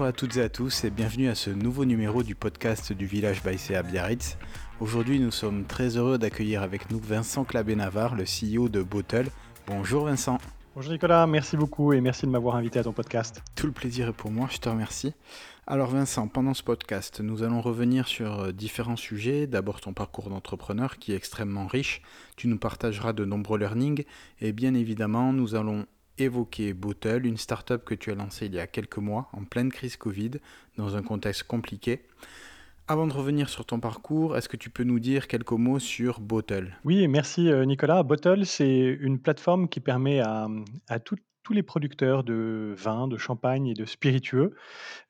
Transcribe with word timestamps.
Bonjour 0.00 0.08
à 0.08 0.12
toutes 0.16 0.38
et 0.38 0.42
à 0.42 0.48
tous 0.48 0.84
et 0.84 0.90
bienvenue 0.90 1.28
à 1.28 1.34
ce 1.34 1.50
nouveau 1.50 1.84
numéro 1.84 2.22
du 2.22 2.34
podcast 2.34 2.90
du 2.94 3.04
village 3.04 3.42
Baïsé 3.42 3.76
à 3.76 3.82
Biarritz. 3.82 4.38
Aujourd'hui, 4.80 5.20
nous 5.20 5.30
sommes 5.30 5.66
très 5.66 5.98
heureux 5.98 6.16
d'accueillir 6.16 6.62
avec 6.62 6.90
nous 6.90 6.98
Vincent 6.98 7.44
Clabé-Navarre, 7.44 8.14
le 8.14 8.24
CEO 8.24 8.70
de 8.70 8.82
Bottle. 8.82 9.26
Bonjour 9.66 10.06
Vincent. 10.06 10.38
Bonjour 10.74 10.90
Nicolas, 10.90 11.26
merci 11.26 11.58
beaucoup 11.58 11.92
et 11.92 12.00
merci 12.00 12.24
de 12.24 12.30
m'avoir 12.30 12.56
invité 12.56 12.78
à 12.78 12.84
ton 12.84 12.94
podcast. 12.94 13.42
Tout 13.54 13.66
le 13.66 13.72
plaisir 13.72 14.08
est 14.08 14.14
pour 14.14 14.30
moi, 14.30 14.48
je 14.50 14.56
te 14.56 14.70
remercie. 14.70 15.12
Alors 15.66 15.90
Vincent, 15.90 16.28
pendant 16.28 16.54
ce 16.54 16.62
podcast, 16.62 17.20
nous 17.20 17.42
allons 17.42 17.60
revenir 17.60 18.08
sur 18.08 18.40
euh, 18.40 18.52
différents 18.52 18.96
sujets. 18.96 19.46
D'abord 19.46 19.82
ton 19.82 19.92
parcours 19.92 20.30
d'entrepreneur 20.30 20.96
qui 20.96 21.12
est 21.12 21.16
extrêmement 21.16 21.66
riche. 21.66 22.00
Tu 22.36 22.48
nous 22.48 22.58
partageras 22.58 23.12
de 23.12 23.26
nombreux 23.26 23.58
learnings 23.58 24.04
et 24.40 24.52
bien 24.52 24.72
évidemment, 24.72 25.34
nous 25.34 25.56
allons 25.56 25.84
évoquer 26.24 26.72
Bottle, 26.74 27.26
une 27.26 27.36
startup 27.36 27.84
que 27.84 27.94
tu 27.94 28.10
as 28.10 28.14
lancée 28.14 28.46
il 28.46 28.54
y 28.54 28.60
a 28.60 28.66
quelques 28.66 28.98
mois 28.98 29.28
en 29.32 29.44
pleine 29.44 29.70
crise 29.70 29.96
Covid 29.96 30.32
dans 30.76 30.96
un 30.96 31.02
contexte 31.02 31.44
compliqué. 31.44 32.02
Avant 32.90 33.06
de 33.06 33.12
revenir 33.12 33.48
sur 33.48 33.64
ton 33.64 33.78
parcours, 33.78 34.36
est-ce 34.36 34.48
que 34.48 34.56
tu 34.56 34.68
peux 34.68 34.82
nous 34.82 34.98
dire 34.98 35.28
quelques 35.28 35.52
mots 35.52 35.78
sur 35.78 36.18
Bottle 36.18 36.76
Oui, 36.84 37.06
merci 37.06 37.48
euh, 37.48 37.64
Nicolas. 37.64 38.02
Bottle, 38.02 38.44
c'est 38.44 38.98
une 39.00 39.20
plateforme 39.20 39.68
qui 39.68 39.78
permet 39.78 40.18
à, 40.18 40.48
tous 40.98 41.16
les 41.52 41.62
producteurs 41.62 42.24
de 42.24 42.74
vin, 42.76 43.06
de 43.06 43.16
champagne 43.16 43.68
et 43.68 43.74
de 43.74 43.84
spiritueux 43.84 44.56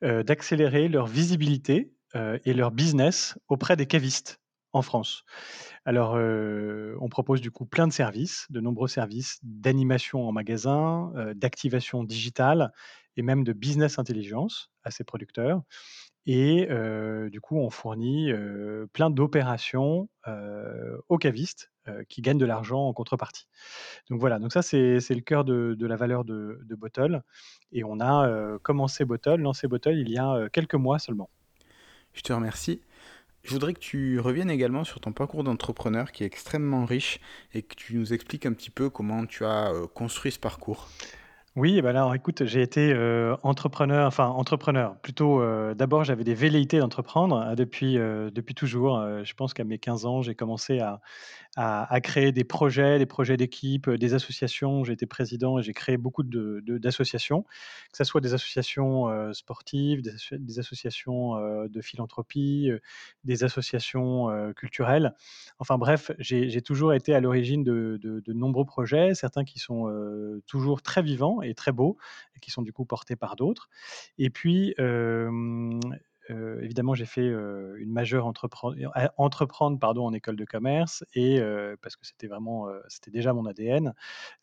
euh, 0.03 0.21
d'accélérer 0.21 0.89
leur 0.89 1.07
visibilité 1.07 1.91
euh, 2.15 2.37
et 2.45 2.53
leur 2.53 2.69
business 2.69 3.37
auprès 3.47 3.75
des 3.75 3.87
cavistes 3.87 4.39
en 4.73 4.81
France. 4.81 5.25
Alors, 5.85 6.13
on 6.13 7.09
propose 7.09 7.41
du 7.41 7.49
coup 7.51 7.65
plein 7.65 7.87
de 7.87 7.93
services, 7.93 8.45
de 8.49 8.59
nombreux 8.59 8.87
services 8.87 9.39
d'animation 9.43 10.27
en 10.27 10.31
magasin, 10.31 11.11
d'activation 11.35 12.03
digitale 12.03 12.71
et 13.17 13.23
même 13.23 13.43
de 13.43 13.53
business 13.53 13.99
intelligence 13.99 14.71
à 14.83 14.91
ces 14.91 15.03
producteurs. 15.03 15.61
Et 16.27 16.67
du 17.31 17.41
coup, 17.41 17.57
on 17.57 17.69
fournit 17.71 18.31
plein 18.93 19.09
d'opérations 19.09 20.07
aux 21.09 21.17
cavistes 21.17 21.71
qui 22.09 22.21
gagnent 22.21 22.37
de 22.37 22.45
l'argent 22.45 22.87
en 22.87 22.93
contrepartie. 22.93 23.47
Donc 24.11 24.19
voilà, 24.19 24.37
donc 24.37 24.53
ça 24.53 24.61
c'est 24.61 24.99
le 25.09 25.21
cœur 25.21 25.43
de, 25.43 25.75
la 25.79 25.95
valeur 25.95 26.25
de, 26.25 26.59
de, 26.63 26.75
Bottle. 26.75 27.23
Et 27.71 27.83
on 27.83 27.99
a 27.99 28.59
commencé 28.59 29.03
Bottle, 29.03 29.37
lancé 29.37 29.67
Bottle 29.67 29.97
il 29.97 30.09
y 30.09 30.19
a 30.19 30.47
quelques 30.53 30.75
mois 30.75 30.99
seulement. 30.99 31.29
Je 32.13 32.21
te 32.21 32.33
remercie. 32.33 32.81
Je 33.43 33.51
voudrais 33.51 33.73
que 33.73 33.79
tu 33.79 34.19
reviennes 34.19 34.49
également 34.49 34.83
sur 34.83 34.99
ton 34.99 35.11
parcours 35.11 35.43
d'entrepreneur 35.43 36.11
qui 36.11 36.23
est 36.23 36.27
extrêmement 36.27 36.85
riche 36.85 37.19
et 37.53 37.63
que 37.63 37.75
tu 37.75 37.95
nous 37.95 38.13
expliques 38.13 38.45
un 38.45 38.53
petit 38.53 38.69
peu 38.69 38.89
comment 38.89 39.25
tu 39.25 39.45
as 39.45 39.71
construit 39.93 40.31
ce 40.31 40.39
parcours. 40.39 40.89
Oui, 41.57 41.75
eh 41.77 41.81
ben 41.81 41.89
alors 41.89 42.15
écoute, 42.15 42.45
j'ai 42.45 42.61
été, 42.61 42.95
entrepreneur, 43.43 44.07
enfin 44.07 44.27
entrepreneur, 44.27 44.95
plutôt, 45.01 45.43
d'abord 45.73 46.05
j'avais 46.05 46.23
des 46.23 46.33
velléités 46.33 46.79
d'entreprendre, 46.79 47.55
depuis, 47.57 47.95
depuis 47.95 48.55
toujours. 48.55 49.05
je 49.23 49.33
pense 49.33 49.53
qu'à 49.53 49.65
mes 49.65 49.77
15 49.77 50.05
ans, 50.05 50.21
j'ai 50.21 50.33
commencé 50.33 50.79
à 50.79 51.01
à 51.57 51.99
créer 52.01 52.31
des 52.31 52.43
projets, 52.45 52.97
des 52.97 53.05
projets 53.05 53.35
d'équipe, 53.35 53.89
des 53.89 54.13
associations. 54.13 54.83
J'ai 54.83 54.93
été 54.93 55.05
président 55.05 55.59
et 55.59 55.63
j'ai 55.63 55.73
créé 55.73 55.97
beaucoup 55.97 56.23
de 56.23 56.61
d'associations, 56.77 57.43
que 57.43 57.97
ce 57.97 58.03
soit 58.03 58.21
des 58.21 58.33
associations, 58.33 59.33
sportives, 59.33 60.01
des 60.31 60.59
associations, 60.59 61.35
de 61.67 61.81
philanthropie, 61.81 62.71
des 63.23 63.43
associations, 63.43 64.29
culturelles. 64.55 65.13
Enfin 65.59 65.77
bref, 65.77 66.11
j'ai 66.19 66.61
toujours 66.61 66.93
été 66.93 67.13
à 67.13 67.19
l'origine 67.19 67.63
de 67.63 67.99
de 68.01 68.33
nombreux 68.33 68.65
projets, 68.65 69.13
certains 69.13 69.43
qui 69.43 69.59
sont, 69.59 69.91
toujours 70.47 70.81
très 70.81 71.01
vivants 71.01 71.41
et 71.41 71.53
très 71.53 71.71
beaux 71.71 71.97
et 72.35 72.39
qui 72.39 72.51
sont 72.51 72.61
du 72.61 72.71
coup 72.71 72.85
portés 72.85 73.15
par 73.15 73.35
d'autres. 73.35 73.69
Et 74.17 74.29
puis, 74.29 74.73
évidemment, 76.61 76.93
j'ai 76.93 77.05
fait 77.05 77.25
une 77.25 77.91
majeure 77.91 78.25
entreprendre 78.25 79.79
pardon, 79.79 80.05
en 80.05 80.13
école 80.13 80.35
de 80.35 80.45
commerce 80.45 81.03
et 81.13 81.39
parce 81.81 81.95
que 81.95 82.05
c'était 82.05 82.27
vraiment, 82.27 82.67
c'était 82.87 83.11
déjà 83.11 83.33
mon 83.33 83.45
ADN. 83.45 83.93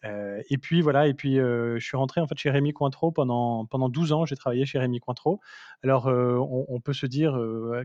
et 0.04 0.58
puis 0.58 0.80
voilà, 0.80 1.06
et 1.06 1.14
puis 1.14 1.36
je 1.36 1.78
suis 1.80 1.96
rentré 1.96 2.20
en 2.20 2.26
fait 2.26 2.38
chez 2.38 2.50
Rémi 2.50 2.72
Cointreau 2.72 3.10
pendant 3.10 3.66
pendant 3.66 3.88
12 3.88 4.12
ans. 4.12 4.26
J'ai 4.26 4.36
travaillé 4.36 4.66
chez 4.66 4.78
Rémi 4.78 5.00
Cointreau. 5.00 5.40
Alors, 5.82 6.06
on, 6.06 6.80
peut 6.80 6.92
se 6.92 7.06
dire 7.06 7.38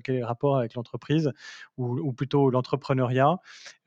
quel 0.04 0.16
est 0.16 0.20
le 0.20 0.26
rapport 0.26 0.58
avec 0.58 0.74
l'entreprise 0.76 1.32
ou, 1.78 1.98
ou, 2.00 2.14
plutôt 2.14 2.50
l'entrepreneuriat. 2.50 3.38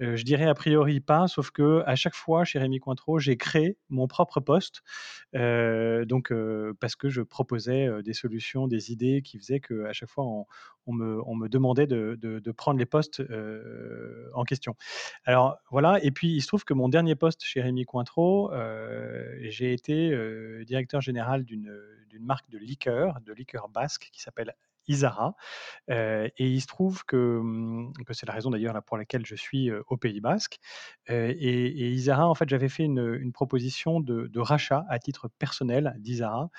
je 0.01 0.23
dirais 0.23 0.47
a 0.47 0.55
priori 0.55 1.01
pas, 1.01 1.29
sauf 1.29 1.51
que 1.51 1.83
à 1.87 1.97
chaque 1.97 2.15
fois 2.15 2.45
chez 2.45 2.59
Rémi 2.59 2.79
Cointreau, 2.79 3.19
j'ai 3.19 3.37
créé 3.37 3.79
mon 3.89 4.07
propre 4.07 4.41
poste. 4.41 4.83
donc 5.35 6.33
parce 6.81 6.97
que 6.97 7.09
je 7.09 7.23
proposais 7.23 8.03
des 8.03 8.13
solutions, 8.13 8.69
des 8.69 8.93
idées 8.93 9.23
qui 9.23 9.39
faisaient 9.39 9.61
que 9.61 9.85
à 9.85 9.93
chaque 9.93 10.06
fois, 10.07 10.25
on, 10.87 10.93
me, 10.93 11.49
demandait 11.49 11.87
de, 11.87 12.53
prendre 12.53 12.79
les 12.79 12.87
postes 12.87 13.21
euh, 13.21 14.31
en 14.35 14.45
question. 14.45 14.77
Alors 15.25 15.59
voilà, 15.71 16.03
et 16.03 16.11
puis 16.11 16.29
il 16.29 16.41
se 16.41 16.47
trouve 16.47 16.65
que 16.65 16.75
mon 16.75 16.89
dernier 16.89 17.15
poste 17.15 17.43
chez 17.43 17.61
Rémi 17.61 17.85
Cointreau, 17.85 18.53
euh, 18.53 19.37
j'ai 19.43 19.73
été 19.73 20.11
euh, 20.11 20.65
directeur 20.65 21.01
général 21.01 21.45
d'une 21.45 21.71
marque 22.21 22.49
de 22.51 22.59
liqueur, 22.59 23.21
de 23.21 23.33
liqueur 23.33 23.69
basque 23.69 24.09
qui 24.13 24.23
s'appelle 24.23 24.55
Isara. 24.89 25.35
et 25.89 26.33
il 26.39 26.61
se 26.61 26.67
trouve 26.67 27.05
que, 27.05 27.41
mmh, 27.43 27.93
c'est 28.13 28.27
la 28.27 28.33
raison 28.33 28.51
d'ailleurs 28.51 28.81
pour 28.85 28.97
laquelle 28.97 29.25
je 29.27 29.35
suis 29.35 29.71
au 29.89 29.97
Pays 29.97 30.21
Basque. 30.21 30.59
et, 31.09 31.91
Isara, 31.91 32.29
en 32.29 32.35
fait, 32.35 32.49
j'avais 32.49 32.69
fait 32.69 32.85
une, 32.85 33.33
proposition 33.33 34.01
de, 34.01 34.41
rachat 34.41 34.85
à 34.89 34.99
titre 34.99 35.29
personnel 35.39 35.95
d'Isara 35.99 36.51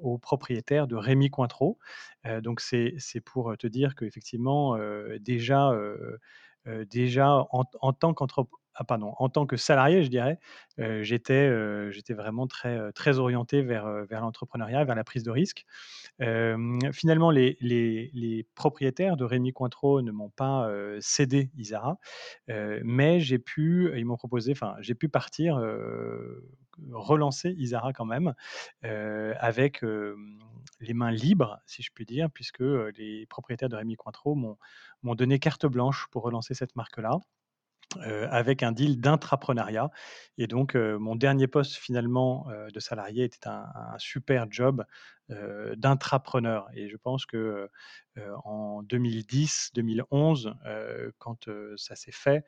au 0.00 0.18
propriétaire 0.18 0.86
de 0.86 0.96
Rémi 0.96 1.30
Cointreau. 1.30 1.78
donc 2.42 2.60
c'est 2.60 3.20
pour 3.24 3.56
te 3.58 3.66
dire 3.66 3.94
qu'effectivement, 3.94 4.76
déjà, 5.20 5.72
déjà 6.66 7.46
en, 7.50 7.64
en 7.80 7.92
tant 7.92 8.14
qu'entrepreneur, 8.14 8.60
ah 8.76 8.84
en 9.00 9.28
tant 9.28 9.46
que 9.46 9.56
salarié, 9.56 10.04
je 10.04 10.10
dirais, 10.10 10.38
j'étais, 10.78 11.48
vraiment 12.10 12.46
très, 12.46 12.92
très 12.92 13.18
orienté 13.18 13.62
vers, 13.62 13.86
l'entrepreneuriat, 14.10 14.84
vers 14.84 14.94
la 14.94 15.04
prise 15.04 15.22
de 15.22 15.30
risque. 15.30 15.64
finalement, 16.18 17.30
les, 17.30 17.56
les, 17.60 18.46
propriétaires 18.54 19.16
de 19.16 19.24
Rémi 19.24 19.52
Cointreau 19.52 20.02
ne 20.02 20.10
m'ont 20.10 20.30
pas 20.30 20.70
cédé 21.00 21.50
Isara, 21.56 21.98
mais 22.48 23.20
j'ai 23.20 23.38
pu, 23.38 23.92
ils 23.96 24.04
m'ont 24.04 24.16
proposé, 24.16 24.52
enfin, 24.52 24.76
j'ai 24.80 24.94
pu 24.94 25.08
partir, 25.08 25.60
relancer 26.92 27.54
Isara 27.58 27.92
quand 27.92 28.04
même, 28.04 28.34
avec 28.82 29.82
les 30.80 30.94
mains 30.94 31.12
libres, 31.12 31.60
si 31.66 31.82
je 31.82 31.90
puis 31.94 32.04
dire, 32.04 32.30
puisque 32.30 32.60
les 32.96 33.26
propriétaires 33.26 33.68
de 33.68 33.76
Rémi 33.76 33.96
Cointreau 33.96 34.34
m'ont 34.34 35.14
donné 35.14 35.38
carte 35.38 35.66
blanche 35.66 36.06
pour 36.10 36.22
relancer 36.22 36.54
cette 36.54 36.76
marque-là. 36.76 37.20
Euh, 38.04 38.26
avec 38.30 38.62
un 38.62 38.72
deal 38.72 39.00
d'intrapreneuriat. 39.00 39.90
Et 40.38 40.46
donc, 40.46 40.74
euh, 40.74 40.98
mon 40.98 41.14
dernier 41.14 41.46
poste 41.46 41.76
finalement 41.76 42.46
euh, 42.50 42.68
de 42.68 42.80
salarié 42.80 43.24
était 43.24 43.46
un, 43.46 43.64
super 43.98 44.46
job 44.50 44.84
d'intrapreneur. 45.28 46.68
Et 46.74 46.88
je 46.88 46.96
pense 46.96 47.26
que 47.26 47.68
en 48.44 48.82
2010, 48.82 49.70
2011, 49.74 50.54
quand 51.18 51.48
ça 51.76 51.94
s'est 51.94 52.12
fait, 52.12 52.44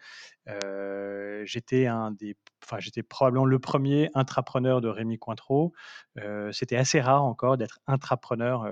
j'étais 1.45 1.87
un 1.87 2.13
des, 2.13 2.37
enfin, 2.65 2.79
j'étais 2.81 3.03
probablement 3.03 3.45
le 3.45 3.59
premier 3.59 4.11
intrapreneur 4.15 4.81
de 4.81 4.89
Rémi 4.89 5.19
Cointreau. 5.19 5.73
C'était 6.53 6.77
assez 6.77 7.01
rare 7.01 7.25
encore 7.25 7.57
d'être 7.57 7.81
intrapreneur 7.87 8.71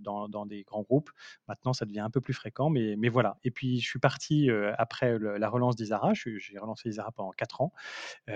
dans, 0.00 0.28
dans, 0.28 0.46
des 0.46 0.62
grands 0.62 0.82
groupes. 0.82 1.10
Maintenant, 1.48 1.72
ça 1.72 1.84
devient 1.84 2.00
un 2.00 2.10
peu 2.10 2.20
plus 2.20 2.34
fréquent, 2.34 2.70
mais, 2.70 2.96
mais 2.96 3.08
voilà. 3.08 3.38
Et 3.44 3.50
puis, 3.50 3.80
je 3.80 3.88
suis 3.88 4.00
parti 4.00 4.48
après 4.78 5.18
la 5.18 5.48
relance 5.48 5.76
d'Isara. 5.76 6.12
J'ai 6.14 6.58
relancé 6.58 6.88
Isara 6.88 7.12
pendant 7.12 7.32
4 7.32 7.60
ans. 7.60 7.72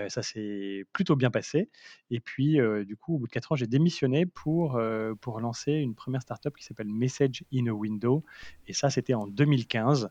ça 0.07 0.21
s'est 0.21 0.85
plutôt 0.93 1.15
bien 1.15 1.31
passé. 1.31 1.69
Et 2.09 2.19
puis, 2.19 2.59
du 2.85 2.97
coup, 2.97 3.15
au 3.15 3.19
bout 3.19 3.27
de 3.27 3.31
4 3.31 3.53
ans, 3.53 3.55
j'ai 3.55 3.67
démissionné 3.67 4.25
pour, 4.25 4.79
pour 5.15 5.39
lancer 5.39 5.71
une 5.71 5.95
première 5.95 6.21
startup 6.21 6.55
qui 6.55 6.63
s'appelle 6.63 6.87
Message 6.87 7.43
in 7.53 7.67
a 7.67 7.71
Window. 7.71 8.23
Et 8.67 8.73
ça, 8.73 8.89
c'était 8.89 9.13
en 9.13 9.27
2015. 9.27 10.09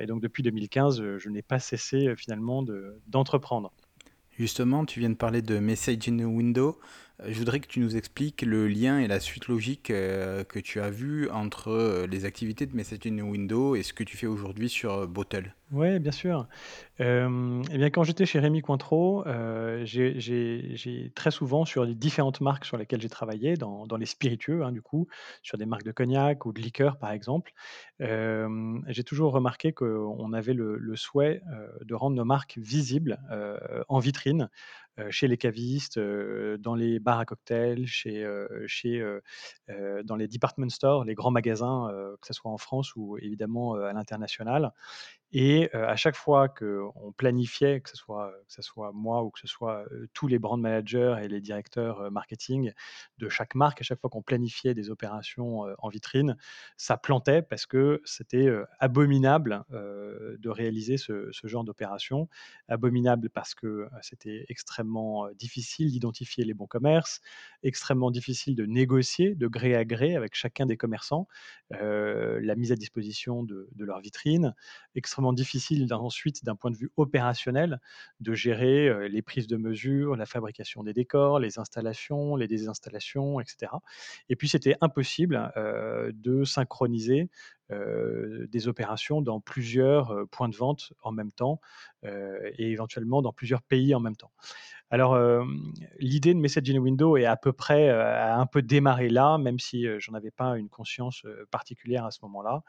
et 0.00 0.06
donc, 0.06 0.20
depuis 0.20 0.42
2015, 0.42 1.16
je 1.18 1.28
n'ai 1.28 1.42
pas 1.42 1.58
cessé 1.58 2.14
finalement 2.16 2.64
d'entreprendre. 3.06 3.72
Justement, 4.40 4.86
tu 4.86 5.00
viens 5.00 5.10
de 5.10 5.16
parler 5.16 5.42
de 5.42 5.58
Message 5.58 6.08
in 6.08 6.18
a 6.20 6.24
Window. 6.24 6.78
Je 7.26 7.38
voudrais 7.38 7.60
que 7.60 7.66
tu 7.66 7.80
nous 7.80 7.96
expliques 7.96 8.42
le 8.42 8.66
lien 8.68 8.98
et 8.98 9.06
la 9.06 9.20
suite 9.20 9.48
logique 9.48 9.84
que 9.88 10.58
tu 10.58 10.80
as 10.80 10.90
vu 10.90 11.28
entre 11.30 12.06
les 12.08 12.24
activités 12.24 12.66
de 12.66 12.74
Message 12.74 13.00
in 13.06 13.18
a 13.18 13.22
Window 13.22 13.74
et 13.74 13.82
ce 13.82 13.92
que 13.92 14.04
tu 14.04 14.16
fais 14.16 14.26
aujourd'hui 14.26 14.68
sur 14.68 15.06
Bottle. 15.06 15.54
Oui, 15.72 16.00
bien 16.00 16.10
sûr. 16.10 16.48
Euh, 17.00 17.62
eh 17.70 17.78
bien, 17.78 17.90
quand 17.90 18.02
j'étais 18.02 18.26
chez 18.26 18.40
Rémi 18.40 18.60
Cointreau, 18.60 19.24
euh, 19.28 19.82
j'ai 19.84 21.12
très 21.14 21.30
souvent 21.30 21.64
sur 21.64 21.84
les 21.84 21.94
différentes 21.94 22.40
marques 22.40 22.64
sur 22.64 22.76
lesquelles 22.76 23.00
j'ai 23.00 23.08
travaillé, 23.08 23.56
dans 23.56 23.96
les 23.96 24.06
spiritueux, 24.06 24.64
hein, 24.64 24.72
du 24.72 24.82
coup, 24.82 25.06
sur 25.42 25.58
des 25.58 25.66
marques 25.66 25.84
de 25.84 25.92
cognac 25.92 26.44
ou 26.44 26.52
de 26.52 26.60
liqueur, 26.60 26.98
par 26.98 27.12
exemple, 27.12 27.52
euh, 28.00 28.80
j'ai 28.88 29.04
toujours 29.04 29.32
remarqué 29.32 29.72
qu'on 29.72 30.32
avait 30.32 30.54
le 30.54 30.96
souhait, 30.96 31.40
de 31.82 31.94
rendre 31.94 32.16
nos 32.16 32.24
marques 32.24 32.58
visibles, 32.58 33.20
en 33.88 34.00
vitrine, 34.00 34.50
chez 35.10 35.28
les 35.28 35.36
cavistes, 35.36 35.98
dans 35.98 36.74
les 36.74 36.98
bars 37.00 37.20
à 37.20 37.24
cocktails, 37.24 37.86
chez, 37.86 38.24
dans 40.04 40.16
les 40.16 40.28
department 40.28 40.68
stores, 40.70 41.04
les 41.04 41.14
grands 41.14 41.30
magasins, 41.30 41.90
que 42.20 42.26
ça 42.26 42.34
soit 42.34 42.50
en 42.50 42.58
France 42.58 42.94
ou 42.96 43.16
évidemment, 43.18 43.74
à 43.74 43.92
l'international. 43.92 44.72
Et 45.32 45.72
à 45.72 45.94
chaque 45.94 46.16
fois 46.16 46.48
qu'on 46.48 47.12
planifiait, 47.16 47.80
que 47.80 47.88
ce 47.88 47.96
soit, 47.96 48.32
que 48.48 48.52
ce 48.52 48.62
soit 48.62 48.90
moi 48.92 49.22
ou 49.22 49.30
que 49.30 49.38
ce 49.38 49.46
soit, 49.46 49.84
tous 50.12 50.26
les 50.26 50.40
brand 50.40 50.60
managers 50.60 51.16
et 51.22 51.28
les 51.28 51.40
directeurs, 51.40 52.10
marketing 52.10 52.72
de 53.18 53.28
chaque 53.28 53.54
marque, 53.54 53.80
à 53.80 53.84
chaque 53.84 54.00
fois 54.00 54.10
qu'on 54.10 54.22
planifiait 54.22 54.74
des 54.74 54.90
opérations, 54.90 55.66
en 55.78 55.88
vitrine, 55.88 56.36
ça 56.76 56.96
plantait 56.96 57.42
parce 57.42 57.64
que 57.66 58.02
c'était, 58.04 58.48
abominable, 58.80 59.62
de 59.70 60.48
réaliser 60.48 60.96
ce 60.96 61.30
genre 61.44 61.62
d'opération. 61.62 62.28
Abominable 62.68 63.30
parce 63.30 63.54
que, 63.54 63.88
c'était 64.02 64.44
extrêmement, 64.48 65.28
difficile 65.38 65.92
d'identifier 65.92 66.44
les 66.44 66.54
bons 66.54 66.66
commerces, 66.66 67.20
extrêmement 67.62 68.10
difficile 68.10 68.56
de 68.56 68.66
négocier 68.66 69.36
de 69.36 69.46
gré 69.46 69.76
à 69.76 69.84
gré 69.84 70.16
avec 70.16 70.34
chacun 70.34 70.66
des 70.66 70.76
commerçants, 70.76 71.28
la 71.70 72.56
mise 72.56 72.72
à 72.72 72.76
disposition 72.76 73.44
de 73.44 73.68
vitrines, 74.02 74.54
extrêmement 74.96 75.19
difficile 75.32 75.86
ensuite, 75.92 76.44
d'un 76.44 76.56
point 76.56 76.70
de 76.70 76.76
vue 76.76 76.90
opérationnel, 76.96 77.80
de 78.20 78.34
gérer, 78.34 79.08
les 79.08 79.22
prises 79.22 79.46
de 79.46 79.56
mesure, 79.56 80.16
la 80.16 80.26
fabrication 80.26 80.82
des 80.82 80.92
décors, 80.92 81.38
les 81.38 81.58
installations, 81.58 82.36
les 82.36 82.48
désinstallations 82.48 83.40
et 83.40 83.44
cetera. 83.46 83.82
Et 84.28 84.36
puis 84.36 84.48
c'était 84.48 84.76
impossible, 84.80 85.52
de 85.56 86.44
synchroniser, 86.44 87.28
des 87.70 88.68
opérations 88.68 89.22
dans 89.22 89.40
plusieurs, 89.40 90.14
points 90.30 90.48
de 90.48 90.56
vente 90.56 90.92
en 91.02 91.12
même 91.12 91.32
temps, 91.32 91.60
et 92.04 92.70
éventuellement 92.70 93.22
dans 93.22 93.32
plusieurs 93.32 93.62
pays 93.62 93.94
en 93.94 94.00
même 94.00 94.16
temps. 94.16 94.32
Alors, 94.92 95.16
l'idée 96.00 96.34
de 96.34 96.40
Message 96.40 96.68
in 96.68 96.74
a 96.74 96.80
Window 96.80 97.16
est 97.16 97.24
à 97.24 97.36
peu 97.36 97.52
près, 97.52 97.90
a 97.90 98.36
un 98.36 98.46
peu 98.46 98.60
démarré 98.60 99.08
là, 99.08 99.38
même 99.38 99.60
si, 99.60 99.86
j'en 100.00 100.14
avais 100.14 100.32
pas 100.32 100.58
une 100.58 100.68
conscience, 100.68 101.24
particulière 101.52 102.04
à 102.04 102.10
ce 102.10 102.18
moment-là. 102.22 102.64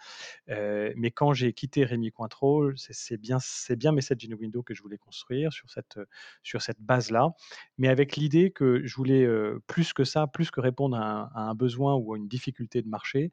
Mais 0.95 1.09
quand 1.09 1.33
j'ai 1.33 1.51
quitté 1.54 1.83
Rémy 1.83 2.12
Cointreau, 2.12 2.71
c'est 2.75 3.18
bien 3.18 3.39
c'est 3.39 3.75
bien 3.75 3.92
Message 3.92 4.27
in 4.30 4.33
a 4.33 4.36
Window 4.36 4.62
que 4.62 4.75
je 4.75 4.83
voulais 4.83 5.00
construire 5.00 5.51
sur 5.51 5.71
cette, 5.71 6.00
sur 6.44 6.62
cette 6.62 6.80
base-là, 6.80 7.31
mais 7.80 7.88
avec 7.88 8.15
l'idée 8.18 8.51
que 8.51 8.86
je 8.86 8.95
voulais, 8.95 9.27
plus 9.65 9.92
que 9.92 10.04
ça, 10.04 10.27
plus 10.27 10.51
que 10.51 10.59
répondre 10.59 10.97
à 10.97 11.31
un 11.33 11.50
à 11.50 11.54
besoin 11.56 11.95
ou 11.95 12.13
à 12.13 12.18
une 12.18 12.27
difficulté 12.27 12.83
de 12.83 12.88
marché, 12.88 13.31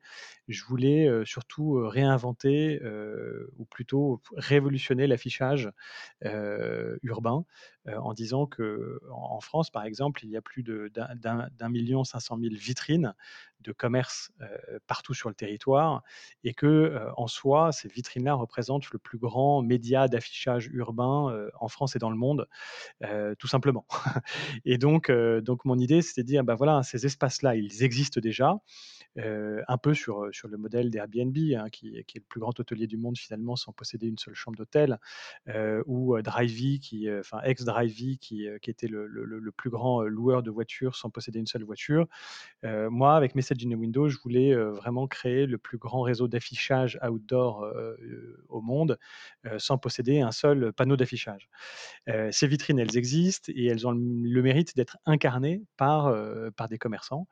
je 0.49 0.65
voulais, 0.65 1.11
surtout, 1.27 1.58
réinventer, 1.63 2.81
ou 3.59 3.65
plutôt 3.67 4.21
révolutionner 4.37 5.07
l'affichage, 5.07 5.71
urbain, 7.03 7.45
en 7.87 8.13
disant 8.15 8.47
qu'en 8.47 8.65
en 9.13 9.41
France, 9.41 9.71
par 9.71 9.85
exemple, 9.85 10.25
il 10.25 10.31
y 10.31 10.37
a 10.37 10.43
plus 10.43 10.63
d'un 10.63 11.69
million 11.69 12.05
cinq 12.05 12.21
cent 12.21 12.37
mille 12.37 12.57
vitrines 12.57 13.15
de 13.61 13.73
commerce, 13.73 14.31
partout 14.87 15.15
sur 15.15 15.29
le 15.29 15.35
territoire 15.35 16.03
et 16.45 16.55
que, 16.55 16.99
en 17.17 17.27
soi, 17.27 17.73
ces 17.73 17.89
vitrines-là 17.89 18.35
représentent 18.35 18.91
le 18.93 18.99
plus 18.99 19.19
grand 19.19 19.63
média 19.63 20.07
d'affichage 20.09 20.69
urbain, 20.73 21.49
en 21.61 21.69
France 21.69 21.97
et 21.97 21.99
dans 21.99 22.11
le 22.11 22.17
monde, 22.17 22.47
tout 23.39 23.49
simplement. 23.49 23.87
Et 24.65 24.79
donc, 24.79 25.11
donc 25.13 25.65
mon 25.65 25.79
idée, 25.79 26.03
c'était 26.03 26.23
de 26.23 26.29
dire: 26.29 26.45
«Bah, 26.45 26.55
voilà, 26.55 26.83
ces 26.83 27.07
espaces-là, 27.07 27.57
ils 27.57 27.83
existent 27.83 28.21
déjà», 28.21 28.57
un 29.17 29.79
peu 29.79 29.95
sur, 29.95 30.29
sur 30.33 30.49
le 30.49 30.57
modèle 30.57 30.91
d'Airbnb, 30.91 31.37
hein, 31.57 31.69
qui 31.71 31.97
est 31.97 32.15
le 32.15 32.21
plus 32.29 32.41
grand 32.41 32.59
hôtelier 32.59 32.87
du 32.87 32.97
monde 32.97 33.17
finalement 33.19 33.57
sans 33.57 33.73
posséder 33.73 34.07
une 34.07 34.19
seule 34.19 34.35
chambre 34.35 34.57
d'hôtel, 34.57 34.99
ou, 35.87 36.21
Drivey 36.23 36.79
qui, 36.79 37.09
enfin 37.11 37.41
ex-Drivey 37.43 38.17
qui, 38.17 38.47
qui 38.63 38.71
était 38.71 38.89
le 38.89 39.07
le 39.07 39.53
plus 39.53 39.71
grand, 39.71 40.03
loueur 40.03 40.43
de 40.43 40.51
voitures 40.51 40.97
sans 40.97 41.11
posséder 41.11 41.39
une 41.39 41.47
seule 41.47 41.65
voiture. 41.65 42.07
Moi, 42.63 43.17
avec 43.17 43.35
Message 43.35 43.59
in 43.65 43.73
a 43.73 43.77
Window, 43.77 44.09
je 44.09 44.19
voulais, 44.19 44.55
vraiment 44.55 45.07
créer 45.07 45.47
le 45.47 45.59
plus 45.59 45.79
grand 45.79 46.03
réseau 46.03 46.29
d'affichage 46.29 46.99
outdoor, 47.09 47.67
au 48.49 48.61
monde, 48.61 48.99
sans 49.59 49.79
posséder 49.79 50.21
un 50.21 50.33
seul 50.33 50.73
panneau 50.73 50.97
d'affichage. 50.97 51.49
Ces 52.31 52.47
vitrines, 52.47 52.79
elles 52.79 52.97
existent 52.97 53.53
et 53.55 53.67
elles 53.67 53.87
ont 53.87 53.93
le 53.93 54.43
mérite 54.43 54.77
d'être 54.77 54.99
incarnées 55.07 55.63
par, 55.77 56.15
par 56.57 56.69
des 56.69 56.79
commerçants. 56.79 57.27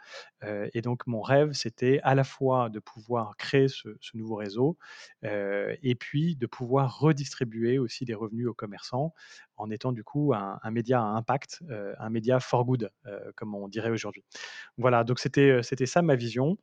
Et 0.73 0.81
donc 0.83 1.07
mon 1.07 1.21
rêve, 1.23 1.53
c'était 1.79 2.01
à 2.05 2.15
la 2.15 2.25
fois 2.25 2.71
de 2.71 2.79
pouvoir 2.81 3.37
créer 3.37 3.69
ce 3.69 3.89
nouveau 4.15 4.37
réseau, 4.37 4.79
heu 5.25 5.77
et 5.83 5.95
puis 5.95 6.37
de 6.37 6.47
pouvoir 6.47 6.99
redistribuer 6.99 7.79
aussi 7.79 8.05
des 8.05 8.15
revenus 8.15 8.47
aux 8.49 8.55
commerçants 8.55 9.15
en 9.57 9.71
étant 9.71 9.93
du 9.93 10.05
coup 10.05 10.33
un 10.35 10.59
média 10.71 11.01
à 11.01 11.05
impact, 11.05 11.63
heu, 11.71 11.95
un 11.99 12.11
média 12.11 12.41
for 12.41 12.65
good, 12.65 12.91
heu, 13.07 13.33
comme 13.37 13.55
on 13.55 13.69
dirait 13.69 13.91
aujourd'hui. 13.91 14.25
Voilà, 14.79 15.05
donc 15.05 15.19
c'était 15.21 15.63
ça 15.87 16.03
ma 16.03 16.17
vision. 16.17 16.59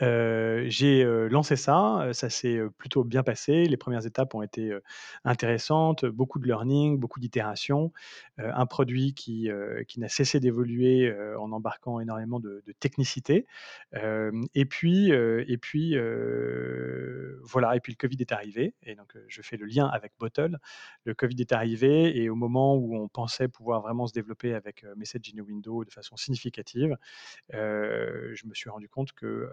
J'ai, 0.00 1.04
lancé 1.30 1.56
ça, 1.56 2.08
ça 2.12 2.30
s'est, 2.30 2.60
plutôt 2.78 3.04
bien 3.04 3.22
passé. 3.22 3.64
Les 3.66 3.76
premières 3.76 4.06
étapes 4.06 4.34
ont 4.34 4.42
été, 4.42 4.76
intéressantes, 5.24 6.04
beaucoup 6.04 6.38
de 6.38 6.46
learning, 6.46 6.98
beaucoup 6.98 7.20
d'itérations, 7.20 7.92
un 8.38 8.66
produit 8.66 9.14
qui, 9.14 9.48
qui 9.88 10.00
n'a 10.00 10.08
cessé 10.08 10.40
d'évoluer, 10.40 11.14
en 11.38 11.52
embarquant 11.52 12.00
énormément 12.00 12.40
de 12.40 12.62
technicité. 12.80 13.46
Et 14.54 14.64
puis, 14.64 15.10
et 15.10 15.58
puis, 15.58 15.96
voilà 17.42 17.76
et 17.76 17.80
puis 17.80 17.92
le 17.92 17.96
covid 17.96 18.16
est 18.20 18.32
arrivé 18.32 18.74
et 18.82 18.94
donc, 18.94 19.16
je 19.28 19.42
fais 19.42 19.56
le 19.56 19.66
lien 19.66 19.86
avec 19.86 20.12
Bottle. 20.18 20.58
Le 21.04 21.14
covid 21.14 21.36
est 21.40 21.52
arrivé 21.52 22.20
et 22.20 22.28
au 22.28 22.34
moment 22.34 22.76
où 22.76 22.96
on 22.96 23.08
pensait 23.08 23.48
pouvoir 23.48 23.82
vraiment 23.82 24.06
se 24.06 24.12
développer 24.12 24.54
avec, 24.54 24.84
Message 24.96 25.32
in 25.34 25.40
a 25.40 25.42
Window 25.42 25.84
de 25.84 25.92
façon 25.92 26.16
significative, 26.16 26.96
je 27.52 28.46
me 28.46 28.54
suis 28.54 28.70
rendu 28.70 28.88
compte 28.88 29.12
que, 29.12 29.48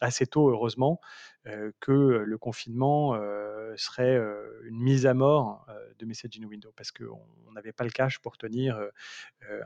assez 0.00 0.26
tôt 0.26 0.50
heureusement, 0.50 1.00
heu, 1.46 1.72
que 1.80 1.92
le 1.92 2.38
confinement, 2.38 3.14
heu, 3.16 3.74
serait, 3.76 4.16
heu, 4.16 4.60
une 4.66 4.80
mise 4.80 5.06
à 5.06 5.14
mort, 5.14 5.66
de 5.98 6.06
Message 6.06 6.32
in 6.42 6.46
Window. 6.46 6.72
Parce 6.76 6.92
qu'on 6.92 7.52
n'avait 7.54 7.72
pas 7.72 7.84
le 7.84 7.90
cash 7.90 8.18
pour 8.20 8.36
tenir, 8.38 8.80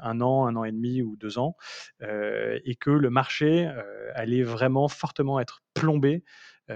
1 0.03 0.21
an, 0.23 0.47
1 0.49 0.57
an 0.57 0.65
et 0.65 0.73
demi 0.73 1.03
ou 1.03 1.17
2 1.17 1.39
ans, 1.39 1.57
et 2.03 2.77
que 2.81 2.91
le 2.91 3.11
marché, 3.11 3.71
allait 4.15 4.43
vraiment 4.45 4.89
fortement 4.89 5.41
être 5.41 5.63
plombé, 5.75 6.25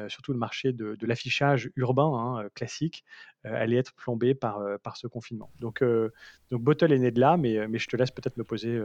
surtout 0.09 0.33
le 0.33 0.39
marché 0.39 0.73
de 0.73 0.95
de 0.95 1.07
l'affichage 1.07 1.71
urbain, 1.77 2.13
hein, 2.15 2.49
classique, 2.55 3.05
heu, 3.47 3.53
allait 3.53 3.77
être 3.77 3.93
plombé 3.95 4.35
par, 4.35 4.61
heu, 4.61 4.79
par 4.79 4.97
ce 4.97 5.07
confinement. 5.07 5.51
Donc, 5.61 5.83
donc 6.51 6.63
Bottle 6.63 6.93
est 6.93 6.99
né 6.99 7.11
de 7.11 7.21
là, 7.21 7.37
mais, 7.37 7.67
mais 7.69 7.79
je 7.79 7.89
te 7.89 7.97
laisse 7.97 8.11
peut-être 8.11 8.37
me 8.37 8.45
poser, 8.45 8.81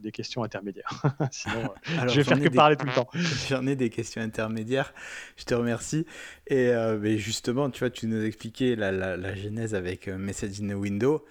des 0.00 0.12
questions 0.12 0.42
intermédiaires. 0.42 0.90
Sinon, 1.30 1.72
je 2.08 2.16
vais 2.16 2.24
faire 2.24 2.38
ai 2.38 2.44
que 2.44 2.48
des 2.48 2.56
parler 2.56 2.76
tout 2.76 2.86
le 2.86 2.92
temps. 2.92 3.08
j'en 3.48 3.66
ai 3.66 3.76
des 3.76 3.90
questions 3.90 4.22
intermédiaires, 4.22 4.92
je 5.36 5.44
te 5.44 5.54
remercie 5.54 6.06
et 6.46 6.72
justement, 7.18 7.70
tu 7.70 7.80
vois, 7.80 7.90
tu 7.90 8.06
nous 8.06 8.24
expliquais 8.24 8.76
la 8.76 8.92
la 8.92 9.16
la 9.16 9.34
genèse 9.34 9.74
avec, 9.74 10.08
Message 10.08 10.60
in 10.60 10.70
a 10.70 10.74
Window, 10.74 11.24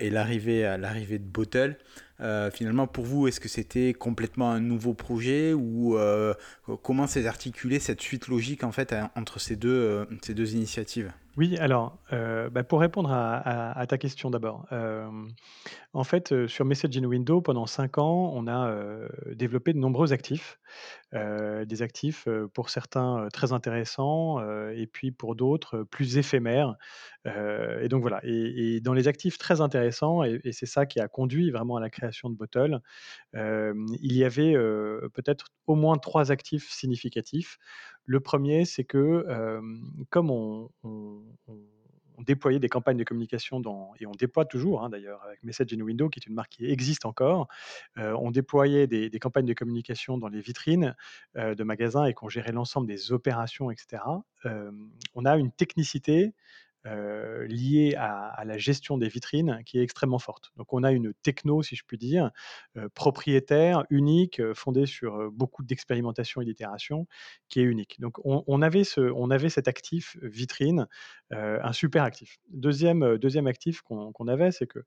et 0.00 0.10
l'arrivée 0.10 1.18
de 1.18 1.24
Bottle. 1.24 1.76
Heu, 2.20 2.50
finalement, 2.50 2.86
pour 2.86 3.04
vous, 3.04 3.28
est-ce 3.28 3.40
que 3.40 3.48
c'était 3.48 3.92
complètement 3.92 4.50
un 4.50 4.60
nouveau 4.60 4.94
projet 4.94 5.52
ou 5.52 5.96
heu, 5.96 6.34
comment 6.82 7.06
s'est 7.06 7.26
articulée 7.26 7.78
cette 7.78 8.00
suite 8.00 8.28
logique, 8.28 8.64
en 8.64 8.72
fait, 8.72 8.92
en 8.92 9.10
entre 9.16 9.38
ces 9.40 9.56
2, 9.56 9.68
heu, 9.70 10.08
ces 10.22 10.34
2 10.34 10.54
initiatives? 10.54 11.12
Oui, 11.36 11.56
alors, 11.58 12.02
bah, 12.10 12.64
pour 12.64 12.80
répondre 12.80 13.10
à 13.12 13.86
ta 13.88 13.96
question 13.96 14.28
d'abord, 14.30 14.66
en 15.92 16.04
fait, 16.04 16.46
sur 16.48 16.64
Message 16.64 16.96
in 16.96 17.04
Window, 17.04 17.40
pendant 17.42 17.66
5 17.66 17.98
ans, 17.98 18.32
on 18.34 18.48
a, 18.48 18.74
développé 19.34 19.72
de 19.72 19.78
nombreux 19.78 20.12
actifs. 20.12 20.58
Des 21.12 21.82
actifs, 21.82 22.28
pour 22.54 22.70
certains, 22.70 23.28
très 23.32 23.52
intéressants, 23.52 24.40
et 24.70 24.86
puis 24.86 25.12
pour 25.12 25.36
d'autres, 25.36 25.84
plus 25.84 26.18
éphémères. 26.18 26.76
Et 27.26 27.88
donc 27.88 28.00
voilà 28.02 28.20
et 28.24 28.80
dans 28.80 28.94
les 28.94 29.08
actifs 29.08 29.38
très 29.38 29.60
intéressants 29.60 30.22
et 30.24 30.40
c'est 30.52 30.66
ça 30.66 30.86
qui 30.86 31.00
a 31.00 31.08
conduit 31.08 31.50
vraiment 31.50 31.76
à 31.76 31.80
la 31.80 31.90
création 31.90 32.07
de 32.10 32.34
Bottle, 32.34 32.80
il 33.34 34.12
y 34.12 34.24
avait, 34.24 34.54
peut-être 35.14 35.48
au 35.66 35.74
moins 35.74 35.96
3 35.98 36.30
actifs 36.32 36.70
significatifs. 36.70 37.58
Le 38.04 38.20
1er, 38.20 38.64
c'est 38.64 38.84
que, 38.84 39.60
comme 40.10 40.30
on 40.30 40.70
déployait 42.26 42.58
des 42.58 42.68
campagnes 42.68 42.96
de 42.96 43.04
communication 43.04 43.60
dans 43.60 43.92
et 44.00 44.06
on 44.06 44.10
déploie 44.10 44.44
toujours, 44.44 44.82
hein, 44.82 44.90
d'ailleurs 44.90 45.22
avec 45.22 45.40
Message 45.44 45.72
in 45.72 45.80
Window 45.80 46.08
qui 46.08 46.18
est 46.18 46.26
une 46.26 46.34
marque 46.34 46.50
qui 46.50 46.66
existe 46.66 47.06
encore. 47.06 47.46
On 47.96 48.32
déployait 48.32 48.88
des 48.88 49.18
campagnes 49.20 49.46
de 49.46 49.54
communication 49.54 50.18
dans 50.18 50.26
les 50.28 50.40
vitrines, 50.40 50.96
de 51.36 51.62
magasins 51.62 52.06
et 52.06 52.14
qu'on 52.14 52.28
gérait 52.28 52.50
l'ensemble 52.50 52.88
des 52.88 53.12
opérations 53.12 53.70
et 53.70 53.76
cetera. 53.76 54.24
Hem, 54.44 54.90
on 55.14 55.26
a 55.26 55.36
une 55.36 55.52
technicité, 55.52 56.34
heu, 56.86 57.44
liée 57.46 57.94
à 57.96 58.44
la 58.44 58.58
gestion 58.58 58.98
des 58.98 59.08
vitrines 59.08 59.60
qui 59.66 59.78
est 59.78 59.82
extrêmement 59.82 60.18
forte. 60.18 60.52
Donc 60.56 60.72
on 60.72 60.82
a 60.84 60.92
une 60.92 61.12
techno, 61.22 61.62
si 61.62 61.76
je 61.76 61.84
puis 61.86 61.98
dire, 61.98 62.30
heu, 62.76 62.88
propriétaire, 62.90 63.84
unique, 63.90 64.40
heu, 64.40 64.54
fondée 64.54 64.86
sur, 64.86 65.16
heu, 65.20 65.30
beaucoup 65.30 65.62
d'expérimentation 65.64 66.40
et 66.40 66.44
d'itération, 66.44 67.06
qui 67.48 67.60
est 67.60 67.64
unique. 67.64 68.00
Donc 68.00 68.18
on 68.24 68.62
avait 68.62 68.84
ce 68.84 69.00
on 69.14 69.30
avait 69.30 69.48
cet 69.50 69.68
actif 69.68 70.16
vitrine, 70.22 70.86
un 71.30 71.72
super 71.72 72.04
actif. 72.04 72.38
Deuxième, 72.50 73.18
2 73.18 73.46
actif 73.48 73.82
qu'on 73.82 74.28
avait, 74.28 74.50
c'est 74.52 74.66
que, 74.66 74.80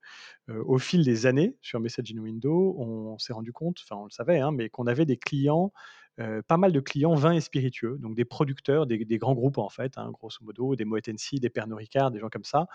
au 0.50 0.78
fil 0.80 1.04
des 1.06 1.26
années 1.28 1.56
sur 1.62 1.80
Messaging 1.80 2.20
Windows, 2.20 2.76
on 2.80 3.18
s'est 3.20 3.34
rendu 3.34 3.54
compte, 3.54 3.80
enfin 3.84 4.02
on 4.02 4.06
le 4.06 4.12
savait, 4.12 4.40
hein, 4.40 4.52
mais 4.52 4.70
qu'on 4.70 4.88
avait 4.88 5.06
des 5.06 5.18
clients 5.18 5.74
heu, 6.20 6.42
pas 6.48 6.58
mal 6.58 6.72
de 6.72 6.80
clients 6.80 7.16
vins 7.16 7.32
et 7.34 7.42
spiritueux, 7.42 7.98
donc 8.00 8.16
des 8.16 8.26
producteurs, 8.26 8.86
des 8.88 9.18
grands 9.18 9.34
groupes 9.36 9.58
en 9.60 9.70
fait, 9.70 9.98
hein, 9.98 10.12
grosso 10.12 10.40
modo, 10.44 10.76
des 10.76 10.86
Moët 10.86 11.08
Hennessy, 11.08 11.40
des 11.40 11.50
Pernod 11.50 11.78
Ricard, 11.80 12.12
des 12.12 12.20
gens 12.20 12.30
comme 12.30 12.44
ça, 12.44 12.68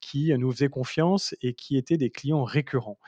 qui, 0.00 0.32
heu, 0.32 0.36
nous 0.38 0.52
faisaient 0.52 0.68
confiance 0.70 1.34
et 1.42 1.54
qui 1.54 1.76
étaient 1.78 1.98
des 1.98 2.10
clients 2.10 2.44
récurrents. 2.44 2.98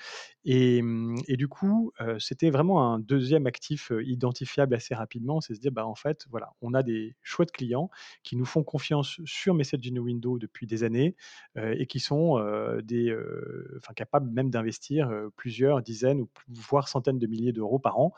Et 0.44 0.82
et 1.28 1.36
du 1.38 1.48
coup, 1.48 1.92
heu, 2.00 2.18
c'était 2.20 2.50
vraiment 2.50 2.92
un 2.94 2.98
deuxième 3.00 3.46
actif, 3.46 3.92
identifiable 4.04 4.74
assez 4.74 4.94
rapidement. 4.94 5.40
C'est 5.40 5.54
se 5.54 5.60
dire: 5.60 5.72
«Bah, 5.72 5.86
en 5.86 5.94
fait, 5.96 6.26
voilà, 6.30 6.52
on 6.62 6.74
a 6.74 6.82
des 6.84 7.16
chouettes 7.22 7.52
clients 7.52 7.90
qui 8.24 8.36
nous 8.36 8.44
font 8.46 8.64
confiance 8.64 9.20
sur 9.26 9.54
Messaging 9.54 9.98
Windows 10.00 10.38
depuis 10.38 10.66
des 10.66 10.84
années, 10.84 11.16
et 11.56 11.86
qui 11.86 12.00
sont, 12.00 12.38
des, 12.84 13.14
capables 13.96 14.30
même 14.30 14.50
d'investir, 14.50 15.10
plusieurs 15.36 15.82
dizaines 15.82 16.20
ou 16.22 16.28
voire 16.50 16.88
centaines 16.88 17.18
de 17.18 17.26
milliers 17.26 17.52
d'euros 17.52 17.78
par 17.78 17.98
an». 18.00 18.12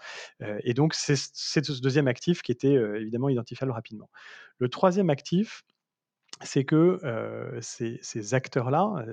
Et 0.65 0.75
donc 0.75 0.95
c'est 0.95 1.17
c'est 1.53 1.65
ce 1.65 1.81
deuxième 1.81 2.09
actif 2.09 2.43
qui 2.43 2.53
était, 2.53 2.75
évidemment 2.75 3.29
identifiable 3.29 3.73
rapidement. 3.73 4.11
Le 4.59 4.69
troisième 4.69 5.11
actif, 5.11 5.65
c'est 6.43 6.65
que, 6.65 6.99
ces 7.61 8.35
acteurs-là, 8.35 9.05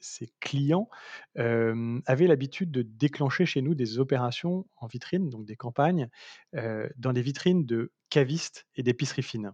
ces 0.00 0.28
clients, 0.40 0.88
avaient 1.36 2.26
l'habitude 2.26 2.70
de 2.70 2.82
déclencher 2.82 3.46
chez 3.46 3.62
nous 3.62 3.74
des 3.74 3.98
opérations 3.98 4.66
en 4.76 4.86
vitrine, 4.86 5.30
donc 5.30 5.46
des 5.46 5.56
campagnes, 5.56 6.08
dans 6.54 7.12
les 7.12 7.22
vitrines 7.22 7.66
de 7.66 7.92
cavistes 8.10 8.66
et 8.76 8.82
d'épiceries 8.84 9.22
fines. 9.22 9.52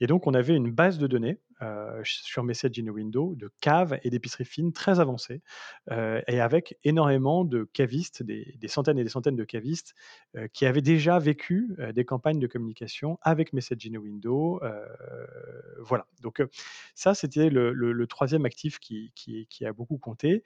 Et 0.00 0.06
donc 0.06 0.26
on 0.26 0.34
avait 0.34 0.54
une 0.56 0.70
base 0.72 0.98
de 0.98 1.06
données, 1.06 1.40
sur 2.04 2.44
Messaging 2.44 2.90
Windows 2.90 3.34
de 3.36 3.50
caves 3.62 3.98
et 4.02 4.10
d'épiceries 4.10 4.44
fines 4.44 4.72
très 4.72 5.00
avancées, 5.00 5.42
et 5.90 6.40
avec 6.40 6.78
énormément 6.84 7.44
de 7.44 7.64
cavistes, 7.72 8.22
des 8.22 8.54
des 8.58 8.68
centaines 8.68 8.98
et 8.98 9.04
des 9.04 9.08
centaines 9.10 9.36
de 9.36 9.44
cavistes, 9.44 9.94
qui 10.52 10.66
avaient 10.66 10.82
déjà 10.82 11.18
vécu, 11.18 11.74
des 11.94 12.04
campagnes 12.04 12.38
de 12.40 12.46
communication 12.46 13.18
avec 13.22 13.52
Messaging 13.54 13.96
Windows, 13.98 14.60
heu, 14.62 14.70
voilà. 15.80 16.06
Donc, 16.22 16.42
ça 16.94 17.14
c'était 17.14 17.48
le 17.50 18.06
3 18.06 18.44
actif 18.44 18.78
qui 18.78 19.12
qui 19.14 19.64
a 19.66 19.72
beaucoup 19.72 19.83
compté 19.98 20.42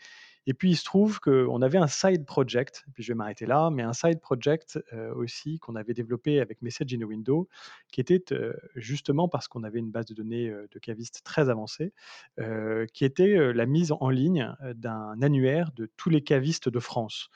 et 0.47 0.55
puis 0.55 0.71
il 0.71 0.77
se 0.77 0.85
trouve 0.85 1.21
qu'on 1.21 1.61
avait 1.61 1.77
un 1.77 1.87
side 1.89 2.25
project, 2.25 2.87
puis 2.95 3.03
je 3.03 3.13
vais 3.13 3.17
m'arrêter 3.17 3.45
là, 3.45 3.69
mais 3.71 3.83
un 3.83 3.93
side 3.93 4.19
project, 4.19 4.79
heu, 4.95 5.13
aussi 5.15 5.59
qu'on 5.59 5.77
avait 5.77 5.93
développé 5.93 6.41
avec 6.41 6.63
Messaging 6.63 7.05
Windows, 7.05 7.49
qui 7.93 8.01
était, 8.01 8.23
heu, 8.33 8.59
justement 8.75 9.29
parce 9.29 9.47
qu'on 9.47 9.63
avait 9.63 9.79
une 9.79 9.91
base 9.91 10.07
de 10.07 10.15
données, 10.15 10.49
heu, 10.49 10.67
de 10.73 10.79
cavistes 10.79 11.21
très 11.23 11.51
avancée, 11.51 11.93
qui 12.95 13.05
était, 13.05 13.53
la 13.53 13.67
mise 13.67 13.93
en 13.93 14.09
ligne, 14.11 14.55
d'un 14.75 15.21
annuaire 15.23 15.71
de 15.77 15.91
tous 15.97 16.09
les 16.11 16.23
cavistes 16.23 16.69
de 16.69 16.79
France, 16.81 17.31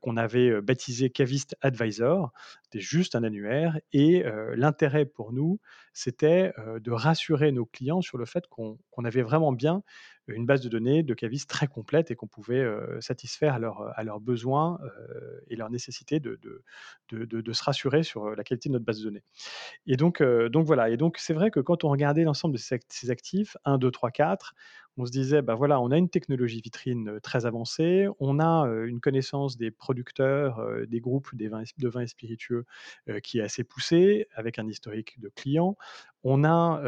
qu'on 0.00 0.16
avait, 0.16 0.60
baptisé 0.62 1.10
Cavist 1.10 1.56
Advisor. 1.60 2.32
C'était 2.62 2.80
juste 2.80 3.14
un 3.14 3.24
annuaire 3.24 3.78
et 3.92 4.24
l'intérêt 4.56 5.04
pour 5.04 5.32
nous, 5.32 5.60
c'était, 5.92 6.52
de 6.80 6.90
rassurer 6.92 7.52
nos 7.52 7.66
clients 7.66 8.00
sur 8.00 8.16
le 8.18 8.24
fait 8.26 8.46
qu'on 8.48 8.78
avait 9.04 9.22
vraiment 9.22 9.52
bien 9.52 9.82
une 10.28 10.46
base 10.46 10.60
de 10.62 10.68
données 10.68 11.02
de 11.02 11.14
cavistes 11.14 11.50
très 11.50 11.66
complète 11.66 12.10
et 12.10 12.16
qu'on 12.16 12.26
pouvait, 12.28 12.60
heu, 12.62 12.98
satisfaire 13.00 13.54
à 13.54 13.58
leurs, 13.58 13.98
à 13.98 14.04
leurs 14.04 14.20
besoins, 14.20 14.78
heu 14.84 15.42
et 15.48 15.56
leurs 15.56 15.70
nécessités 15.70 16.20
de 16.20 16.38
de 16.42 16.62
de 17.26 17.40
de 17.40 17.52
se 17.52 17.62
rassurer 17.64 18.02
sur, 18.02 18.30
la 18.34 18.44
qualité 18.44 18.68
de 18.70 18.74
notre 18.74 18.84
base 18.84 19.00
de 19.00 19.04
données. 19.04 19.24
Et 19.86 19.96
donc, 19.96 20.20
heu, 20.22 20.48
donc 20.50 20.66
voilà 20.66 20.90
et 20.90 20.96
donc 20.96 21.18
c'est 21.18 21.34
vrai 21.34 21.50
que 21.50 21.60
quand 21.60 21.84
on 21.84 21.90
regardait 21.90 22.24
l'ensemble 22.24 22.54
de 22.54 22.60
ces 22.60 23.10
actifs, 23.10 23.56
1, 23.64 23.78
2, 23.78 23.90
3, 23.90 24.10
4, 24.10 24.54
on 24.96 25.06
se 25.06 25.10
disait: 25.10 25.42
«Bah, 25.42 25.54
voilà, 25.54 25.80
on 25.80 25.90
a 25.90 25.98
une 25.98 26.08
technologie 26.08 26.60
vitrine, 26.60 27.18
très 27.22 27.46
avancée, 27.46 28.06
on 28.20 28.40
a, 28.40 28.66
une 28.86 29.00
connaissance 29.00 29.56
des 29.56 29.70
producteurs, 29.70 30.60
des 30.88 31.00
groupes 31.00 31.34
des 31.34 31.48
vins 31.48 31.62
de 31.78 31.88
vins 31.88 32.00
et 32.02 32.06
spiritueux, 32.06 32.64
qui 33.22 33.38
est 33.38 33.42
assez 33.42 33.64
poussée, 33.64 34.26
avec 34.34 34.58
un 34.58 34.66
historique 34.68 35.20
de 35.20 35.28
clients. 35.34 35.76
On 36.26 36.44
a, 36.44 36.80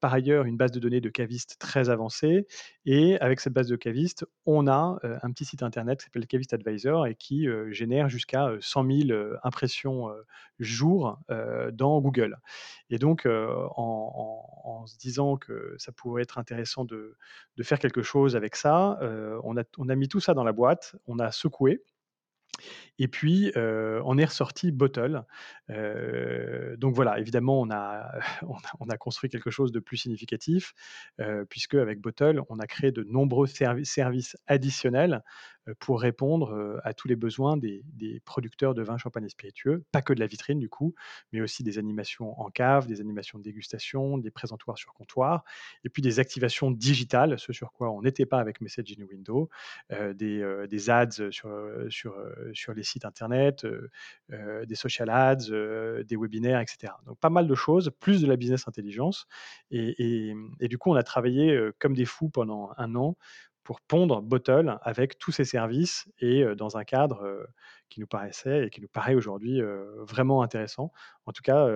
par 0.00 0.12
ailleurs 0.14 0.44
une 0.46 0.56
base 0.56 0.72
de 0.72 0.80
données 0.80 1.00
de 1.00 1.08
cavistes 1.10 1.56
très 1.60 1.90
avancée 1.90 2.46
et 2.86 3.18
avec 3.20 3.40
cette 3.40 3.52
base 3.52 3.68
de 3.68 3.76
cavistes, 3.76 4.24
on 4.46 4.66
a, 4.66 4.98
un 5.22 5.30
petit 5.32 5.44
site 5.44 5.62
internet 5.62 5.98
qui 6.00 6.04
s'appelle 6.06 6.26
Cavist 6.26 6.52
Advisor 6.52 7.06
et 7.06 7.14
qui, 7.14 7.46
génère 7.70 8.08
jusqu'à, 8.08 8.48
heu, 8.50 8.58
100 8.60 8.82
000, 8.84 9.12
heu, 9.12 9.36
impressions, 9.44 10.08
jour, 10.58 11.18
dans 11.72 12.00
Google. 12.00 12.36
Et 12.92 12.98
donc, 12.98 13.26
en 13.26 14.84
se 14.86 14.96
disant 14.98 15.36
que 15.38 15.74
ça 15.78 15.92
pourrait 15.92 16.22
être 16.22 16.38
intéressant 16.38 16.84
de 16.84 17.16
faire 17.62 17.78
quelque 17.78 18.02
chose 18.02 18.36
avec 18.36 18.54
ça, 18.54 18.98
on 19.42 19.56
a 19.56 19.64
on 19.78 19.96
mis 19.96 20.08
tout 20.08 20.20
ça 20.20 20.34
dans 20.34 20.44
la 20.44 20.52
boîte, 20.52 20.94
on 21.06 21.18
a 21.18 21.32
secoué 21.32 21.82
et 22.98 23.08
puis, 23.08 23.52
en 23.56 24.18
est 24.18 24.24
ressorti 24.24 24.72
Bottle. 24.72 25.24
Donc 25.68 26.94
voilà, 26.94 27.18
évidemment, 27.18 27.60
on 27.60 27.70
a 27.70 28.12
on 28.42 28.56
on 28.80 28.86
construit 28.98 29.30
quelque 29.30 29.50
chose 29.50 29.72
de 29.72 29.80
plus 29.80 29.96
significatif, 29.96 30.74
puisque 31.48 31.74
avec 31.74 32.00
Bottle, 32.00 32.42
on 32.48 32.58
a 32.58 32.66
créé 32.66 32.92
de 32.92 33.04
nombreux 33.04 33.46
servi 33.46 33.84
services 33.86 34.36
additionnels, 34.46 35.22
pour 35.80 36.00
répondre, 36.00 36.52
heu, 36.54 36.80
à 36.84 36.94
tous 36.94 37.08
les 37.08 37.16
besoins 37.16 37.56
des 37.56 37.84
producteurs 38.24 38.74
de 38.74 38.82
vins, 38.82 38.98
champagne 38.98 39.24
et 39.26 39.28
spiritueux. 39.28 39.84
Pas 39.92 40.02
que 40.02 40.12
de 40.12 40.20
la 40.20 40.26
vitrine 40.26 40.58
du 40.58 40.68
coup, 40.68 40.94
mais 41.32 41.40
aussi 41.40 41.62
des 41.64 41.78
animations 41.78 42.40
en 42.40 42.50
cave, 42.50 42.86
des 42.86 43.00
animations 43.00 43.38
de 43.38 43.44
dégustation, 43.44 44.18
des 44.18 44.30
présentoirs 44.30 44.78
sur 44.78 44.92
comptoir 44.94 45.44
et 45.84 45.88
puis 45.88 46.02
des 46.02 46.18
activations 46.20 46.70
digitales, 46.70 47.38
ce 47.38 47.52
sur 47.52 47.72
quoi 47.72 47.90
on 47.90 48.02
n'était 48.02 48.26
pas 48.26 48.38
avec 48.40 48.60
Messaging 48.60 49.04
Windows, 49.10 49.48
heu, 49.92 50.14
des, 50.14 50.40
heu, 50.42 50.66
des 50.68 50.90
ads 50.90 51.10
sur, 51.30 51.48
les 52.74 52.82
sites 52.82 53.04
internet, 53.04 53.66
des 54.30 54.74
social 54.74 55.10
ads, 55.10 55.36
des 56.04 56.16
webinaires 56.16 56.60
et 56.60 56.66
cetera. 56.66 57.00
Donc 57.06 57.18
pas 57.20 57.30
mal 57.30 57.46
de 57.46 57.54
choses, 57.54 57.90
plus 58.00 58.22
de 58.22 58.26
la 58.26 58.36
business 58.36 58.66
intelligence 58.68 59.26
et 59.70 60.34
du 60.68 60.78
coup, 60.78 60.90
on 60.90 60.96
a 60.96 61.02
travaillé, 61.02 61.58
comme 61.78 61.94
des 61.94 62.04
fous 62.04 62.28
pendant 62.28 62.70
1 62.78 62.94
an 62.96 63.16
pour 63.64 63.80
pondre 63.80 64.22
Bottle 64.22 64.78
avec 64.82 65.18
tous 65.18 65.32
ses 65.32 65.44
services 65.44 66.08
et 66.18 66.44
dans 66.56 66.76
un 66.76 66.84
cadre, 66.84 67.46
qui 67.88 68.00
nous 68.00 68.06
paraissait 68.06 68.66
et 68.66 68.70
qui 68.70 68.80
nous 68.80 68.88
paraît 68.88 69.14
aujourd'hui, 69.14 69.60
vraiment 69.98 70.42
intéressant. 70.42 70.92
En 71.26 71.32
tout 71.32 71.42
cas, 71.42 71.68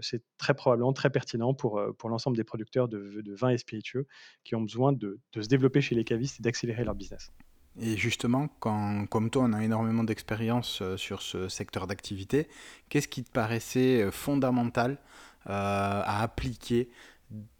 c'est 0.00 0.22
très 0.38 0.54
probablement 0.54 0.92
très 0.92 1.10
pertinent 1.10 1.54
pour, 1.54 1.80
l'ensemble 2.04 2.36
des 2.36 2.44
producteurs 2.44 2.88
de 2.88 3.20
de 3.20 3.34
vins 3.34 3.50
et 3.50 3.58
spiritueux 3.58 4.06
qui 4.44 4.54
ont 4.54 4.62
besoin 4.62 4.92
de 4.92 5.18
se 5.34 5.48
développer 5.48 5.80
chez 5.80 5.94
les 5.94 6.04
cavistes 6.04 6.40
et 6.40 6.42
d'accélérer 6.42 6.84
leur 6.84 6.94
business. 6.94 7.32
Et 7.78 7.96
justement, 7.96 8.48
comme 8.58 9.30
toi, 9.30 9.44
on 9.44 9.52
a 9.52 9.62
énormément 9.62 10.04
d'expérience 10.04 10.82
sur 10.96 11.20
ce 11.20 11.48
secteur 11.48 11.86
d'activité, 11.86 12.48
qu'est-ce 12.88 13.08
qui 13.08 13.22
te 13.22 13.30
paraissait 13.30 14.10
fondamental 14.10 14.98
à 15.44 16.22
appliquer 16.22 16.88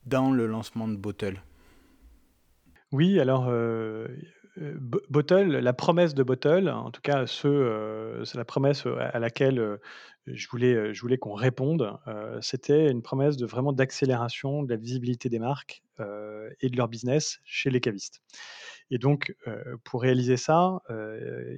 dans 0.06 0.30
le 0.30 0.46
lancement 0.46 0.88
de 0.88 0.96
Bottle? 0.96 1.42
Oui, 2.92 3.18
alors, 3.18 3.50
Bottle, 4.56 5.58
la 5.58 5.72
promesse 5.72 6.14
de 6.14 6.22
Bottle, 6.22 6.68
en 6.68 6.90
tout 6.90 7.00
cas 7.00 7.26
ce, 7.26 8.22
c'est 8.24 8.38
la 8.38 8.44
promesse, 8.44 8.86
à 8.86 9.18
laquelle, 9.18 9.78
je 10.26 10.48
voulais, 10.48 10.94
je 10.94 11.00
voulais 11.00 11.18
qu'on 11.18 11.34
réponde, 11.34 11.98
c'était 12.40 12.90
une 12.90 13.02
promesse 13.02 13.36
de 13.36 13.44
vraiment 13.46 13.72
d'accélération 13.72 14.62
de 14.62 14.70
la 14.70 14.76
visibilité 14.76 15.28
des 15.28 15.38
marques, 15.40 15.82
et 16.60 16.68
de 16.70 16.76
leur 16.76 16.88
business 16.88 17.40
chez 17.44 17.70
les 17.70 17.80
cavistes. 17.80 18.20
Et 18.90 18.98
donc, 18.98 19.34
pour 19.84 20.02
réaliser 20.02 20.36
ça, 20.36 20.78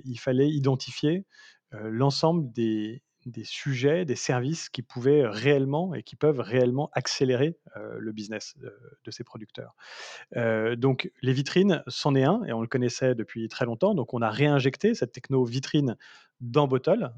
il 0.05 0.19
fallait 0.19 0.49
identifier, 0.49 1.27
l'ensemble 1.73 2.51
des 2.53 3.03
des 3.29 3.45
sujets, 3.45 4.05
des 4.05 4.17
services 4.17 4.69
qui 4.69 4.83
pouvaient 4.83 5.27
réellement 5.27 5.95
et 5.95 6.03
qui 6.03 6.17
peuvent 6.17 6.41
réellement 6.41 6.91
accélérer, 6.93 7.59
le 7.99 8.13
business, 8.13 8.57
de 8.59 9.11
ces 9.11 9.25
producteurs. 9.25 9.75
Donc 10.77 11.11
les 11.23 11.33
vitrines, 11.33 11.83
c'en 11.87 12.15
est 12.15 12.25
un 12.25 12.43
et 12.45 12.53
on 12.53 12.61
le 12.61 12.67
connaissait 12.67 13.15
depuis 13.15 13.49
très 13.49 13.65
longtemps, 13.65 13.95
donc 13.95 14.15
on 14.15 14.23
a 14.23 14.31
réinjecté 14.31 14.95
cette 14.95 15.13
techno 15.13 15.45
vitrine 15.45 15.97
dans 16.41 16.69
Bottle, 16.69 17.13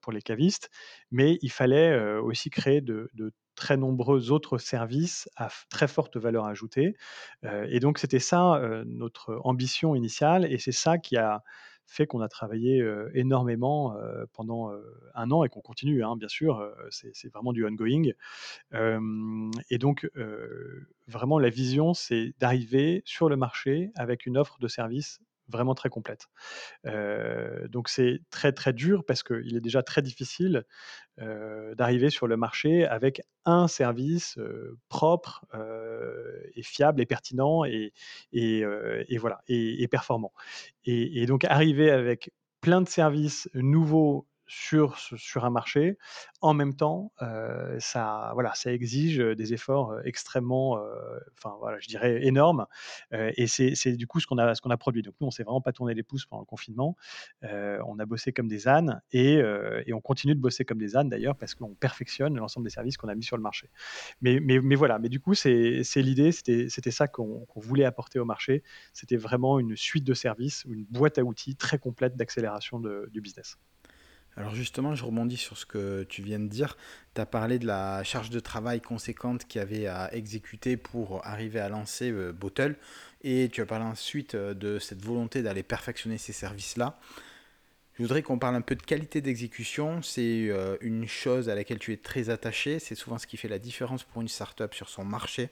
pour 0.00 0.12
les 0.12 0.22
cavistes, 0.22 0.70
mais 1.10 1.38
il 1.42 1.50
fallait, 1.50 2.16
aussi 2.18 2.50
créer 2.50 2.80
de 2.80 3.10
très 3.54 3.76
nombreux 3.76 4.30
autres 4.30 4.58
services 4.58 5.28
à 5.36 5.48
très 5.68 5.88
forte 5.88 6.16
valeur 6.16 6.46
ajoutée, 6.46 6.96
et 7.42 7.80
donc 7.80 7.98
c'était 7.98 8.20
ça, 8.20 8.60
notre 8.86 9.40
ambition 9.44 9.94
initiale 9.94 10.50
et 10.50 10.58
c'est 10.58 10.72
ça 10.72 10.98
qui 10.98 11.16
a 11.16 11.42
fait 11.88 12.06
qu'on 12.06 12.20
a 12.20 12.28
travaillé, 12.28 12.86
énormément, 13.14 13.96
pendant, 14.34 14.70
1 15.14 15.30
an 15.30 15.42
et 15.42 15.48
qu'on 15.48 15.62
continue, 15.62 16.04
hein, 16.04 16.16
bien 16.16 16.28
sûr, 16.28 16.70
c'est 16.90 17.32
vraiment 17.32 17.52
du 17.52 17.66
ongoing. 17.66 18.12
Et 19.70 19.78
donc 19.78 20.08
vraiment 21.08 21.38
la 21.38 21.48
vision, 21.48 21.94
c'est 21.94 22.34
d'arriver 22.38 23.02
sur 23.04 23.28
le 23.28 23.36
marché 23.36 23.90
avec 23.96 24.26
une 24.26 24.36
offre 24.36 24.58
de 24.60 24.68
service 24.68 25.20
vraiment 25.48 25.74
très 25.74 25.88
complète. 25.88 26.26
Donc 26.84 27.88
c'est 27.88 28.20
très, 28.30 28.52
très 28.52 28.72
dur 28.72 29.04
parce 29.06 29.22
qu'il 29.22 29.56
est 29.56 29.60
déjà 29.60 29.82
très 29.82 30.02
difficile, 30.02 30.64
d'arriver 31.18 32.10
sur 32.10 32.26
le 32.26 32.36
marché 32.36 32.86
avec 32.86 33.22
un 33.44 33.68
service, 33.68 34.38
propre, 34.88 35.44
et 36.54 36.62
fiable 36.62 37.00
et 37.00 37.06
pertinent 37.06 37.64
et 37.64 37.92
et 38.32 39.18
voilà 39.18 39.40
et 39.48 39.88
performant 39.88 40.32
et 40.84 41.26
donc 41.26 41.44
arriver 41.44 41.90
avec 41.90 42.30
plein 42.60 42.80
de 42.80 42.88
services 42.88 43.48
nouveaux 43.54 44.26
sur 44.48 45.44
un 45.44 45.50
marché, 45.50 45.98
en 46.40 46.54
même 46.54 46.74
temps, 46.74 47.12
heu, 47.22 47.76
ça 47.80 48.30
voilà, 48.34 48.52
ça 48.54 48.72
exige, 48.72 49.20
heu, 49.20 49.34
des 49.36 49.52
efforts, 49.54 49.92
heu, 49.92 50.00
extrêmement, 50.04 50.78
enfin 51.36 51.56
voilà, 51.60 51.78
je 51.80 51.88
dirais 51.88 52.24
énormes, 52.26 52.66
et 53.12 53.46
c'est 53.46 53.92
du 53.96 54.06
coup 54.06 54.20
ce 54.20 54.26
qu'on 54.26 54.38
a 54.38 54.54
ce 54.54 54.60
qu'on 54.62 54.70
a 54.70 54.76
produit. 54.76 55.02
Donc 55.02 55.14
nous, 55.20 55.26
on 55.28 55.30
s'est 55.30 55.42
vraiment 55.44 55.60
pas 55.60 55.72
tourné 55.72 55.94
les 55.94 56.02
pouces 56.02 56.26
pendant 56.26 56.40
le 56.42 56.46
confinement. 56.46 56.96
On 57.42 57.98
a 57.98 58.06
bossé 58.06 58.32
comme 58.32 58.48
des 58.48 58.68
ânes 58.68 59.00
et 59.12 59.42
on 59.92 60.00
continue 60.00 60.34
de 60.34 60.40
bosser 60.40 60.64
comme 60.64 60.78
des 60.78 60.96
ânes 60.96 61.08
d'ailleurs 61.08 61.36
parce 61.36 61.54
qu'on 61.54 61.74
perfectionne 61.74 62.36
l'ensemble 62.36 62.64
des 62.66 62.70
services 62.70 62.96
qu'on 62.96 63.08
a 63.08 63.14
mis 63.14 63.22
sur 63.24 63.36
le 63.36 63.42
marché. 63.42 63.70
Mais 64.20 64.40
mais 64.40 64.74
voilà, 64.76 64.98
mais 64.98 65.08
du 65.08 65.20
coup, 65.20 65.34
c'est 65.34 65.82
l'idée, 65.96 66.32
c'était 66.32 66.90
ça 66.90 67.08
qu'on 67.08 67.46
voulait 67.56 67.84
apporter 67.84 68.18
au 68.18 68.24
marché. 68.24 68.62
C'était 68.92 69.16
vraiment 69.16 69.58
une 69.58 69.76
suite 69.76 70.04
de 70.04 70.14
services 70.14 70.64
une 70.68 70.84
boîte 70.84 71.18
à 71.18 71.22
outils 71.24 71.56
très 71.56 71.78
complète 71.78 72.16
d'accélération 72.16 72.80
du 72.80 73.20
business. 73.20 73.58
Alors 74.38 74.54
justement, 74.54 74.94
je 74.94 75.04
rebondis 75.04 75.36
sur 75.36 75.58
ce 75.58 75.66
que 75.66 76.04
tu 76.04 76.22
viens 76.22 76.38
de 76.38 76.46
dire. 76.46 76.76
Tu 77.16 77.20
as 77.20 77.26
parlé 77.26 77.58
de 77.58 77.66
la 77.66 78.04
charge 78.04 78.30
de 78.30 78.38
travail 78.38 78.80
conséquente 78.80 79.44
qu'il 79.46 79.58
y 79.58 79.62
avait 79.62 79.88
à 79.88 80.14
exécuter 80.14 80.76
pour 80.76 81.26
arriver 81.26 81.58
à 81.58 81.68
lancer 81.68 82.12
euh, 82.12 82.32
Bottle. 82.32 82.76
Et 83.24 83.48
tu 83.48 83.62
as 83.62 83.66
parlé 83.66 83.84
ensuite 83.84 84.36
euh, 84.36 84.54
de 84.54 84.78
cette 84.78 85.04
volonté 85.04 85.42
d'aller 85.42 85.64
perfectionner 85.64 86.18
ces 86.18 86.32
services-là. 86.32 87.00
Je 87.94 88.04
voudrais 88.04 88.22
qu'on 88.22 88.38
parle 88.38 88.54
un 88.54 88.60
peu 88.60 88.76
de 88.76 88.82
qualité 88.82 89.20
d'exécution. 89.20 90.02
C'est 90.02 90.46
euh, 90.50 90.76
une 90.82 91.08
chose 91.08 91.48
à 91.48 91.56
laquelle 91.56 91.80
tu 91.80 91.92
es 91.92 91.96
très 91.96 92.30
attaché. 92.30 92.78
C'est 92.78 92.94
souvent 92.94 93.18
ce 93.18 93.26
qui 93.26 93.38
fait 93.38 93.48
la 93.48 93.58
différence 93.58 94.04
pour 94.04 94.22
une 94.22 94.28
startup 94.28 94.72
sur 94.72 94.88
son 94.88 95.04
marché. 95.04 95.50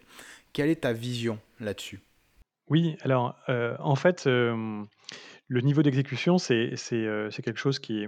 Quelle 0.52 0.70
est 0.70 0.82
ta 0.82 0.92
vision 0.92 1.40
là-dessus? 1.58 1.98
Oui, 2.68 2.96
alors, 3.02 3.36
en 3.48 3.94
fait, 3.94 4.28
le 5.48 5.60
niveau 5.60 5.82
d'exécution, 5.82 6.38
c'est 6.38 6.74
c'est 6.76 7.42
quelque 7.42 7.58
chose 7.58 7.78
qui, 7.78 8.06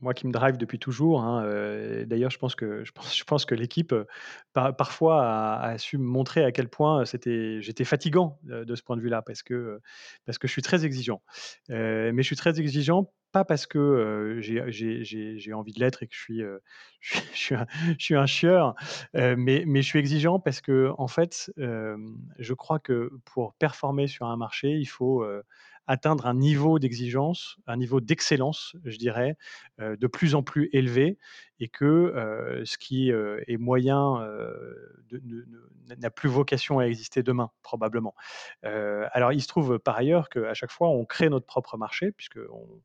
moi, 0.00 0.14
qui 0.14 0.26
me 0.26 0.32
drive 0.32 0.56
depuis 0.56 0.78
toujours, 0.78 1.22
hein, 1.22 1.44
heu, 1.44 2.06
d'ailleurs, 2.06 2.30
je 2.30 2.38
pense 2.38 2.54
que 2.54 2.84
je 2.84 3.24
pense 3.24 3.44
que 3.46 3.54
l'équipe, 3.54 3.92
heu, 3.92 4.06
par 4.54 4.74
parfois 4.76 5.22
a 5.60 5.76
su 5.78 5.98
me 5.98 6.04
montrer 6.04 6.42
à 6.44 6.52
quel 6.52 6.68
point, 6.68 7.04
j'étais 7.04 7.84
fatigant, 7.84 8.38
de 8.44 8.74
ce 8.74 8.82
point 8.82 8.96
de 8.96 9.02
vue-là 9.02 9.20
parce 9.22 9.42
que, 9.42 9.80
parce 10.24 10.38
que 10.38 10.48
je 10.48 10.52
suis 10.52 10.62
très 10.62 10.84
exigeant. 10.86 11.22
Mais 11.68 12.12
je 12.18 12.22
suis 12.26 12.36
très 12.36 12.58
exigeant, 12.60 13.12
pas 13.32 13.44
parce 13.44 13.66
que, 13.66 13.78
heu, 13.78 14.40
j'ai 14.40 15.52
envie 15.52 15.72
de 15.72 15.80
l'être 15.80 16.02
et 16.02 16.06
que 16.08 16.14
je 16.14 16.20
suis, 16.20 16.42
je 17.00 17.18
suis 17.34 17.54
je 17.98 18.04
suis 18.04 18.16
un 18.16 18.26
chieur, 18.26 18.74
mais 19.14 19.64
mais 19.66 19.82
je 19.82 19.86
suis 19.86 19.98
exigeant 19.98 20.40
parce 20.40 20.60
qu'en 20.60 21.08
fait, 21.08 21.52
hem, 21.58 22.16
je 22.38 22.54
crois 22.54 22.78
que 22.78 23.10
pour 23.24 23.54
performer 23.54 24.06
sur 24.06 24.26
un 24.26 24.36
marché, 24.36 24.70
il 24.78 24.86
faut, 24.86 25.24
atteindre 25.86 26.26
un 26.26 26.34
niveau 26.34 26.78
d'exigence, 26.78 27.56
un 27.66 27.76
niveau 27.76 28.00
d'excellence, 28.00 28.76
je 28.84 28.96
dirais, 28.98 29.36
heu, 29.80 29.96
de 29.96 30.06
plus 30.06 30.34
en 30.34 30.42
plus 30.42 30.68
élevé 30.72 31.18
et 31.60 31.68
que, 31.68 31.84
heu, 31.84 32.64
ce 32.64 32.78
qui, 32.78 33.10
heu, 33.12 33.42
est 33.48 33.56
moyen, 33.58 34.20
n'a 35.98 36.10
plus 36.10 36.28
vocation 36.28 36.78
à 36.78 36.84
exister 36.86 37.22
demain, 37.22 37.50
probablement. 37.62 38.14
Alors 38.62 39.32
il 39.32 39.42
se 39.42 39.48
trouve 39.48 39.78
par 39.78 39.96
ailleurs 39.96 40.28
qu'à 40.28 40.54
chaque 40.54 40.70
fois 40.72 40.88
on 40.88 41.04
crée 41.04 41.28
notre 41.28 41.46
propre 41.46 41.76
marché 41.76 42.12
puisqu'on 42.12 42.80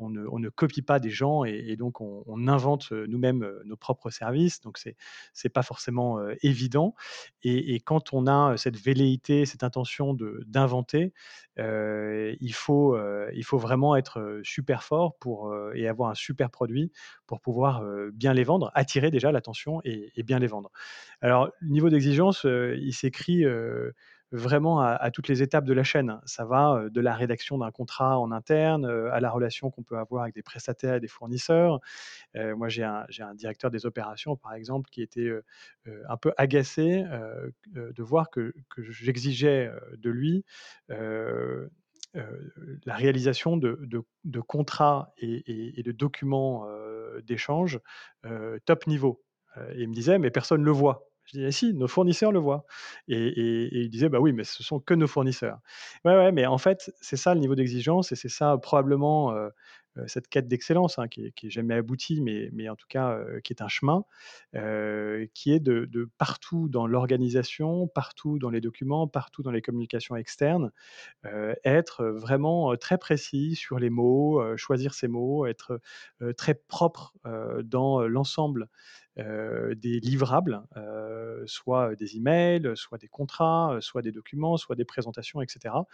on 0.00 0.38
ne 0.38 0.48
copie 0.48 0.82
pas 0.82 0.98
des 0.98 1.10
gens 1.10 1.44
et 1.44 1.76
donc 1.76 2.00
on 2.00 2.48
invente, 2.48 2.92
nous-mêmes, 2.92 3.48
nos 3.64 3.76
propres 3.76 4.10
services, 4.10 4.60
donc 4.60 4.78
c'est 4.78 4.96
c'est 5.32 5.48
pas 5.48 5.62
forcément, 5.62 6.18
évident 6.42 6.94
et 7.42 7.80
quand 7.80 8.12
on 8.12 8.26
a, 8.26 8.56
cette 8.56 8.76
velléité, 8.76 9.46
cette 9.46 9.62
intention 9.62 10.16
d'inventer, 10.46 11.12
il 11.58 12.52
faut, 12.54 12.96
il 13.32 13.44
faut 13.44 13.58
vraiment 13.58 13.96
être, 13.96 14.40
super 14.42 14.82
fort 14.82 15.16
pour, 15.18 15.54
et 15.74 15.88
avoir 15.88 16.10
un 16.10 16.14
super 16.14 16.50
produit 16.50 16.90
pour 17.26 17.40
pouvoir, 17.40 17.82
bien 18.12 18.32
les 18.32 18.44
vendre, 18.44 18.70
attirer 18.74 19.10
déjà 19.10 19.32
l'attention 19.32 19.80
et 19.84 20.12
et 20.16 20.22
bien 20.22 20.38
les 20.38 20.46
vendre. 20.46 20.70
Alors, 21.20 21.50
niveau 21.62 21.88
d'exigence, 21.90 22.44
il 22.44 22.92
s'écrit, 22.92 23.44
vraiment 24.32 24.80
à 24.82 25.10
toutes 25.10 25.28
les 25.28 25.42
étapes 25.42 25.64
de 25.64 25.72
la 25.74 25.82
chaîne. 25.84 26.20
Ça 26.26 26.44
va, 26.44 26.82
heu, 26.84 26.90
de 26.90 27.00
la 27.00 27.14
rédaction 27.14 27.58
d'un 27.58 27.70
contrat 27.72 28.18
en 28.18 28.30
interne, 28.32 28.86
heu, 28.86 29.10
à 29.12 29.20
la 29.20 29.30
relation 29.30 29.70
qu'on 29.70 29.82
peut 29.82 29.96
avoir 29.98 30.22
avec 30.24 30.34
des 30.34 30.42
prestataires 30.42 30.94
et 30.94 31.00
des 31.00 31.08
fournisseurs. 31.08 31.80
Heu, 32.36 32.54
moi, 32.56 32.68
j'ai 32.70 32.84
un 32.84 33.06
directeur 33.34 33.70
des 33.70 33.84
opérations, 33.86 34.36
par 34.36 34.54
exemple, 34.54 34.88
qui 34.90 35.02
était, 35.02 35.30
un 36.08 36.16
peu 36.18 36.32
agacé, 36.38 37.04
de 37.74 38.02
voir 38.04 38.30
que 38.30 38.54
j'exigeais, 38.78 39.70
de 39.98 40.10
lui, 40.10 40.44
la 40.88 41.68
réalisation 42.96 43.56
de 43.56 44.40
contrats 44.40 45.12
et 45.18 45.80
et 45.80 45.82
de 45.82 45.92
documents, 45.92 46.66
d'échange, 47.24 47.80
top 48.66 48.86
niveau. 48.86 49.22
Et 49.74 49.82
il 49.82 49.88
me 49.88 49.94
disait: 49.94 50.18
«Mais 50.18 50.30
personne 50.30 50.62
le 50.64 50.70
voit». 50.72 51.09
Je 51.32 51.38
dis: 51.38 51.44
«Eh 51.44 51.50
si, 51.52 51.74
nos 51.74 51.88
fournisseurs 51.88 52.32
le 52.32 52.38
voient» 52.40 52.64
et 53.08 53.16
et 53.16 53.64
et 53.76 53.80
il 53.82 53.90
disait: 53.90 54.08
«Bah 54.08 54.18
oui, 54.20 54.32
mais 54.32 54.44
ce 54.44 54.62
sont 54.62 54.80
que 54.80 54.94
nos 54.94 55.06
fournisseurs». 55.06 55.58
Ouais, 56.04 56.14
ouais, 56.16 56.32
mais 56.32 56.46
en 56.46 56.58
fait, 56.58 56.92
c'est 57.00 57.16
ça 57.16 57.34
le 57.34 57.40
niveau 57.40 57.54
d'exigence 57.54 58.12
et 58.12 58.16
c'est 58.16 58.28
ça 58.28 58.56
probablement, 58.58 59.34
cette 60.06 60.28
quête 60.28 60.48
d'excellence, 60.48 60.98
hein, 60.98 61.08
qui 61.08 61.26
est 61.26 61.32
qui 61.32 61.48
est 61.48 61.50
jamais 61.50 61.74
aboutie, 61.74 62.20
mais 62.22 62.48
mais 62.52 62.68
en 62.68 62.76
tout 62.76 62.86
cas, 62.88 63.18
qui 63.44 63.52
est 63.52 63.62
un 63.62 63.68
chemin, 63.68 64.04
qui 65.34 65.52
est 65.52 65.60
de 65.60 65.84
de 65.86 66.08
partout 66.18 66.68
dans 66.68 66.86
l'organisation, 66.86 67.86
partout 67.88 68.38
dans 68.38 68.50
les 68.50 68.60
documents, 68.60 69.06
partout 69.08 69.42
dans 69.42 69.50
les 69.52 69.62
communications 69.62 70.16
externes, 70.16 70.70
être 71.64 72.04
vraiment, 72.06 72.76
très 72.76 72.98
précis 72.98 73.56
sur 73.56 73.78
les 73.80 73.90
mots, 73.90 74.42
choisir 74.56 74.94
ses 74.94 75.08
mots, 75.08 75.46
être, 75.46 75.80
très 76.36 76.54
propre, 76.54 77.14
dans 77.64 78.02
l'ensemble, 78.08 78.68
des 79.76 80.00
livrables, 80.00 80.62
heu, 80.76 81.42
soit 81.46 81.94
des 81.96 82.16
emails, 82.16 82.72
soit 82.76 82.98
des 82.98 83.08
contrats, 83.08 83.78
soit 83.80 84.02
des 84.02 84.12
documents, 84.12 84.56
soit 84.56 84.76
des 84.76 84.84
présentations 84.84 85.42
et 85.42 85.46
cetera. 85.48 85.86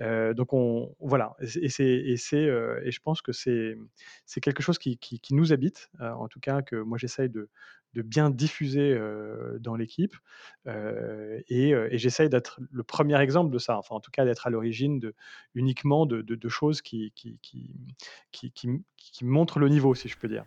Heu, 0.00 0.34
donc 0.34 0.52
on 0.52 0.94
voilà 1.00 1.36
et 1.40 1.68
c'est 1.68 1.84
et 1.86 2.14
et 2.14 2.90
je 2.92 3.00
pense 3.00 3.22
que 3.22 3.32
c'est 3.32 3.76
quelque 4.42 4.62
chose 4.62 4.78
qui 4.78 4.98
nous 5.32 5.52
habite, 5.52 5.90
en 6.00 6.28
tout 6.28 6.40
cas 6.40 6.62
que 6.62 6.76
moi 6.76 6.98
j'essaye 6.98 7.28
de 7.30 7.48
bien 8.02 8.30
diffuser, 8.30 8.98
dans 9.60 9.76
l'équipe, 9.76 10.14
et 10.66 11.74
j'essaye 11.98 12.28
d'être 12.30 12.60
le 12.70 12.82
premier 12.82 13.20
exemple 13.20 13.52
de 13.52 13.58
ça, 13.58 13.76
enfin 13.78 13.94
en 13.96 14.00
tout 14.00 14.10
cas 14.10 14.24
d'être 14.24 14.46
à 14.46 14.50
l'origine 14.50 15.12
uniquement 15.54 16.06
de 16.06 16.48
choses 16.48 16.82
qui 16.82 17.12
montrent 19.22 19.58
le 19.58 19.68
niveau 19.68 19.94
si 19.94 20.08
je 20.08 20.16
peux 20.18 20.28
dire, 20.28 20.44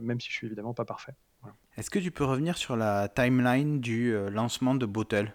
même 0.00 0.20
si 0.20 0.28
je 0.30 0.34
suis 0.34 0.46
évidemment 0.46 0.74
pas 0.74 0.84
parfait. 0.84 1.14
Est-ce 1.76 1.90
que 1.90 1.98
tu 1.98 2.10
peux 2.10 2.24
revenir 2.24 2.58
sur 2.58 2.76
la 2.76 3.08
timeline 3.08 3.80
du 3.80 4.14
euh, 4.14 4.28
lancement 4.30 4.74
de 4.74 4.86
Bottle 4.86 5.32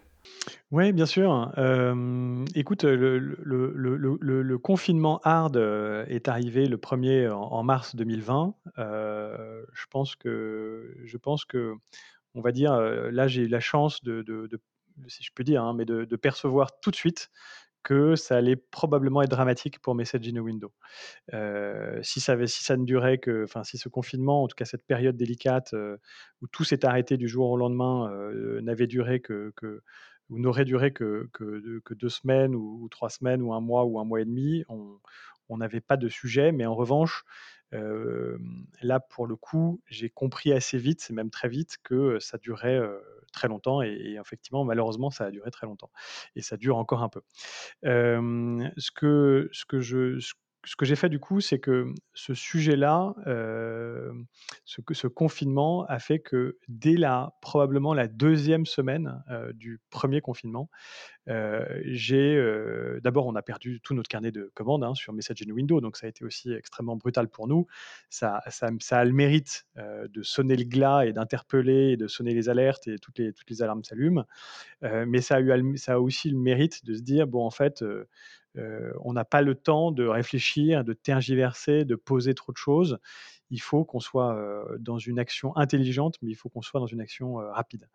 Ouais, 0.70 0.92
bien 0.92 1.06
sûr. 1.06 1.52
Hem, 1.56 2.44
écoute, 2.54 2.84
le 2.84 4.56
confinement 4.56 5.20
hard, 5.24 5.56
heu, 5.56 6.04
est 6.08 6.28
arrivé 6.28 6.66
le 6.66 6.78
premier 6.78 7.28
en 7.28 7.40
en 7.40 7.62
mars 7.62 7.96
2020. 7.96 8.54
Heu, 8.78 9.66
je 9.72 9.86
pense 9.90 10.14
que 10.16 10.94
je 11.04 11.16
pense 11.16 11.44
qu'on 11.44 12.40
va 12.40 12.52
dire, 12.52 12.76
là, 12.76 13.26
j'ai 13.26 13.42
eu 13.42 13.48
la 13.48 13.60
chance 13.60 14.02
de 14.04 14.48
si 15.06 15.22
je 15.22 15.30
peux 15.34 15.44
dire, 15.44 15.64
hein, 15.64 15.74
mais 15.74 15.84
de 15.84 16.16
percevoir 16.16 16.78
tout 16.80 16.90
de 16.90 16.96
suite 16.96 17.30
que 17.88 18.16
ça 18.16 18.36
allait 18.38 18.56
probablement 18.56 19.22
être 19.22 19.30
dramatique 19.30 19.80
pour 19.80 19.94
Message 19.96 20.28
in 20.28 20.36
a 20.36 20.40
Window. 20.42 20.72
Heu, 21.34 22.00
si 22.02 22.20
ça 22.20 22.36
si 22.46 22.64
ça 22.64 22.76
ne 22.78 22.84
durait 22.84 23.18
que 23.18 23.44
enfin, 23.44 23.64
si 23.64 23.78
ce 23.78 23.88
confinement, 23.90 24.44
en 24.44 24.48
tout 24.48 24.56
cas 24.56 24.66
cette 24.66 24.86
période 24.86 25.16
délicate, 25.16 25.74
heu, 25.74 25.98
où 26.42 26.48
tout 26.48 26.64
s'est 26.64 26.84
arrêté 26.86 27.16
du 27.18 27.28
jour 27.28 27.50
au 27.50 27.56
lendemain, 27.58 28.10
heu, 28.12 28.60
n'avait 28.62 28.88
duré 28.88 29.20
que 29.20 29.52
n'aurait 30.30 30.64
duré 30.66 30.92
que 30.92 31.28
que 31.34 31.44
de 31.60 31.80
que 31.84 31.94
2 31.94 32.08
semaines 32.10 32.54
ou 32.56 32.80
ou 32.84 32.88
3 32.90 33.10
semaines 33.10 33.42
ou 33.42 33.52
un 33.54 33.60
mois 33.62 33.84
ou 33.86 33.98
un 34.00 34.04
mois 34.04 34.20
et 34.22 34.26
demi, 34.26 34.64
on 35.48 35.58
n'avait 35.58 35.80
pas 35.80 35.96
de 35.98 36.08
sujet. 36.08 36.52
Mais 36.52 36.66
en 36.66 36.74
revanche, 36.74 37.24
hem, 37.72 38.66
là, 38.82 39.00
pour 39.00 39.26
le 39.26 39.36
coup, 39.36 39.80
j'ai 39.88 40.10
compris 40.10 40.52
assez 40.52 40.78
vite, 40.78 41.06
et 41.10 41.14
même 41.14 41.30
très 41.30 41.48
vite, 41.48 41.78
que, 41.84 42.18
ça 42.20 42.38
durait, 42.38 42.80
très 43.38 43.48
longtemps 43.48 43.82
et 43.82 44.16
effectivement, 44.20 44.64
malheureusement, 44.64 45.10
ça 45.10 45.26
a 45.26 45.30
duré 45.30 45.50
très 45.50 45.66
longtemps 45.66 45.90
et 46.36 46.42
ça 46.42 46.56
dure 46.56 46.76
encore 46.76 47.02
un 47.02 47.08
peu. 47.08 47.22
Ce 47.82 48.90
que 48.90 49.80
je 49.80 50.34
ce 50.68 50.76
que 50.76 50.84
j'ai 50.84 50.96
fait 50.96 51.08
du 51.08 51.18
coup, 51.18 51.40
c'est 51.40 51.58
que 51.58 51.92
ce 52.14 52.34
sujet-là, 52.34 53.14
hem, 53.26 54.26
ce 54.64 55.06
confinement 55.08 55.84
a 55.86 55.98
fait 55.98 56.18
que 56.20 56.58
dès 56.68 56.96
la 56.96 57.34
probablement 57.42 57.94
la 57.94 58.08
deuxième 58.08 58.66
semaine, 58.66 59.22
heu, 59.30 59.52
du 59.54 59.80
premier 59.90 60.20
confinement, 60.20 60.70
Heu, 61.28 61.64
j'ai, 61.84 62.36
d'abord, 63.02 63.26
on 63.26 63.34
a 63.36 63.42
perdu 63.42 63.80
tout 63.82 63.94
notre 63.94 64.08
carnet 64.08 64.32
de 64.32 64.50
commandes, 64.54 64.84
hein, 64.84 64.94
sur 64.94 65.12
Messaging 65.12 65.52
Windows, 65.52 65.80
donc 65.80 65.96
ça 65.96 66.06
a 66.06 66.08
été 66.10 66.24
aussi 66.24 66.52
extrêmement 66.52 66.96
brutal 66.96 67.28
pour 67.28 67.48
nous. 67.48 67.66
Ça 68.10 68.42
ça 68.48 68.68
a 68.98 69.04
le 69.04 69.12
mérite, 69.12 69.66
de 69.76 70.22
sonner 70.22 70.56
le 70.56 70.64
glas 70.64 71.04
et 71.06 71.12
d'interpeller 71.12 71.92
et 71.92 71.96
de 71.96 72.08
sonner 72.08 72.34
les 72.34 72.48
alertes 72.48 72.88
et 72.88 72.98
toutes 72.98 73.18
les 73.18 73.32
toutes 73.32 73.50
les 73.50 73.62
alarmes 73.62 73.84
s'allument. 73.84 74.24
Mais 74.82 75.20
ça 75.20 75.36
a 75.36 75.40
eu 75.40 75.76
ça 75.76 75.94
a 75.94 75.98
aussi 76.00 76.30
le 76.30 76.38
mérite 76.38 76.84
de 76.84 76.94
se 76.94 77.02
dire: 77.02 77.26
«Bon, 77.26 77.44
en 77.44 77.50
fait, 77.50 77.84
heu, 78.58 78.94
on 79.04 79.12
n'a 79.14 79.24
pas 79.24 79.42
le 79.42 79.54
temps 79.56 79.92
de 79.92 80.06
réfléchir, 80.06 80.84
de 80.84 80.92
tergiverser, 80.94 81.84
de 81.86 81.94
poser 81.96 82.34
trop 82.34 82.52
de 82.52 82.58
choses. 82.58 82.98
Il 83.50 83.60
faut 83.62 83.84
qu'on 83.84 84.00
soit, 84.00 84.34
heu, 84.36 84.78
dans 84.80 84.98
une 84.98 85.18
action 85.18 85.56
intelligente, 85.56 86.16
mais 86.22 86.30
il 86.32 86.34
faut 86.36 86.50
qu'on 86.50 86.62
soit 86.62 86.80
dans 86.80 86.86
une 86.86 87.00
action, 87.00 87.40
heu, 87.40 87.48
rapide». 87.50 87.88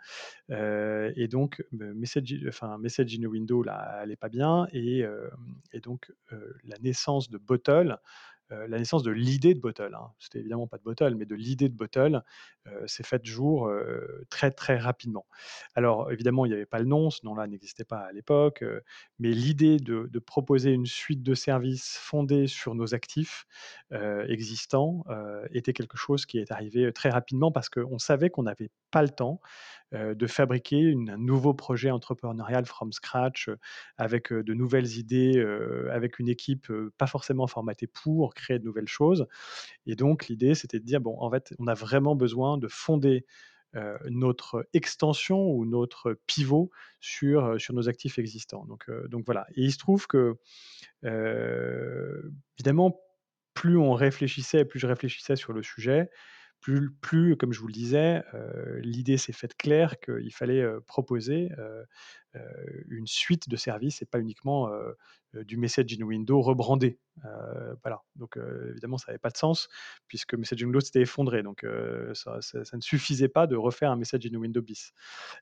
Et 1.18 1.28
donc 1.30 1.64
me 1.74 1.94
Message 1.94 2.36
enfin 2.50 2.78
Message 2.80 3.16
in 3.20 3.24
a 3.26 3.28
Window 3.30 3.64
là, 3.64 3.76
allait 3.76 4.16
pas 4.18 4.30
bien 4.30 4.68
et 4.74 5.06
donc 5.84 6.12
la 6.66 6.78
naissance 6.80 7.30
de 7.30 7.38
Bottle, 7.40 7.98
heu, 8.52 8.68
la 8.68 8.78
naissance 8.80 9.04
de 9.04 9.12
l'idée 9.12 9.54
de 9.54 9.60
Bottle, 9.60 9.94
hein, 9.96 10.12
c'était 10.20 10.40
évidemment 10.40 10.68
pas 10.68 10.78
de 10.78 10.84
Bottle, 10.84 11.16
mais 11.16 11.26
de 11.26 11.36
l'idée 11.36 11.70
de 11.70 11.76
Bottle, 11.76 12.22
heu, 12.68 12.88
s'est 12.88 13.04
faite 13.04 13.26
jour, 13.26 13.68
heu, 13.70 14.26
très, 14.30 14.52
très 14.52 14.78
rapidement. 14.78 15.26
Alors 15.76 16.12
évidemment, 16.12 16.46
il 16.46 16.50
n'y 16.50 16.56
avait 16.56 16.66
pas 16.66 16.80
le 16.80 16.86
nom, 16.86 17.10
ce 17.10 17.26
nom-là 17.26 17.48
n'existait 17.48 17.86
pas 17.86 18.00
à 18.00 18.12
l'époque, 18.12 18.64
mais 19.20 19.32
l'idée 19.32 19.78
de 19.78 20.10
de 20.12 20.20
proposer 20.20 20.72
une 20.72 20.86
suite 20.86 21.24
de 21.24 21.34
services 21.36 21.98
fondés 22.00 22.48
sur 22.48 22.76
nos 22.76 22.94
actifs, 22.96 23.46
existants, 24.28 25.04
était 25.52 25.74
quelque 25.74 25.98
chose 25.98 26.26
qui 26.26 26.40
est 26.40 26.52
arrivé, 26.52 26.92
très 26.94 27.10
rapidement 27.10 27.52
parce 27.52 27.70
qu'on 27.70 28.00
savait 28.00 28.30
qu'on 28.30 28.44
n'avait 28.44 28.70
pas 28.92 29.02
le 29.04 29.10
temps, 29.10 29.40
de 29.94 30.28
fabriquer 30.28 30.94
un 31.10 31.18
nouveau 31.18 31.54
projet 31.54 31.92
entrepreneurial 31.92 32.66
from 32.66 32.92
scratch, 32.92 33.50
heu, 33.50 33.58
avec, 33.98 34.32
heu, 34.32 34.44
de 34.44 34.54
nouvelles 34.54 34.98
idées, 34.98 35.40
avec 35.92 36.20
une 36.20 36.30
équipe, 36.30 36.72
pas 36.98 37.08
forcément 37.08 37.48
formatée 37.48 37.88
pour 37.88 38.34
créer 38.34 38.60
de 38.60 38.66
nouvelles 38.66 38.88
choses 38.88 39.28
et 39.86 39.96
donc 39.96 40.28
l'idée, 40.28 40.56
c'était 40.56 40.80
de 40.80 40.86
dire: 40.86 41.02
«Bon, 41.02 41.18
en 41.20 41.32
fait, 41.32 41.54
on 41.60 41.68
a 41.68 41.74
vraiment 41.74 42.16
besoin 42.16 42.58
de 42.58 42.68
fonder, 42.68 43.26
notre 44.10 44.68
extension 44.74 45.50
ou 45.52 45.66
notre 45.66 46.20
pivot 46.28 46.70
sur, 47.00 47.60
sur 47.60 47.74
nos 47.74 47.90
actifs 47.90 48.20
existants». 48.20 48.66
Donc, 48.68 48.86
donc 49.10 49.26
voilà 49.26 49.48
et 49.56 49.64
il 49.64 49.72
se 49.72 49.78
trouve 49.80 50.08
que, 50.08 50.36
évidemment, 52.58 53.00
plus 53.54 53.78
on 53.78 53.94
réfléchissait, 53.94 54.66
plus 54.66 54.80
je 54.80 54.88
réfléchissais 54.88 55.36
sur 55.36 55.54
le 55.54 55.62
sujet, 55.64 56.10
plus 57.02 57.38
comme 57.38 57.54
je 57.54 57.60
vous 57.60 57.68
le 57.68 57.74
disais, 57.74 58.24
l'idée 58.82 59.18
s'est 59.18 59.34
faite 59.34 59.56
claire 59.58 60.00
qu'il 60.00 60.34
fallait, 60.34 60.66
proposer, 60.88 61.50
une 62.90 63.08
suite 63.08 63.50
de 63.50 63.56
services 63.56 64.02
et 64.02 64.06
pas 64.06 64.20
uniquement, 64.20 64.70
du 65.34 65.58
Messaging 65.58 66.04
Windows 66.04 66.42
rebrandé. 66.42 67.00
Heu, 67.26 67.76
voilà, 67.84 68.02
donc 68.16 68.38
évidemment, 68.72 68.98
ça 68.98 69.06
n'avait 69.12 69.20
pas 69.20 69.30
de 69.30 69.38
sens 69.38 69.68
puisque 70.08 70.36
Messaging 70.36 70.68
Windows 70.68 70.80
s'était 70.80 71.02
effondré, 71.02 71.44
donc 71.44 71.66
ça 72.14 72.40
ça 72.42 72.78
ne 72.78 72.82
suffisait 72.82 73.30
pas 73.30 73.48
de 73.48 73.56
refaire 73.56 73.92
un 73.92 73.96
Messaging 73.96 74.36
Windows 74.36 74.62
bis. 74.62 74.94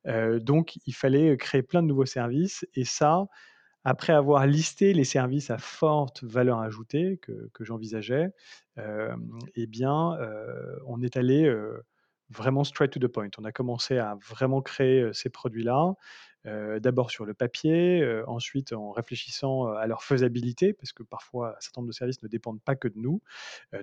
Heu, 0.07 0.39
donc 0.39 0.77
il 0.85 0.93
fallait 0.95 1.37
créer 1.37 1.63
plein 1.63 1.81
de 1.83 1.87
nouveaux 1.87 2.05
services 2.05 2.65
et 2.75 2.85
ça, 2.85 3.27
après 3.83 4.13
avoir 4.13 4.45
listé 4.47 4.93
les 4.93 5.03
services 5.03 5.49
à 5.49 5.57
forte 5.57 6.23
valeur 6.23 6.59
ajoutée 6.59 7.17
que 7.19 7.63
j'envisageais, 7.63 8.29
et 9.55 9.67
bien, 9.67 10.17
on 10.85 11.01
est 11.01 11.17
allé, 11.17 11.51
vraiment 12.31 12.63
straight 12.63 12.91
to 12.91 12.99
the 12.99 13.07
point. 13.07 13.29
On 13.37 13.43
a 13.43 13.51
commencé 13.51 13.97
à 13.97 14.17
vraiment 14.27 14.61
créer, 14.61 15.09
ces 15.13 15.29
produits-là, 15.29 15.93
d'abord 16.79 17.11
sur 17.11 17.25
le 17.25 17.35
papier, 17.35 18.03
ensuite 18.25 18.73
en 18.73 18.91
réfléchissant, 18.91 19.67
à 19.67 19.85
leur 19.85 20.01
faisabilité 20.03 20.73
parce 20.73 20.91
que 20.91 21.03
parfois 21.03 21.49
un 21.55 21.59
certain 21.59 21.81
nombre 21.81 21.89
de 21.89 21.95
services 21.95 22.23
ne 22.23 22.27
dépendent 22.27 22.61
pas 22.61 22.75
que 22.75 22.87
de 22.87 22.97
nous, 22.97 23.21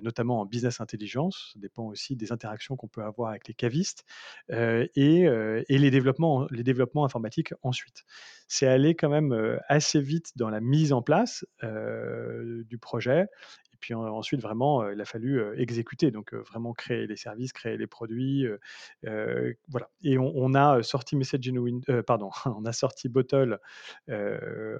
notamment 0.01 0.41
en 0.41 0.45
business 0.45 0.81
intelligence. 0.81 1.51
Ça 1.53 1.59
dépend 1.59 1.85
aussi 1.85 2.17
des 2.17 2.33
interactions 2.33 2.75
qu'on 2.75 2.89
peut 2.89 3.03
avoir 3.03 3.29
avec 3.29 3.47
les 3.47 3.53
cavistes, 3.53 4.03
et 4.49 5.29
les 5.69 5.91
développements 5.91 7.05
informatiques 7.05 7.53
ensuite. 7.63 8.03
C'est 8.49 8.67
allé 8.67 8.93
quand 8.93 9.09
même, 9.09 9.57
assez 9.69 10.01
vite 10.01 10.33
dans 10.35 10.49
la 10.49 10.59
mise 10.59 10.91
en 10.91 11.01
place, 11.01 11.45
du 11.63 12.77
projet 12.77 13.27
et 13.68 13.68
puis 13.79 13.93
en 13.93 14.03
ensuite 14.05 14.41
vraiment, 14.41 14.87
il 14.89 14.99
a 15.01 15.05
fallu, 15.05 15.41
exécuter 15.59 16.11
donc 16.11 16.33
vraiment 16.33 16.73
créer 16.73 17.07
les 17.07 17.15
services, 17.17 17.53
créer 17.53 17.77
les 17.77 17.87
produits, 17.87 18.45
voilà. 19.03 19.89
Et 20.03 20.17
on 20.17 20.53
a 20.55 20.81
sorti 20.83 21.15
heu, 21.89 22.03
pardon, 22.03 22.29
on 22.45 22.65
a 22.65 22.73
sorti 22.73 23.09
Bottle, 23.09 23.59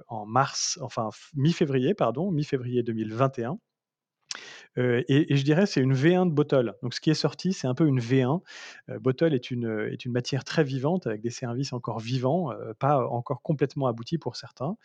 en 0.08 0.26
mars, 0.26 0.78
enfin 0.82 1.10
mi-février 1.34 1.94
pardon, 1.94 2.30
mi-février 2.30 2.82
2021 2.82 3.58
Et 4.76 5.36
je 5.36 5.44
dirais 5.44 5.66
c'est 5.66 5.80
une 5.80 5.94
V1 5.94 6.26
de 6.26 6.32
Bottle. 6.32 6.74
Donc 6.82 6.94
ce 6.94 7.00
qui 7.00 7.10
est 7.10 7.14
sorti, 7.14 7.52
c'est 7.52 7.66
un 7.66 7.74
peu 7.74 7.86
une 7.86 8.00
V1. 8.00 8.42
Heu, 8.90 8.98
Bottle 8.98 9.34
est 9.34 9.50
une, 9.50 9.88
est 9.90 10.04
une 10.04 10.12
matière 10.12 10.44
très 10.44 10.64
vivante 10.64 11.06
avec 11.06 11.20
des 11.20 11.30
services 11.30 11.72
encore 11.72 11.98
vivants, 12.00 12.52
pas 12.78 13.06
encore 13.06 13.42
complètement 13.42 13.86
aboutis 13.88 14.18
pour 14.18 14.36
certains, 14.36 14.76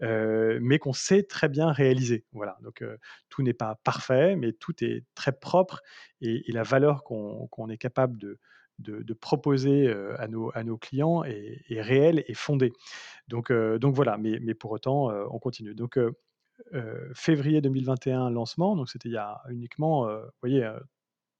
mais 0.00 0.78
qu'on 0.78 0.92
sait 0.92 1.22
très 1.22 1.48
bien 1.48 1.70
réaliser. 1.72 2.24
Voilà, 2.32 2.58
donc 2.62 2.84
tout 3.28 3.42
n'est 3.42 3.54
pas 3.54 3.76
parfait, 3.84 4.36
mais 4.36 4.52
tout 4.52 4.84
est 4.84 5.04
très 5.14 5.32
propre 5.32 5.82
et 6.20 6.44
la 6.52 6.62
valeur 6.62 7.04
qu'on 7.04 7.48
qu'on 7.48 7.68
est 7.68 7.78
capable 7.78 8.18
de 8.18 8.38
de 8.78 9.12
proposer, 9.14 9.92
à 10.18 10.26
nos 10.28 10.50
à 10.54 10.64
nos 10.64 10.78
clients 10.78 11.22
est 11.24 11.80
réelle 11.82 12.24
et 12.26 12.34
fondée. 12.34 12.72
Donc 13.28 13.52
donc 13.52 13.94
voilà, 13.94 14.18
mais 14.18 14.38
mais 14.42 14.54
pour 14.54 14.70
autant, 14.72 15.10
on 15.30 15.38
continue. 15.38 15.74
Donc 15.74 15.98
février 17.14 17.60
2021 17.60 18.30
lancement, 18.30 18.76
donc 18.76 18.88
c'était 18.90 19.08
il 19.08 19.12
y 19.12 19.16
a 19.18 19.42
uniquement, 19.50 20.06
vous 20.06 20.20
voyez, 20.42 20.64
heu, 20.64 20.80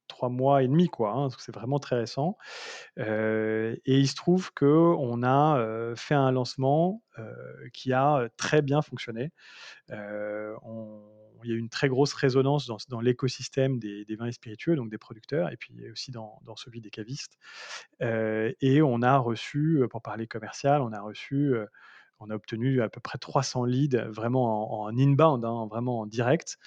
3 0.07 0.29
mois 0.29 0.63
et 0.63 0.67
demi 0.67 0.89
quoi, 0.89 1.13
hein, 1.13 1.29
c'est 1.39 1.53
vraiment 1.55 1.79
très 1.79 1.97
récent. 1.97 2.37
Et 2.97 3.79
il 3.85 4.07
se 4.07 4.15
trouve 4.15 4.53
qu'on 4.53 5.23
a, 5.23 5.59
heu, 5.59 5.95
fait 5.97 6.15
un 6.15 6.31
lancement, 6.31 7.03
qui 7.73 7.93
a, 7.93 8.29
très 8.37 8.61
bien 8.61 8.81
fonctionné. 8.81 9.31
On 9.91 11.01
il 11.43 11.49
y 11.49 11.53
a 11.53 11.55
eu 11.55 11.59
une 11.59 11.69
très 11.69 11.89
grosse 11.89 12.13
résonance 12.13 12.67
dans 12.89 13.01
l'écosystème 13.01 13.79
des 13.79 14.05
vins 14.17 14.27
et 14.27 14.31
spiritueux, 14.31 14.75
donc 14.75 14.91
des 14.91 14.99
producteurs 14.99 15.51
et 15.51 15.57
puis 15.57 15.73
aussi 15.91 16.11
dans 16.11 16.39
celui 16.55 16.81
des 16.81 16.91
cavistes. 16.91 17.37
Et 18.01 18.81
on 18.83 19.01
a 19.01 19.17
reçu, 19.17 19.83
pour 19.89 20.01
parler 20.03 20.27
commercial, 20.27 20.81
on 20.81 20.93
a 20.93 21.01
reçu, 21.01 21.55
on 22.21 22.29
a 22.29 22.35
obtenu 22.35 22.81
à 22.81 22.89
peu 22.89 23.01
près 23.01 23.17
300 23.19 23.65
leads 23.65 23.97
vraiment 24.09 24.81
en 24.83 24.97
inbound, 24.97 25.43
hein, 25.45 25.67
vraiment 25.69 26.01
en 26.01 26.05
direct, 26.07 26.57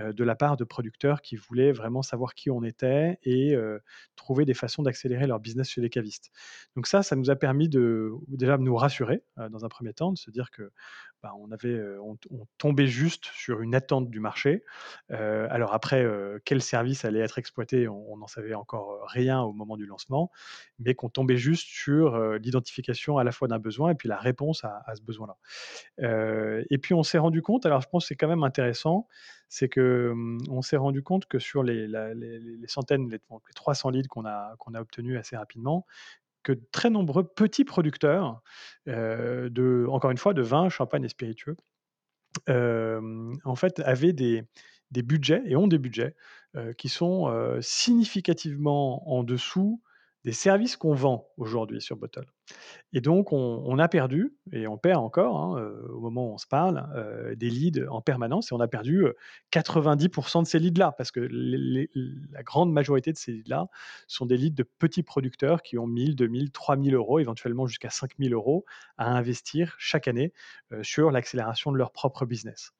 heu, 0.00 0.12
de 0.12 0.24
la 0.24 0.34
part 0.36 0.56
de 0.56 0.64
producteurs 0.64 1.22
qui 1.22 1.36
voulaient 1.36 1.72
vraiment 1.72 2.02
savoir 2.02 2.34
qui 2.34 2.50
on 2.50 2.62
était 2.64 3.18
et 3.24 3.54
heu, 3.54 3.80
trouver 4.16 4.44
des 4.44 4.54
façons 4.54 4.82
d'accélérer 4.82 5.26
leur 5.26 5.40
business 5.40 5.68
chez 5.70 5.80
les 5.80 5.90
cavistes. 5.90 6.30
Donc 6.76 6.86
ça, 6.86 7.02
ça 7.02 7.16
nous 7.16 7.30
a 7.30 7.36
permis 7.36 7.68
de 7.68 8.12
déjà 8.28 8.58
nous 8.58 8.76
rassurer, 8.76 9.24
dans 9.50 9.64
un 9.64 9.68
premier 9.68 9.92
temps, 9.94 10.12
de 10.12 10.18
se 10.18 10.30
dire 10.30 10.50
que, 10.50 10.70
bah, 11.22 11.32
on 11.38 11.50
avait, 11.52 11.80
on 12.00 12.16
tombait 12.58 12.86
juste 12.86 13.26
sur 13.26 13.60
une 13.60 13.74
attente 13.74 14.10
du 14.10 14.20
marché. 14.20 14.64
Alors 15.10 15.72
après, 15.72 16.06
quel 16.44 16.62
service 16.62 17.04
allait 17.04 17.20
être 17.20 17.38
exploité, 17.38 17.88
on 17.88 18.16
n'en 18.16 18.26
savait 18.26 18.54
encore, 18.54 19.06
rien 19.08 19.40
au 19.40 19.52
moment 19.52 19.76
du 19.76 19.86
lancement, 19.86 20.30
mais 20.78 20.94
qu'on 20.94 21.08
tombait 21.08 21.36
juste 21.36 21.66
sur, 21.68 22.18
l'identification 22.38 23.18
à 23.18 23.24
la 23.24 23.32
fois 23.32 23.48
d'un 23.48 23.58
besoin 23.58 23.90
et 23.90 23.94
puis 23.94 24.08
la 24.08 24.18
réponse 24.18 24.64
à 24.64 24.94
ce 24.94 25.02
besoin-là. 25.02 25.36
Et 26.70 26.78
puis 26.78 26.94
on 26.94 27.02
s'est 27.02 27.18
rendu 27.18 27.42
compte, 27.42 27.66
alors 27.66 27.80
je 27.80 27.88
pense 27.88 28.04
que 28.04 28.08
c'est 28.08 28.16
quand 28.16 28.28
même 28.28 28.44
intéressant, 28.44 29.06
c'est 29.48 29.68
que, 29.68 30.12
mmh, 30.14 30.38
on 30.48 30.62
s'est 30.62 30.78
rendu 30.78 31.02
compte 31.02 31.26
que 31.26 31.38
sur 31.38 31.62
les 31.62 31.86
centaines, 32.66 33.10
les 33.10 33.20
300 33.54 33.90
leads 33.90 34.08
qu'on 34.08 34.24
a 34.24 34.54
qu'on 34.58 34.74
a 34.74 34.80
obtenus 34.80 35.18
assez 35.18 35.36
rapidement, 35.36 35.86
que 36.42 36.52
très 36.72 36.90
nombreux 36.90 37.24
petits 37.24 37.64
producteurs, 37.64 38.42
encore 38.86 40.10
une 40.10 40.18
fois, 40.18 40.34
de 40.34 40.42
vin, 40.42 40.68
champagne 40.68 41.04
et 41.04 41.08
spiritueux, 41.08 41.56
en 42.48 43.54
fait, 43.56 43.80
avaient 43.80 44.12
des 44.12 44.46
budgets 44.90 45.42
et 45.46 45.56
ont 45.56 45.66
des 45.68 45.78
budgets, 45.78 46.14
qui 46.76 46.88
sont, 46.88 47.58
significativement 47.60 49.08
en 49.10 49.24
dessous 49.24 49.82
des 50.24 50.32
services 50.32 50.76
qu'on 50.76 50.94
vend 50.94 51.28
aujourd'hui 51.36 51.80
sur 51.80 51.96
Bottle. 51.96 52.26
Et 52.94 53.00
donc 53.00 53.32
on 53.32 53.78
a 53.78 53.88
perdu 53.88 54.34
et 54.52 54.66
on 54.66 54.76
perd 54.76 54.98
encore, 54.98 55.38
hein, 55.40 55.58
heu, 55.60 55.86
au 55.94 56.00
moment 56.00 56.28
où 56.30 56.34
on 56.34 56.38
se 56.38 56.46
parle, 56.46 56.86
heu, 56.94 57.34
des 57.36 57.48
leads 57.48 57.86
en 57.90 58.02
permanence 58.02 58.52
et 58.52 58.54
on 58.54 58.60
a 58.60 58.68
perdu, 58.68 59.04
heu, 59.06 59.14
90% 59.50 60.42
de 60.42 60.46
ces 60.46 60.58
leads-là. 60.58 60.92
Parce 60.98 61.10
que 61.10 61.20
la 61.20 62.42
grande 62.42 62.70
majorité 62.72 63.12
de 63.12 63.16
ces 63.16 63.32
leads-là 63.32 63.68
sont 64.08 64.26
des 64.26 64.36
leads 64.36 64.54
de 64.56 64.62
petits 64.78 65.02
producteurs 65.02 65.62
qui 65.62 65.78
ont 65.78 65.86
1 65.86 66.14
000-2 66.14 66.28
000-3 66.28 66.76
000 66.76 66.96
€, 66.96 67.20
éventuellement 67.20 67.66
jusqu'à 67.66 67.88
5 67.90 68.18
000 68.18 68.34
€ 68.34 68.64
à 68.98 69.10
investir 69.16 69.74
chaque 69.78 70.06
année, 70.06 70.32
sur 70.82 71.10
l'accélération 71.10 71.72
de 71.72 71.78
leur 71.78 71.92
propre 71.92 72.26
business. 72.26 72.72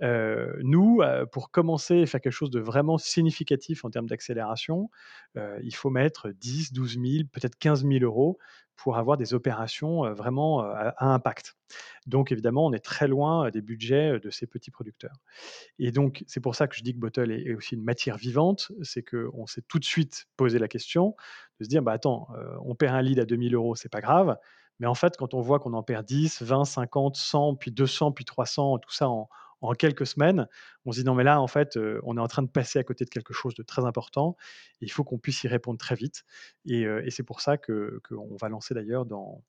Nous, 0.00 1.00
pour 1.32 1.50
commencer 1.50 1.96
et 1.96 2.06
faire 2.06 2.20
quelque 2.20 2.32
chose 2.32 2.50
de 2.50 2.60
vraiment 2.60 2.98
significatif 2.98 3.84
en 3.84 3.90
termes 3.90 4.06
d'accélération, 4.08 4.90
il 5.36 5.74
faut 5.74 5.90
mettre 5.90 6.30
10-12 6.30 6.98
000, 6.98 7.28
peut-être 7.32 7.56
15 7.58 7.84
000 7.84 8.04
€ 8.04 8.38
pour 8.82 8.96
avoir 8.98 9.16
des 9.16 9.32
opérations, 9.34 10.12
vraiment, 10.12 10.60
à 10.62 10.94
impact. 11.14 11.54
Donc 12.06 12.32
évidemment, 12.32 12.66
on 12.66 12.72
est 12.72 12.84
très 12.84 13.06
loin, 13.08 13.50
des 13.50 13.62
budgets, 13.62 14.18
de 14.18 14.30
ces 14.30 14.46
petits 14.48 14.70
producteurs 14.72 15.14
et 15.78 15.92
donc 15.92 16.24
c'est 16.28 16.40
pour 16.40 16.54
ça 16.56 16.68
que 16.68 16.76
je 16.76 16.82
dis 16.82 16.94
que 16.94 16.98
Bottle 16.98 17.30
est 17.32 17.42
est 17.46 17.54
aussi 17.54 17.76
une 17.76 17.84
matière 17.84 18.16
vivante. 18.16 18.72
C'est 18.82 19.02
qu'on 19.02 19.46
s'est 19.46 19.62
tout 19.68 19.78
de 19.78 19.84
suite 19.84 20.26
posé 20.36 20.58
la 20.58 20.68
question 20.68 21.16
de 21.60 21.64
se 21.64 21.68
dire: 21.70 21.82
«Bah, 21.82 21.92
attends, 21.92 22.28
on 22.64 22.74
perd 22.74 22.96
un 22.96 23.02
lead 23.02 23.20
à 23.20 23.24
2 23.26 23.36
000 23.36 23.74
€, 23.74 23.76
c'est 23.76 23.90
pas 23.90 24.00
grave». 24.00 24.36
Mais 24.80 24.86
en 24.88 24.94
fait, 24.94 25.16
quand 25.16 25.34
on 25.34 25.40
voit 25.40 25.60
qu'on 25.60 25.74
en 25.74 25.82
perd 25.84 26.04
10, 26.06 26.42
20, 26.42 26.64
50, 26.64 27.16
100, 27.16 27.54
puis 27.56 27.70
200, 27.72 28.12
puis 28.12 28.24
300, 28.24 28.78
tout 28.78 28.92
ça 28.92 29.08
en 29.08 29.28
en 29.62 29.72
quelques 29.74 30.06
semaines, 30.06 30.48
on 30.86 30.92
se 30.92 31.00
dit: 31.00 31.06
«Non 31.06 31.14
mais 31.14 31.24
là, 31.24 31.40
en 31.40 31.46
fait, 31.48 31.78
on 32.04 32.16
est 32.16 32.20
en 32.20 32.28
train 32.28 32.42
de 32.42 32.48
passer 32.50 32.78
à 32.80 32.84
côté 32.84 33.04
de 33.04 33.10
quelque 33.10 33.34
chose 33.34 33.54
de 33.54 33.62
très 33.62 33.84
important. 33.84 34.36
Il 34.80 34.90
faut 34.92 35.04
qu'on 35.04 35.18
puisse 35.18 35.44
y 35.44 35.48
répondre 35.48 35.78
très 35.78 35.94
vite» 35.96 36.24
et 36.66 36.82
et 36.82 37.10
c'est 37.10 37.22
pour 37.24 37.40
ça 37.40 37.58
que 37.58 38.00
qu'on 38.08 38.36
va 38.40 38.48
lancer 38.48 38.74
d'ailleurs 38.74 39.06
dans 39.06 39.42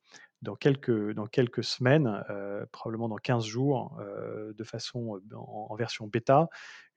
dans 0.44 1.28
quelques 1.28 1.64
semaines, 1.64 2.24
heu, 2.30 2.66
probablement 2.72 3.10
dans 3.10 3.18
15 3.18 3.46
jours, 3.46 3.98
heu, 4.02 4.54
de 4.58 4.64
façon, 4.64 5.18
heu, 5.18 5.22
en 5.38 5.76
version 5.76 6.08
bêta, 6.08 6.48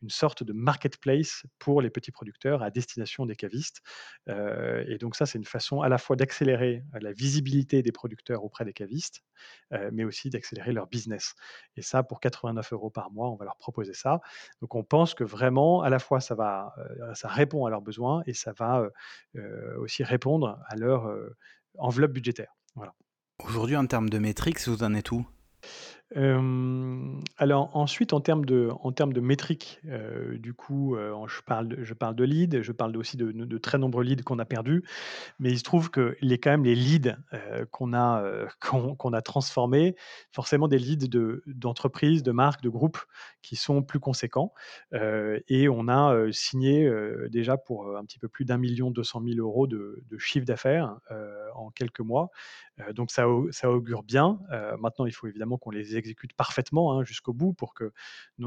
une 0.02 0.10
sorte 0.10 0.42
de 0.44 0.52
marketplace 0.52 1.44
pour 1.58 1.80
les 1.82 1.90
petits 1.90 2.12
producteurs 2.12 2.62
à 2.62 2.70
destination 2.70 3.26
des 3.26 3.36
cavistes. 3.36 3.80
Et 4.28 4.98
donc 5.00 5.16
ça, 5.16 5.26
c'est 5.26 5.38
une 5.38 5.44
façon 5.44 5.80
à 5.82 5.88
la 5.88 5.98
fois 5.98 6.16
d'accélérer, 6.16 6.82
la 7.00 7.12
visibilité 7.12 7.82
des 7.82 7.92
producteurs 7.92 8.44
auprès 8.44 8.64
des 8.66 8.72
cavistes, 8.74 9.22
mais 9.92 10.04
aussi 10.04 10.30
d'accélérer 10.30 10.72
leur 10.72 10.86
business 10.88 11.34
et 11.76 11.82
ça 11.82 12.02
pour 12.02 12.20
89 12.20 12.72
€ 12.72 12.92
par 12.92 13.10
mois, 13.10 13.30
on 13.30 13.36
va 13.36 13.44
leur 13.46 13.56
proposer 13.56 13.94
ça. 13.94 14.20
Donc 14.60 14.74
on 14.74 14.84
pense 14.84 15.14
que 15.14 15.24
vraiment, 15.24 15.82
à 15.82 15.90
la 15.90 15.98
fois 15.98 16.20
ça 16.20 16.36
ça 17.14 17.28
répond 17.28 17.64
à 17.66 17.70
leurs 17.70 17.82
besoins 17.82 18.22
et 18.26 18.34
ça 18.34 18.52
va, 18.58 18.88
aussi 19.78 20.04
répondre 20.04 20.58
à 20.68 20.76
leur, 20.76 21.10
enveloppe 21.78 22.12
budgétaire. 22.12 22.54
Voilà. 22.74 22.94
Aujourd'hui, 23.44 23.76
en 23.76 23.86
termes 23.86 24.08
de 24.08 24.18
métriques, 24.18 24.66
vous 24.66 24.82
en 24.82 24.94
êtes 24.94 25.10
où? 25.12 25.26
Hem, 26.14 27.20
alors 27.36 27.74
ensuite 27.76 28.12
en 28.12 28.20
termes 28.20 28.44
de 28.44 28.68
en 28.80 28.92
termes 28.92 29.12
de 29.12 29.20
métriques, 29.20 29.80
heu, 29.86 30.38
du 30.38 30.54
coup, 30.54 30.94
heu, 30.94 31.12
je 31.26 31.40
parle 31.42 31.66
de 31.68 31.82
je 31.82 31.94
parle 31.94 32.14
de 32.14 32.22
leads, 32.22 32.62
je 32.62 32.70
parle 32.70 32.96
aussi 32.96 33.16
de 33.16 33.58
très 33.58 33.76
nombreux 33.78 34.04
leads 34.04 34.22
qu'on 34.22 34.38
a 34.38 34.44
perdus. 34.44 34.84
Mais 35.40 35.50
il 35.52 35.58
se 35.58 35.64
trouve 35.64 35.90
que 35.90 36.16
les 36.20 36.38
quand 36.38 36.50
même 36.50 36.64
les 36.64 36.74
leads, 36.76 37.16
qu'on 37.72 37.94
a, 37.94 38.22
a 39.14 39.22
transformés, 39.22 39.96
forcément 40.32 40.68
des 40.68 40.78
leads 40.78 41.08
de 41.08 41.42
d'entreprises, 41.46 42.22
de 42.22 42.32
marques, 42.32 42.62
de 42.62 42.70
groupes 42.70 42.98
qui 43.42 43.56
sont 43.56 43.82
plus 43.82 44.00
conséquents. 44.00 44.52
Et 45.48 45.68
on 45.70 45.88
a, 45.88 46.32
signé, 46.32 46.90
déjà 47.30 47.56
pour, 47.58 47.96
un 47.96 48.04
petit 48.04 48.18
peu 48.20 48.28
plus 48.28 48.44
d'1 48.44 48.90
200 48.92 49.20
000 49.20 49.40
€ 49.40 49.68
de 49.68 50.04
de 50.08 50.18
chiffre 50.18 50.46
d'affaires, 50.46 50.98
en 51.56 51.70
quelques 51.70 52.00
mois. 52.00 52.30
Donc 52.94 53.10
ça 53.10 53.28
au 53.28 53.50
ça 53.52 53.70
augure 53.70 54.02
bien. 54.02 54.38
Maintenant 54.78 55.06
il 55.06 55.12
faut 55.12 55.26
évidemment 55.26 55.58
qu'on 55.58 55.70
les 55.70 55.96
exécute 55.96 56.34
parfaitement, 56.34 56.92
hein, 56.92 57.04
jusqu'au 57.04 57.32
bout 57.32 57.52
pour 57.54 57.74
que 57.74 57.92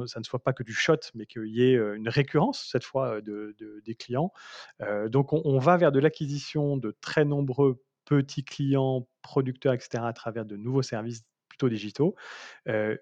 ça 0.05 0.19
ne 0.19 0.23
soit 0.23 0.43
pas 0.43 0.53
que 0.53 0.63
du 0.63 0.73
shot, 0.73 0.97
mais 1.15 1.25
qu'il 1.25 1.47
y 1.47 1.63
ait, 1.63 1.75
une 1.75 2.09
récurrence 2.09 2.67
cette 2.71 2.83
fois, 2.83 3.21
des 3.21 3.95
clients. 3.95 4.31
Donc 5.07 5.33
on 5.33 5.41
on 5.45 5.57
va 5.57 5.77
vers 5.77 5.91
de 5.91 5.99
l'acquisition 5.99 6.77
de 6.77 6.95
très 7.01 7.25
nombreux 7.25 7.83
petits 8.05 8.43
clients, 8.43 9.07
producteurs 9.21 9.73
et 9.73 9.79
cetera, 9.79 10.07
à 10.07 10.13
travers 10.13 10.45
de 10.45 10.55
nouveaux 10.55 10.81
services 10.81 11.23
digitaux. 11.67 12.15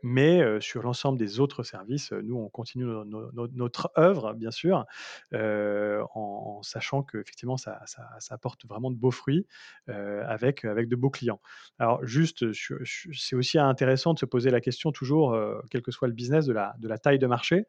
Mais 0.04 0.42
sur 0.62 0.82
l'ensemble 0.84 1.20
des 1.20 1.40
autres 1.40 1.64
services, 1.64 2.12
nous 2.12 2.38
on 2.38 2.50
continue 2.50 2.86
no 2.86 3.04
no 3.06 3.32
no 3.34 3.48
notre 3.54 3.92
œuvre 3.98 4.34
bien 4.34 4.52
sûr, 4.52 4.86
en 5.34 6.62
sachant 6.64 7.04
qu'effectivement 7.04 7.58
ça 7.58 7.82
ça 7.86 8.08
ça 8.20 8.38
porte 8.38 8.66
vraiment 8.66 8.92
de 8.92 8.96
beaux 8.98 9.12
fruits, 9.12 9.46
avec, 9.88 10.66
avec 10.66 10.88
de 10.90 10.96
beaux 10.96 11.10
clients. 11.10 11.42
Alors 11.80 12.06
juste, 12.06 12.46
c'est 13.14 13.36
aussi 13.36 13.60
intéressant 13.60 14.14
de 14.14 14.20
se 14.20 14.26
poser 14.26 14.50
la 14.52 14.62
question 14.62 14.92
toujours, 14.92 15.38
quel 15.70 15.82
que 15.82 15.92
soit 15.92 16.08
le 16.08 16.14
business, 16.14 16.46
de 16.46 16.54
la 16.54 16.76
de 16.80 16.88
la 16.88 16.98
taille 16.98 17.20
de 17.20 17.28
marché. 17.28 17.66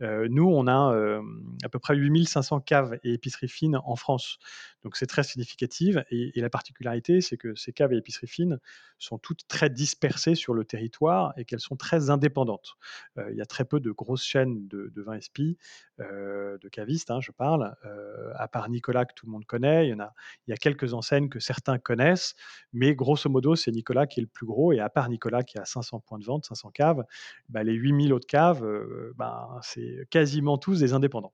Nous 0.00 0.44
on 0.48 0.66
a, 0.66 1.20
à 1.64 1.68
peu 1.68 1.78
près 1.78 1.96
8 1.96 2.26
500 2.26 2.60
caves 2.60 2.98
et 3.02 3.12
épiceries 3.14 3.48
fines 3.48 3.78
en 3.84 3.96
France. 3.96 4.38
Donc 4.84 4.96
c'est 4.96 5.06
très 5.06 5.22
significative 5.24 6.04
et 6.10 6.30
et 6.38 6.40
la 6.42 6.50
particularité, 6.50 7.20
c'est 7.20 7.36
que 7.36 7.54
ces 7.54 7.72
caves 7.72 7.92
et 7.92 7.96
épiceries 7.96 8.26
fines 8.28 8.58
sont 8.98 9.18
toutes 9.18 9.46
très 9.48 9.70
dispersées 9.70 10.29
sur 10.34 10.54
le 10.54 10.64
territoire 10.64 11.32
et 11.36 11.44
qu'elles 11.44 11.60
sont 11.60 11.76
très 11.76 12.10
indépendantes. 12.10 12.74
Heu, 13.18 13.26
il 13.32 13.36
y 13.36 13.40
a 13.42 13.46
très 13.46 13.64
peu 13.64 13.80
de 13.80 13.90
grosses 13.90 14.24
chaînes 14.24 14.66
de 14.68 14.90
de 14.94 15.02
vins 15.02 15.14
espi, 15.16 15.56
heu, 15.89 15.89
de 16.00 16.68
cavistes, 16.68 17.10
hein, 17.10 17.20
je 17.20 17.32
parle, 17.32 17.74
heu, 17.84 18.32
à 18.36 18.48
part 18.48 18.68
Nicolas 18.70 19.04
que 19.06 19.14
tout 19.14 19.26
le 19.26 19.32
monde 19.32 19.44
connaît. 19.46 19.86
Il 19.86 19.90
y 19.90 19.94
en 19.94 20.00
a 20.00 20.12
il 20.46 20.50
y 20.50 20.54
a 20.54 20.56
quelques 20.56 20.94
enseignes 20.94 21.28
que 21.28 21.40
certains 21.40 21.78
connaissent, 21.78 22.34
mais 22.72 22.94
grosso 22.94 23.28
modo, 23.30 23.56
c'est 23.56 23.70
Nicolas 23.72 24.06
qui 24.06 24.20
est 24.20 24.22
le 24.22 24.28
plus 24.28 24.46
gros 24.46 24.72
et 24.72 24.80
à 24.80 24.88
part 24.90 25.08
Nicolas 25.10 25.42
qui 25.44 25.58
a 25.58 25.64
500 25.64 26.00
points 26.00 26.18
de 26.18 26.24
vente, 26.24 26.46
500 26.46 26.70
caves, 26.70 27.04
bah, 27.48 27.62
les 27.64 27.74
8 27.74 27.92
000 27.92 28.12
autres 28.12 28.26
caves, 28.26 28.64
heu, 28.64 29.12
ben, 29.18 29.58
c'est 29.62 30.06
quasiment 30.10 30.58
tous 30.58 30.80
des 30.80 30.92
indépendants 30.94 31.32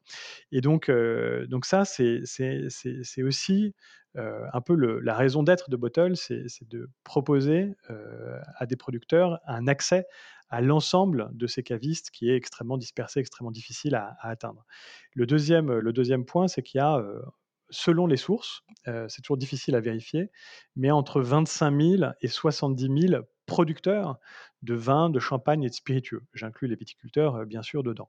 et 0.53 0.61
donc 0.63 0.91
donc 1.49 1.67
ça, 1.67 1.85
c'est 1.85 2.23
aussi, 3.23 3.75
un 4.17 4.61
peu 4.63 4.75
la 5.01 5.15
raison 5.15 5.43
d'être 5.43 5.71
de 5.71 5.77
Bottle, 5.77 6.17
c'est 6.17 6.47
de 6.69 6.89
proposer, 7.05 7.75
à 8.59 8.67
des 8.67 8.77
producteurs 8.77 9.41
un 9.47 9.67
accès 9.69 10.07
à 10.49 10.61
l'ensemble 10.61 11.31
de 11.33 11.47
ces 11.47 11.63
cavistes 11.63 12.11
qui 12.11 12.31
est 12.31 12.37
extrêmement 12.37 12.79
dispersé, 12.79 13.21
extrêmement 13.21 13.51
difficile 13.51 13.95
à 13.95 14.17
atteindre. 14.21 14.65
Le 15.15 15.27
2e, 15.27 15.79
le 15.79 15.93
2e 15.93 16.25
point, 16.25 16.49
c'est 16.49 16.63
qu'il 16.63 16.79
y 16.79 16.83
a, 16.83 17.03
selon 17.71 18.07
les 18.07 18.17
sources, 18.17 18.63
c'est 18.85 19.23
toujours 19.23 19.37
difficile 19.39 19.75
à 19.75 19.81
vérifier, 19.81 20.31
mais 20.77 20.91
entre 20.91 21.21
25 21.21 21.81
000 21.81 22.13
et 22.21 22.29
70 22.29 23.09
000 23.09 23.23
producteurs 23.47 24.19
de 24.63 24.75
vins, 24.75 25.11
de 25.11 25.21
champagne 25.21 25.63
et 25.63 25.69
de 25.69 25.75
spiritueux. 25.75 26.23
J'inclus 26.33 26.69
les 26.69 26.77
viticulteurs, 26.77 27.45
bien 27.47 27.63
sûr 27.63 27.83
dedans. 27.83 28.09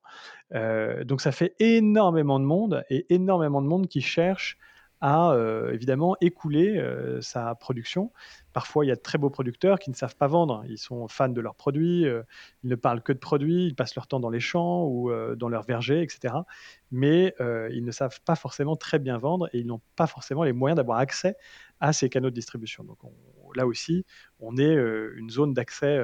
Donc 1.06 1.21
ça 1.21 1.32
fait 1.32 1.56
énormément 1.60 2.39
de 2.39 2.45
monde 2.45 2.84
et 2.89 3.13
énormément 3.13 3.62
de 3.62 3.67
monde 3.67 3.88
qui 3.88 4.02
cherche 4.02 4.58
à, 5.02 5.34
heu, 5.36 5.72
évidemment 5.74 6.16
écouler, 6.22 6.78
heu, 6.78 7.22
sa 7.22 7.56
production. 7.56 8.12
Parfois, 8.54 8.86
il 8.86 8.88
y 8.90 8.92
a 8.92 8.96
de 8.96 9.02
très 9.02 9.18
beaux 9.18 9.30
producteurs 9.30 9.80
qui 9.80 9.90
ne 9.92 9.96
savent 9.96 10.16
pas 10.16 10.28
vendre. 10.28 10.64
Ils 10.68 10.78
sont 10.80 11.08
fans 11.08 11.30
de 11.30 11.42
leurs 11.42 11.56
produits, 11.56 12.06
heu, 12.06 12.24
ils 12.64 12.70
ne 12.70 12.76
parlent 12.76 13.04
que 13.04 13.14
de 13.14 13.20
produits, 13.20 13.68
ils 13.68 13.76
passent 13.76 13.96
leur 13.96 14.08
temps 14.08 14.20
dans 14.20 14.30
les 14.32 14.40
champs 14.40 14.86
ou, 14.86 15.12
dans 15.36 15.50
leurs 15.50 15.64
vergers 15.64 16.02
et 16.02 16.10
cetera. 16.10 16.46
Mais, 16.92 17.34
ils 17.72 17.84
ne 17.86 17.92
savent 17.92 18.20
pas 18.26 18.36
forcément 18.36 18.76
très 18.76 19.00
bien 19.00 19.18
vendre 19.18 19.50
et 19.54 19.60
ils 19.60 19.68
n'ont 19.68 19.82
pas 19.96 20.08
forcément 20.08 20.44
les 20.44 20.54
moyens 20.54 20.78
d'avoir 20.78 21.00
accès 21.00 21.36
à 21.80 21.94
ces 21.94 22.10
canaux 22.10 22.30
de 22.30 22.36
distribution. 22.36 22.84
Donc 22.84 23.04
on 23.04 23.12
là 23.56 23.66
aussi, 23.66 24.06
on 24.40 24.58
est, 24.58 24.74
une 25.16 25.30
zone 25.30 25.54
d'accès, 25.54 26.02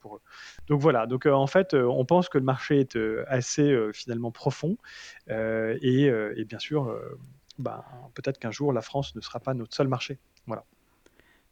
pour 0.00 0.16
eux. 0.16 0.20
Donc 0.66 0.80
voilà, 0.80 1.06
donc 1.06 1.26
en 1.26 1.46
fait, 1.46 1.74
on 1.74 2.04
pense 2.04 2.28
que 2.28 2.38
le 2.38 2.44
marché 2.44 2.80
est, 2.80 2.98
assez, 3.26 3.74
finalement 3.92 4.32
profond, 4.32 4.76
et 5.28 6.44
bien 6.46 6.58
sûr, 6.58 6.94
ben, 7.60 7.84
peut-être 8.14 8.38
qu'un 8.38 8.50
jour 8.50 8.72
la 8.72 8.82
France 8.82 9.14
ne 9.14 9.20
sera 9.20 9.40
pas 9.40 9.54
notre 9.54 9.74
seul 9.74 9.88
marché. 9.88 10.18
Voilà. 10.46 10.64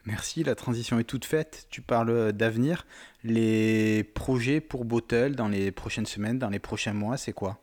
Merci, 0.04 0.42
la 0.42 0.54
transition 0.54 0.98
est 0.98 1.04
toute 1.04 1.24
faite. 1.24 1.66
Tu 1.70 1.82
parles, 1.82 2.10
heu, 2.10 2.32
d'avenir. 2.32 2.86
Les 3.24 4.04
projets 4.04 4.60
pour 4.60 4.84
Bottle 4.84 5.34
dans 5.34 5.48
les 5.48 5.70
prochaines 5.70 6.06
semaines, 6.06 6.38
dans 6.38 6.48
les 6.48 6.58
prochains 6.60 6.94
mois, 6.94 7.16
c'est 7.16 7.32
quoi? 7.32 7.58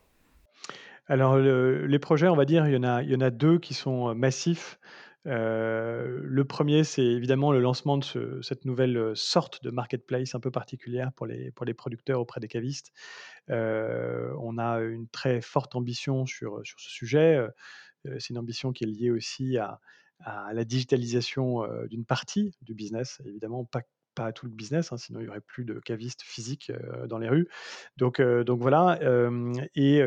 Alors 1.08 1.36
le 1.36 1.86
les 1.86 1.98
projets, 1.98 2.28
on 2.28 2.36
va 2.36 2.44
dire, 2.44 2.66
il 2.66 2.74
y 2.74 2.76
en 2.76 2.82
a 2.82 3.02
il 3.02 3.10
y 3.10 3.14
en 3.16 3.20
a 3.20 3.30
2 3.30 3.58
qui 3.58 3.74
sont, 3.74 4.10
heu, 4.10 4.14
massifs. 4.14 4.78
Heu, 5.26 6.20
le 6.22 6.44
1er, 6.44 6.84
c'est 6.84 7.04
évidemment 7.04 7.50
le 7.52 7.58
lancement 7.60 7.96
de 7.96 8.04
ce 8.04 8.40
cette 8.42 8.64
nouvelle, 8.64 9.12
sorte 9.16 9.62
de 9.64 9.70
marketplace 9.70 10.34
un 10.36 10.40
peu 10.40 10.50
particulière 10.52 11.12
pour 11.12 11.26
les 11.26 11.50
pour 11.52 11.66
les 11.66 11.74
producteurs 11.74 12.20
auprès 12.20 12.40
des 12.40 12.48
cavistes. 12.48 12.92
On 13.48 14.58
a 14.58 14.80
une 14.80 15.08
très 15.08 15.40
forte 15.40 15.74
ambition 15.76 16.26
sur, 16.26 16.60
sur 16.64 16.78
ce 16.80 16.90
sujet, 16.90 17.40
c'est 18.18 18.30
une 18.30 18.38
ambition 18.38 18.72
qui 18.72 18.84
est 18.84 18.88
liée 18.88 19.10
aussi 19.10 19.58
à 19.58 19.80
à 20.20 20.54
la 20.54 20.64
digitalisation, 20.64 21.62
d'une 21.88 22.06
partie 22.06 22.54
du 22.62 22.74
business, 22.74 23.20
évidemment 23.26 23.64
pas 23.66 23.82
pas 24.14 24.32
tout 24.32 24.46
le 24.46 24.52
business, 24.52 24.92
hein, 24.92 24.96
sinon 24.96 25.20
il 25.20 25.26
y 25.26 25.28
aurait 25.28 25.42
plus 25.42 25.66
de 25.66 25.78
cavistes 25.78 26.22
physiques, 26.22 26.72
dans 27.06 27.18
les 27.18 27.28
rues. 27.28 27.48
Donc 27.98 28.18
voilà, 28.20 28.98
et 29.74 30.02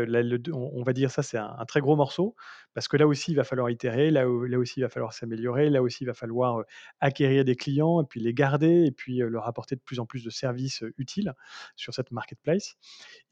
on 0.52 0.84
va 0.84 0.94
dire 0.94 1.12
ça, 1.12 1.22
c'est 1.22 1.38
un 1.38 1.64
très 1.68 1.80
gros 1.80 1.96
morceau 1.96 2.36
parce 2.74 2.88
que 2.88 2.98
là 2.98 3.06
aussi, 3.08 3.32
il 3.32 3.36
va 3.36 3.44
falloir 3.44 3.70
itérer, 3.70 4.10
là 4.10 4.28
aussi, 4.28 4.80
il 4.80 4.84
va 4.84 4.90
falloir 4.90 5.14
s'améliorer, 5.14 5.70
là 5.70 5.84
aussi, 5.84 6.06
il 6.06 6.08
va 6.08 6.16
falloir, 6.16 6.64
acquérir 7.00 7.46
des 7.46 7.56
clients 7.56 8.02
et 8.02 8.06
puis 8.06 8.20
les 8.20 8.34
garder 8.34 8.86
et 8.86 8.92
puis, 8.92 9.18
leur 9.20 9.48
apporter 9.48 9.76
de 9.76 9.82
plus 9.82 10.00
en 10.00 10.08
plus 10.08 10.24
de 10.24 10.32
services, 10.32 10.84
utiles 10.98 11.34
sur 11.76 11.94
cette 11.94 12.12
marketplace. 12.12 12.78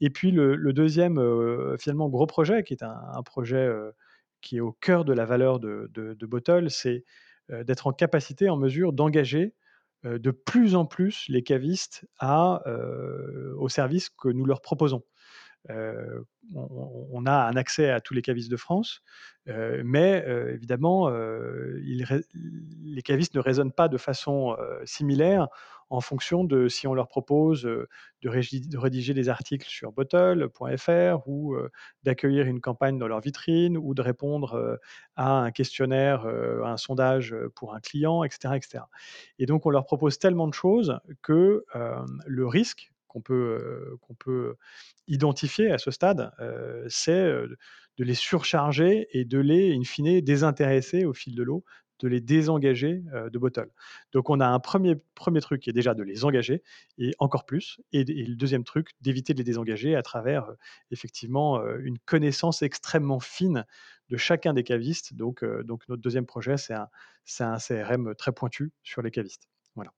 Et 0.00 0.10
puis 0.10 0.30
le 0.30 0.54
le 0.56 0.72
2e, 0.72 1.18
heu, 1.18 1.76
finalement 1.78 2.08
gros 2.08 2.26
projet 2.26 2.62
qui 2.62 2.74
est 2.74 2.84
un 2.84 3.22
projet, 3.24 3.68
qui 4.40 4.58
est 4.58 4.60
au 4.60 4.72
cœur 4.72 5.04
de 5.04 5.12
la 5.12 5.24
valeur 5.24 5.60
de 5.60 6.26
Bottle, 6.26 6.70
c'est, 6.70 7.04
d'être 7.48 7.86
en 7.86 7.92
capacité, 7.92 8.48
en 8.48 8.56
mesure 8.56 8.92
d'engager, 8.92 9.54
de 10.04 10.30
plus 10.30 10.74
en 10.74 10.84
plus 10.86 11.24
les 11.28 11.42
cavistes 11.42 12.06
à, 12.18 12.62
au 13.56 13.68
service 13.68 14.10
que 14.10 14.28
nous 14.28 14.44
leur 14.44 14.60
proposons. 14.60 15.02
Heu, 15.70 16.24
on 16.54 17.26
a 17.26 17.32
un 17.48 17.56
accès 17.56 17.90
à 17.90 18.00
tous 18.00 18.14
les 18.14 18.22
cavistes 18.22 18.50
de 18.50 18.56
France, 18.56 19.02
heu, 19.48 19.82
mais 19.84 20.24
heu, 20.26 20.52
évidemment, 20.54 21.10
les 21.10 23.02
cavistes 23.02 23.34
ne 23.34 23.40
raisonnent 23.40 23.72
pas 23.72 23.88
de 23.88 23.98
façon, 23.98 24.56
similaire 24.84 25.48
en 25.90 26.00
fonction 26.02 26.44
de 26.44 26.68
si 26.68 26.86
on 26.86 26.94
leur 26.94 27.08
propose, 27.08 27.62
de 27.62 28.78
rédiger 28.78 29.14
des 29.14 29.28
articles 29.30 29.66
sur 29.68 29.92
bottle.fr 29.92 31.26
ou 31.28 31.56
d'accueillir 32.04 32.46
une 32.46 32.60
campagne 32.60 32.98
dans 32.98 33.08
leur 33.08 33.20
vitrine 33.20 33.76
ou 33.78 33.94
de 33.94 34.02
répondre, 34.02 34.78
à 35.16 35.30
un 35.42 35.50
questionnaire, 35.50 36.26
à 36.26 36.72
un 36.72 36.76
sondage, 36.76 37.34
pour 37.56 37.74
un 37.74 37.80
client 37.80 38.24
et 38.24 38.30
cetera 38.30 38.56
et 39.38 39.46
donc 39.46 39.66
on 39.66 39.70
leur 39.70 39.84
propose 39.86 40.18
tellement 40.18 40.48
de 40.48 40.54
choses 40.54 40.98
que, 41.22 41.64
le 42.26 42.46
risque 42.46 42.92
qu'on 43.08 43.20
peut, 43.20 44.56
identifier 45.06 45.70
à 45.70 45.78
ce 45.78 45.90
stade, 45.90 46.30
c'est, 46.88 47.24
de 47.24 48.04
les 48.04 48.14
surcharger 48.14 49.08
et 49.12 49.24
de 49.24 49.38
les, 49.38 49.74
in 49.74 49.82
fine, 49.82 50.20
désintéresser 50.20 51.04
au 51.04 51.12
fil 51.12 51.34
de 51.34 51.42
l'eau, 51.42 51.64
de 52.00 52.06
les 52.06 52.20
désengager, 52.20 53.02
de 53.32 53.38
Bottle. 53.38 53.70
Donc 54.12 54.30
on 54.30 54.38
a 54.38 54.46
un 54.46 54.58
1er 54.58 55.00
1er 55.16 55.40
truc 55.40 55.62
qui 55.62 55.70
est 55.70 55.72
déjà 55.72 55.94
de 55.94 56.04
les 56.04 56.24
engager 56.24 56.62
et 56.96 57.12
encore 57.18 57.44
plus 57.44 57.80
et 57.92 58.04
le 58.04 58.36
2e 58.36 58.62
truc, 58.62 58.90
d'éviter 59.00 59.32
de 59.32 59.38
les 59.38 59.44
désengager 59.44 59.96
à 59.96 60.02
travers, 60.02 60.48
effectivement, 60.92 61.60
une 61.78 61.98
connaissance 61.98 62.62
extrêmement 62.62 63.18
fine 63.18 63.64
de 64.10 64.16
chacun 64.16 64.54
des 64.54 64.62
cavistes. 64.62 65.14
Donc 65.14 65.44
donc 65.64 65.88
notre 65.88 66.02
2e 66.08 66.24
projet, 66.24 66.56
c'est 66.56 66.74
un 66.74 66.88
un 67.40 67.58
CRM 67.58 68.14
très 68.14 68.32
pointu 68.32 68.72
sur 68.82 69.02
les 69.02 69.10
cavistes. 69.10 69.48
Voilà. 69.74 69.92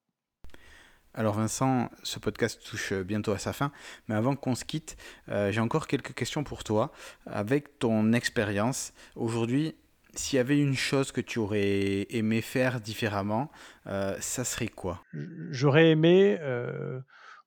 Alors 1.12 1.34
Vincent, 1.34 1.90
ce 2.04 2.20
podcast 2.20 2.60
touche 2.64 2.92
bientôt 2.92 3.32
à 3.32 3.38
sa 3.38 3.52
fin, 3.52 3.72
mais 4.08 4.14
avant 4.14 4.36
qu'on 4.36 4.54
se 4.54 4.64
quitte, 4.64 4.96
heu, 5.28 5.50
j'ai 5.50 5.60
encore 5.60 5.88
quelques 5.88 6.14
questions 6.14 6.44
pour 6.44 6.62
toi. 6.62 6.92
Avec 7.26 7.80
ton 7.80 8.12
expérience, 8.12 8.92
aujourd'hui, 9.16 9.74
s'il 10.14 10.36
y 10.36 10.40
avait 10.40 10.58
une 10.60 10.76
chose 10.76 11.10
que 11.10 11.20
tu 11.20 11.40
aurais 11.40 12.06
aimé 12.10 12.40
faire 12.40 12.80
différemment, 12.80 13.50
heu, 13.88 14.14
ça 14.20 14.44
serait 14.44 14.68
quoi? 14.68 15.02
J'aurais 15.50 15.90
aimé, 15.90 16.38
heu, 16.40 17.02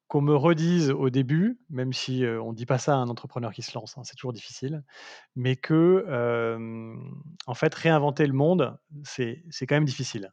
qu'on 0.09 0.21
me 0.21 0.35
redise 0.35 0.91
au 0.91 1.09
début, 1.09 1.57
même 1.69 1.93
si, 1.93 2.25
on 2.25 2.51
dit 2.51 2.65
pas 2.65 2.77
ça 2.77 2.93
à 2.93 2.97
un 2.97 3.07
entrepreneur 3.07 3.53
qui 3.53 3.61
se 3.61 3.73
lance, 3.77 3.97
hein, 3.97 4.01
c'est 4.03 4.15
toujours 4.15 4.33
difficile, 4.33 4.83
mais 5.37 5.55
que, 5.55 6.05
en 7.47 7.53
fait, 7.53 7.73
réinventer 7.73 8.27
le 8.27 8.33
monde, 8.33 8.77
c'est 9.03 9.41
quand 9.61 9.75
même 9.75 9.85
difficile. 9.85 10.31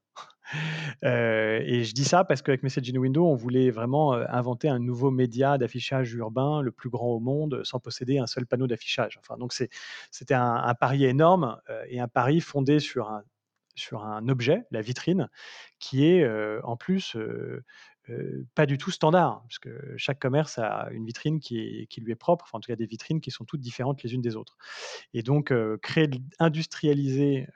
Heu 1.04 1.60
et 1.64 1.84
je 1.84 1.94
dis 1.94 2.04
ça 2.04 2.24
parce 2.24 2.42
qu'avec 2.42 2.62
Message 2.62 2.90
in 2.94 2.96
Window, 2.98 3.26
on 3.26 3.34
voulait 3.34 3.70
vraiment, 3.70 4.14
heu, 4.16 4.26
inventer 4.30 4.68
un 4.68 4.78
nouveau 4.78 5.10
média 5.10 5.58
d'affichage 5.58 6.14
urbain, 6.14 6.62
le 6.62 6.72
plus 6.72 6.90
grand 6.90 7.08
au 7.08 7.20
monde, 7.20 7.62
sans 7.64 7.80
posséder 7.80 8.18
un 8.18 8.26
seul 8.26 8.46
panneau 8.46 8.66
d'affichage. 8.66 9.18
Enfin 9.20 9.36
donc 9.38 9.52
c'était 9.54 10.34
un 10.34 10.74
pari 10.74 11.04
énorme, 11.06 11.58
heu 11.70 11.74
et 11.88 12.00
un 12.00 12.08
pari 12.08 12.40
fondé 12.40 12.80
sur 12.80 13.10
un 13.10 14.28
objet, 14.28 14.64
la 14.72 14.82
vitrine, 14.82 15.28
qui 15.78 16.06
est, 16.06 16.28
en 16.64 16.76
plus, 16.76 17.16
pas 18.54 18.66
du 18.66 18.78
tout 18.78 18.90
standard. 18.90 19.44
Puisque 19.48 19.68
chaque 19.96 20.18
commerce 20.18 20.58
a 20.58 20.88
une 20.92 21.04
vitrine 21.06 21.40
qui 21.40 21.88
lui 21.98 22.12
est 22.12 22.16
propre, 22.16 22.44
enfin 22.46 22.58
en 22.58 22.60
tout 22.60 22.68
cas 22.72 22.76
des 22.76 22.86
vitrines 22.86 23.20
qui 23.20 23.30
sont 23.30 23.44
toutes 23.44 23.60
différentes 23.60 24.02
les 24.02 24.14
unes 24.14 24.22
des 24.22 24.36
autres. 24.36 24.56
Et 25.14 25.22
donc 25.22 25.52
créer 25.82 26.08
industrialiser, 26.38 27.46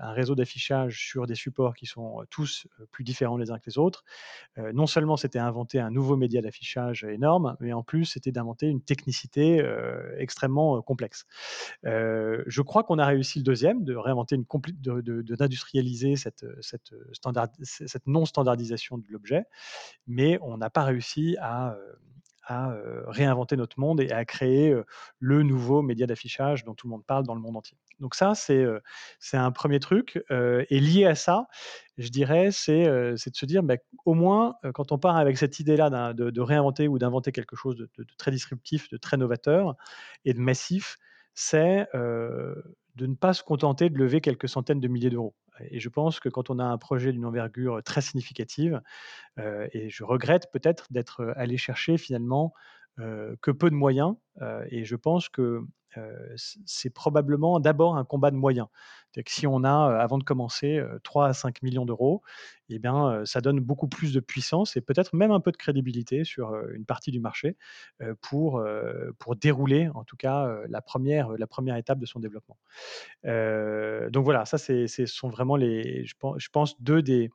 un 0.00 0.12
réseau 0.12 0.34
d'affichage 0.34 1.06
sur 1.06 1.26
des 1.26 1.34
supports 1.34 1.74
qui 1.74 1.86
sont, 1.86 2.24
tous, 2.30 2.66
plus 2.90 3.04
différents 3.04 3.36
les 3.36 3.50
uns 3.50 3.58
que 3.58 3.66
les 3.66 3.78
autres, 3.78 4.04
non 4.74 4.86
seulement 4.86 5.16
c'était 5.16 5.38
inventer 5.38 5.80
un 5.80 5.90
nouveau 5.90 6.16
média 6.16 6.40
d'affichage 6.42 7.04
énorme, 7.04 7.56
mais 7.60 7.72
en 7.72 7.82
plus 7.82 8.04
c'était 8.06 8.32
d'inventer 8.32 8.66
une 8.68 8.82
technicité, 8.82 9.64
extrêmement, 10.18 10.82
complexe. 10.82 11.26
Je 11.84 12.62
crois 12.62 12.82
qu'on 12.84 12.98
a 12.98 13.06
réussi 13.06 13.38
le 13.42 13.44
2e, 13.44 13.84
de 13.84 13.94
réinventer 13.94 14.36
une 14.36 14.44
de 14.80 15.22
d'industrialiser 15.22 16.16
cette, 16.16 16.46
cette, 16.60 16.92
heu, 16.92 17.08
standard 17.12 17.48
c 17.62 17.86
cette 17.88 18.06
non 18.06 18.24
standardisation 18.24 18.98
de 18.98 19.04
l'objet, 19.10 19.44
mais 20.06 20.38
on 20.42 20.58
n'a 20.58 20.70
pas 20.70 20.84
réussi 20.84 21.36
à, 21.40 21.74
heu, 21.74 21.98
à, 22.44 22.70
heu, 22.72 23.04
réinventer 23.08 23.56
notre 23.56 23.80
monde 23.80 24.00
et 24.00 24.10
à 24.12 24.24
créer, 24.24 24.74
le 25.20 25.42
nouveau 25.42 25.82
média 25.82 26.06
d'affichage 26.06 26.64
dont 26.64 26.74
tout 26.74 26.86
le 26.88 26.92
monde 26.92 27.04
parle 27.06 27.24
dans 27.26 27.34
le 27.34 27.40
monde 27.40 27.56
entier. 27.56 27.76
Donc 28.00 28.14
ça, 28.14 28.34
c'est, 28.34 28.64
un 29.34 29.50
1er 29.52 29.80
truc, 29.80 30.22
et 30.30 30.80
lié 30.80 31.06
à 31.06 31.14
ça, 31.16 31.48
je 31.98 32.08
dirais, 32.10 32.50
c'est, 32.52 32.84
de 32.86 33.16
se 33.16 33.46
dire, 33.46 33.62
bah, 33.64 33.76
au 34.04 34.14
moins, 34.14 34.56
quand 34.74 34.92
on 34.92 34.98
part 34.98 35.16
avec 35.16 35.38
cette 35.38 35.60
idée-là 35.60 35.90
de 36.14 36.40
réinventer 36.40 36.88
ou 36.88 36.98
d'inventer 36.98 37.32
quelque 37.32 37.56
chose 37.56 37.76
de 37.76 37.88
très 38.18 38.30
disruptif, 38.30 38.88
de 38.90 38.96
très 38.98 39.16
novateur 39.16 39.74
et 40.24 40.34
de 40.34 40.40
massif, 40.40 40.98
c'est, 41.34 41.88
de 41.94 43.06
ne 43.06 43.14
pas 43.14 43.34
se 43.34 43.42
contenter 43.42 43.90
de 43.90 43.98
lever 43.98 44.20
quelques 44.20 44.48
centaines 44.48 44.80
de 44.80 44.88
milliers 44.88 45.10
d'euros. 45.10 45.34
Et 45.70 45.80
je 45.80 45.88
pense 45.88 46.20
que 46.20 46.28
quand 46.28 46.50
on 46.50 46.58
a 46.58 46.64
un 46.64 46.78
projet 46.78 47.12
d'une 47.12 47.24
envergure 47.24 47.82
très 47.82 48.00
significative, 48.00 48.80
heu 49.38 49.68
et 49.72 49.90
je 49.90 50.04
regrette 50.04 50.50
peut-être 50.52 50.86
d'être, 50.92 51.22
heu, 51.22 51.34
allé 51.38 51.56
chercher 51.58 51.98
finalement, 51.98 52.54
que 53.42 53.50
peu 53.52 53.70
de 53.70 53.74
moyens, 53.76 54.14
heu 54.42 54.66
et 54.70 54.84
je 54.84 54.96
pense 54.96 55.28
que, 55.28 55.62
heu, 55.98 56.34
c 56.36 56.58
c'est 56.66 56.90
probablement 56.90 57.60
d'abord 57.60 57.96
un 57.96 58.04
combat 58.04 58.30
de 58.30 58.36
moyens. 58.36 58.68
Que 59.14 59.22
si 59.26 59.46
on 59.46 59.64
a, 59.64 59.70
avant 59.98 60.18
de 60.18 60.24
commencer, 60.24 60.78
heu, 60.78 61.00
3 61.04 61.28
à 61.28 61.32
5 61.34 61.62
000 61.62 61.72
000 61.72 61.86
€, 61.86 62.22
et 62.68 62.78
bien, 62.78 63.24
ça 63.26 63.40
donne 63.40 63.60
beaucoup 63.60 63.88
plus 63.88 64.12
de 64.12 64.20
puissance 64.20 64.76
et 64.76 64.82
peut-être 64.82 65.14
même 65.16 65.30
un 65.32 65.40
peu 65.40 65.52
de 65.52 65.56
crédibilité 65.56 66.24
sur, 66.24 66.54
une 66.74 66.84
partie 66.86 67.10
du 67.12 67.20
marché, 67.20 67.56
pour, 68.22 68.62
pour 69.18 69.36
dérouler 69.36 69.88
en 69.94 70.04
tout 70.04 70.16
cas, 70.16 70.48
la 70.68 70.82
1re, 70.82 71.32
heu, 71.32 71.36
la 71.38 71.46
1re 71.46 71.76
étape 71.76 71.98
de 72.00 72.06
son 72.06 72.20
développement. 72.20 72.58
Donc 73.24 74.24
voilà, 74.24 74.44
ça 74.46 74.58
ce 74.58 74.86
sont 75.06 75.28
vraiment 75.30 75.56
les 75.56 76.04
je 76.06 76.14
pen 76.20 76.32
je 76.38 76.48
pense 76.50 76.80
2 76.82 77.02
des 77.02 77.30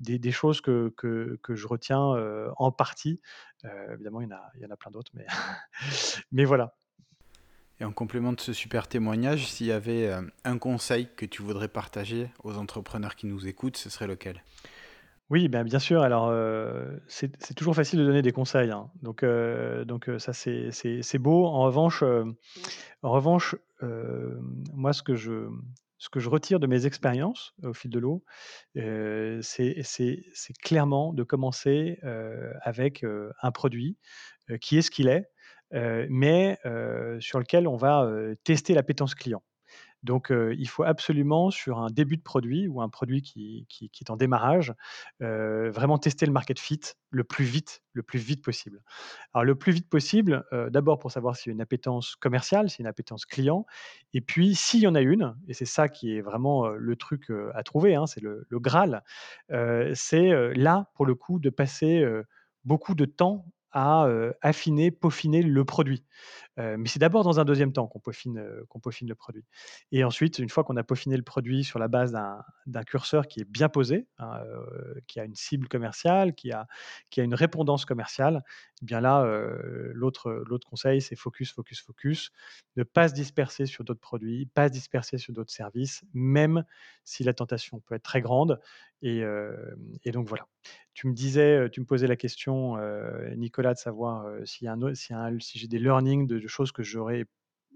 des 0.00 0.18
des 0.18 0.32
choses 0.32 0.60
que 0.60 0.92
que 0.96 1.38
que 1.42 1.54
je 1.54 1.66
retiens, 1.66 2.14
heu, 2.16 2.50
en 2.56 2.72
partie. 2.72 3.20
Heu, 3.64 3.70
évidemment, 3.92 4.20
il 4.20 4.28
y 4.28 4.32
en 4.32 4.36
a 4.36 4.50
il 4.56 4.62
y 4.62 4.66
en 4.66 4.70
a 4.70 4.76
plein 4.76 4.90
d'autres, 4.90 5.12
mais 5.14 5.26
mais 6.32 6.44
voilà. 6.44 6.74
Et 7.80 7.84
en 7.84 7.92
complément 7.92 8.32
de 8.32 8.40
ce 8.40 8.52
super 8.52 8.86
témoignage, 8.88 9.46
s'il 9.48 9.66
y 9.66 9.72
avait, 9.72 10.02
hem, 10.02 10.30
un 10.44 10.58
conseil 10.58 11.08
que 11.16 11.26
tu 11.26 11.42
voudrais 11.42 11.68
partager 11.68 12.30
aux 12.44 12.56
entrepreneurs 12.56 13.16
qui 13.16 13.26
nous 13.26 13.46
écoutent, 13.46 13.76
ce 13.76 13.90
serait 13.90 14.06
lequel? 14.06 14.42
Oui, 15.30 15.48
ben, 15.48 15.64
bien 15.64 15.78
sûr. 15.78 16.02
Alors, 16.02 16.28
heu, 16.30 17.02
c'est 17.08 17.54
toujours 17.56 17.74
facile 17.74 17.98
de 17.98 18.04
donner 18.04 18.22
des 18.22 18.32
conseils, 18.32 18.70
hein. 18.70 18.90
Donc 19.02 19.24
donc 19.24 20.10
ça 20.18 20.32
c'est 20.32 21.18
beau. 21.18 21.46
En 21.46 21.62
revanche, 21.62 22.02
en 22.02 23.10
revanche, 23.10 23.56
moi 23.80 24.92
ce 24.92 25.02
que 25.02 25.14
je 25.14 25.48
ce 25.98 26.08
que 26.08 26.20
je 26.20 26.28
retire 26.28 26.60
de 26.60 26.66
mes 26.66 26.86
expériences 26.86 27.54
au 27.62 27.72
fil 27.72 27.90
de 27.90 27.98
l'eau, 27.98 28.24
c'est 28.74 30.52
clairement 30.62 31.12
de 31.12 31.22
commencer, 31.22 31.98
avec, 32.62 33.04
un 33.42 33.50
produit, 33.52 33.98
qui 34.60 34.78
est 34.78 34.82
ce 34.82 34.90
qu'il 34.90 35.08
est, 35.08 35.26
mais 35.72 36.58
sur 37.20 37.38
lequel 37.38 37.68
on 37.68 37.76
va, 37.76 38.08
tester 38.44 38.74
l'appétence 38.74 39.14
client. 39.14 39.42
Donc 40.04 40.30
il 40.30 40.68
faut 40.68 40.84
absolument 40.84 41.50
sur 41.50 41.78
un 41.78 41.88
début 41.88 42.16
de 42.16 42.22
produit 42.22 42.68
ou 42.68 42.80
un 42.80 42.88
produit 42.88 43.22
qui 43.22 43.66
est 44.00 44.10
en 44.10 44.16
démarrage, 44.16 44.72
vraiment 45.20 45.98
tester 45.98 46.26
le 46.26 46.32
market 46.32 46.58
fit 46.58 46.80
le 47.10 47.24
plus 47.24 47.44
vite 47.44 47.82
le 47.92 48.02
plus 48.02 48.18
vite 48.18 48.42
possible. 48.42 48.82
Alors 49.32 49.44
le 49.44 49.54
plus 49.54 49.72
vite 49.72 49.88
possible, 49.88 50.44
d'abord 50.70 50.98
pour 50.98 51.10
savoir 51.10 51.36
s'il 51.36 51.50
y 51.50 51.52
a 51.52 51.54
une 51.54 51.60
appétence 51.60 52.16
commerciale, 52.16 52.68
s'il 52.68 52.80
y 52.80 52.82
a 52.82 52.86
une 52.86 52.90
appétence 52.90 53.24
client 53.24 53.66
et 54.12 54.20
puis 54.20 54.54
s'il 54.54 54.80
y 54.80 54.86
en 54.86 54.94
a 54.94 55.00
une 55.00 55.34
et 55.48 55.54
c'est 55.54 55.64
ça 55.64 55.88
qui 55.88 56.16
est 56.16 56.20
vraiment, 56.20 56.68
le 56.68 56.96
truc, 56.96 57.30
à 57.54 57.62
trouver, 57.62 57.94
hein, 57.94 58.06
c'est 58.06 58.20
le 58.20 58.46
graal, 58.52 59.02
c'est, 59.48 60.54
là 60.54 60.90
pour 60.94 61.06
le 61.06 61.14
coup 61.14 61.38
de 61.38 61.50
passer, 61.50 62.04
beaucoup 62.64 62.94
de 62.94 63.04
temps 63.04 63.46
à, 63.72 64.08
affiner, 64.40 64.90
peaufiner 64.90 65.42
le 65.42 65.64
produit. 65.64 66.04
Mais 66.58 66.88
c'est 66.88 66.98
d'abord 66.98 67.24
dans 67.24 67.40
un 67.40 67.44
deuxième 67.44 67.72
temps 67.72 67.86
qu'on 67.86 68.00
peaufine, 68.00 68.42
peaufine 68.82 69.08
le 69.08 69.14
produit 69.14 69.44
et 69.92 70.04
ensuite, 70.04 70.38
une 70.38 70.48
fois 70.48 70.64
qu'on 70.64 70.76
a 70.76 70.84
peaufiné 70.84 71.16
le 71.16 71.22
produit 71.22 71.64
sur 71.64 71.78
la 71.78 71.88
base 71.88 72.12
d'un 72.66 72.82
curseur 72.84 73.26
qui 73.26 73.40
est 73.40 73.44
bien 73.44 73.68
posé, 73.68 74.06
hein, 74.18 74.40
qui 75.06 75.20
a 75.20 75.24
une 75.24 75.34
cible 75.34 75.68
commerciale, 75.68 76.34
qui 76.34 76.52
a 76.52 76.66
qui 77.10 77.20
a 77.20 77.24
une 77.24 77.34
répondance 77.34 77.84
commerciale, 77.84 78.42
eh 78.82 78.84
bien 78.86 79.00
là, 79.00 79.24
l'autre 79.92 80.30
l'autre 80.46 80.68
conseil, 80.68 81.00
c'est 81.00 81.16
focus, 81.16 81.52
focus, 81.52 81.80
focus. 81.80 82.30
Ne 82.76 82.82
pas 82.84 83.08
se 83.08 83.14
disperser 83.14 83.66
sur 83.66 83.84
d'autres 83.84 84.00
produits, 84.00 84.46
pas 84.46 84.68
se 84.68 84.72
disperser 84.72 85.18
sur 85.18 85.32
d'autres 85.32 85.52
services, 85.52 86.04
même 86.12 86.64
si 87.04 87.24
la 87.24 87.34
tentation 87.34 87.80
peut 87.80 87.94
être 87.94 88.02
très 88.04 88.20
grande 88.20 88.60
et 89.02 89.22
donc 90.12 90.28
voilà. 90.28 90.46
Tu 90.94 91.08
me 91.08 91.12
disais, 91.12 91.68
tu 91.70 91.80
me 91.80 91.84
posais 91.86 92.06
la 92.06 92.16
question, 92.16 92.76
Nicolas, 93.36 93.74
de 93.74 93.78
savoir, 93.78 94.26
un 94.26 94.76
si 95.40 95.58
j'ai 95.58 95.68
des 95.68 95.78
learnings 95.78 96.26
de 96.26 96.43
choses 96.48 96.72
que 96.72 96.82
j'aurais 96.82 97.26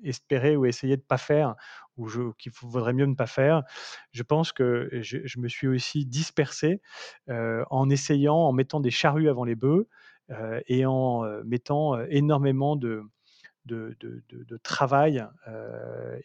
espéré 0.04 0.56
ou 0.56 0.66
essayé 0.66 0.96
de 0.96 1.02
pas 1.02 1.18
faire 1.18 1.54
ou 1.96 2.08
qu'il 2.38 2.52
vaudrait 2.62 2.92
mieux 2.92 3.06
ne 3.06 3.14
pas 3.14 3.26
faire. 3.26 3.64
Je 4.12 4.22
pense 4.22 4.52
que 4.52 4.88
je 4.92 5.38
me 5.38 5.48
suis 5.48 5.66
aussi 5.66 6.06
dispersé, 6.06 6.80
en 7.28 7.90
essayant, 7.90 8.36
en 8.36 8.52
mettant 8.52 8.80
des 8.80 8.90
charrues 8.90 9.28
avant 9.28 9.44
les 9.44 9.56
bœufs, 9.56 9.88
et 10.66 10.86
en, 10.86 11.22
mettant, 11.44 12.00
énormément 12.06 12.76
de 12.76 13.02
de 13.64 13.96
de 14.00 14.22
de 14.28 14.44
de 14.44 14.56
travail, 14.58 15.26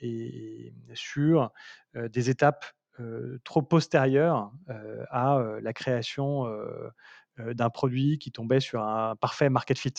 et 0.01 0.73
sur, 0.93 1.51
des 1.95 2.29
étapes, 2.29 2.65
trop 3.43 3.63
postérieures, 3.63 4.51
à, 5.09 5.43
la 5.61 5.73
création, 5.73 6.45
d'un 7.37 7.69
produit 7.69 8.19
qui 8.19 8.31
tombait 8.31 8.59
sur 8.59 8.83
un 8.83 9.15
parfait 9.15 9.49
market 9.49 9.77
fit. 9.77 9.93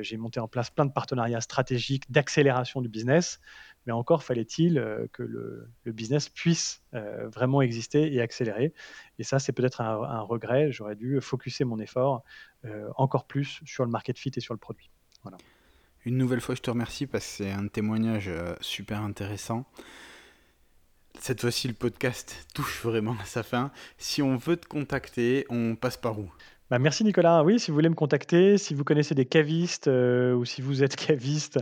j'ai 0.00 0.16
monté 0.16 0.40
en 0.40 0.48
place 0.48 0.70
plein 0.70 0.86
de 0.86 0.92
partenariats 0.92 1.40
stratégiques 1.40 2.10
d'accélération 2.10 2.80
du 2.80 2.88
business, 2.88 3.40
mais 3.86 3.92
encore 3.92 4.22
fallait-il, 4.22 4.74
que 5.12 5.22
le 5.22 5.92
business 5.92 6.28
puisse, 6.28 6.82
vraiment 6.92 7.62
exister 7.62 8.12
et 8.12 8.20
accélérer 8.20 8.72
et 9.18 9.22
ça, 9.22 9.38
c'est 9.38 9.52
peut-être 9.52 9.80
un 9.80 10.20
regret. 10.20 10.72
J'aurais 10.72 10.96
dû 10.96 11.20
focuser 11.20 11.64
mon 11.64 11.78
effort, 11.78 12.24
encore 12.96 13.26
plus 13.26 13.60
sur 13.64 13.84
le 13.84 13.90
market 13.90 14.18
fit 14.18 14.32
et 14.34 14.40
sur 14.40 14.54
le 14.54 14.58
produit. 14.58 14.90
Une 16.06 16.16
nouvelle 16.16 16.40
fois, 16.40 16.54
je 16.54 16.62
te 16.62 16.70
remercie 16.70 17.06
parce 17.06 17.26
que 17.26 17.44
c'est 17.44 17.52
un 17.52 17.68
témoignage 17.68 18.30
super 18.60 19.02
intéressant. 19.02 19.66
Cette 21.18 21.40
fois-ci, 21.40 21.68
le 21.68 21.74
podcast 21.74 22.46
touche 22.54 22.82
vraiment 22.82 23.16
à 23.20 23.24
sa 23.24 23.42
fin. 23.42 23.70
Si 23.98 24.22
on 24.22 24.36
veut 24.36 24.56
te 24.56 24.66
contacter, 24.66 25.44
on 25.50 25.74
passe 25.76 25.96
par 25.96 26.18
où? 26.18 26.30
Bah, 26.70 26.78
merci 26.78 27.02
Nicolas. 27.02 27.42
Oui, 27.42 27.58
si 27.58 27.72
vous 27.72 27.74
voulez 27.74 27.88
me 27.88 27.96
contacter, 27.96 28.56
si 28.56 28.74
vous 28.74 28.84
connaissez 28.84 29.16
des 29.16 29.26
cavistes 29.26 29.88
ou 29.88 30.44
si 30.44 30.62
vous 30.62 30.84
êtes 30.84 30.94
caviste 31.06 31.58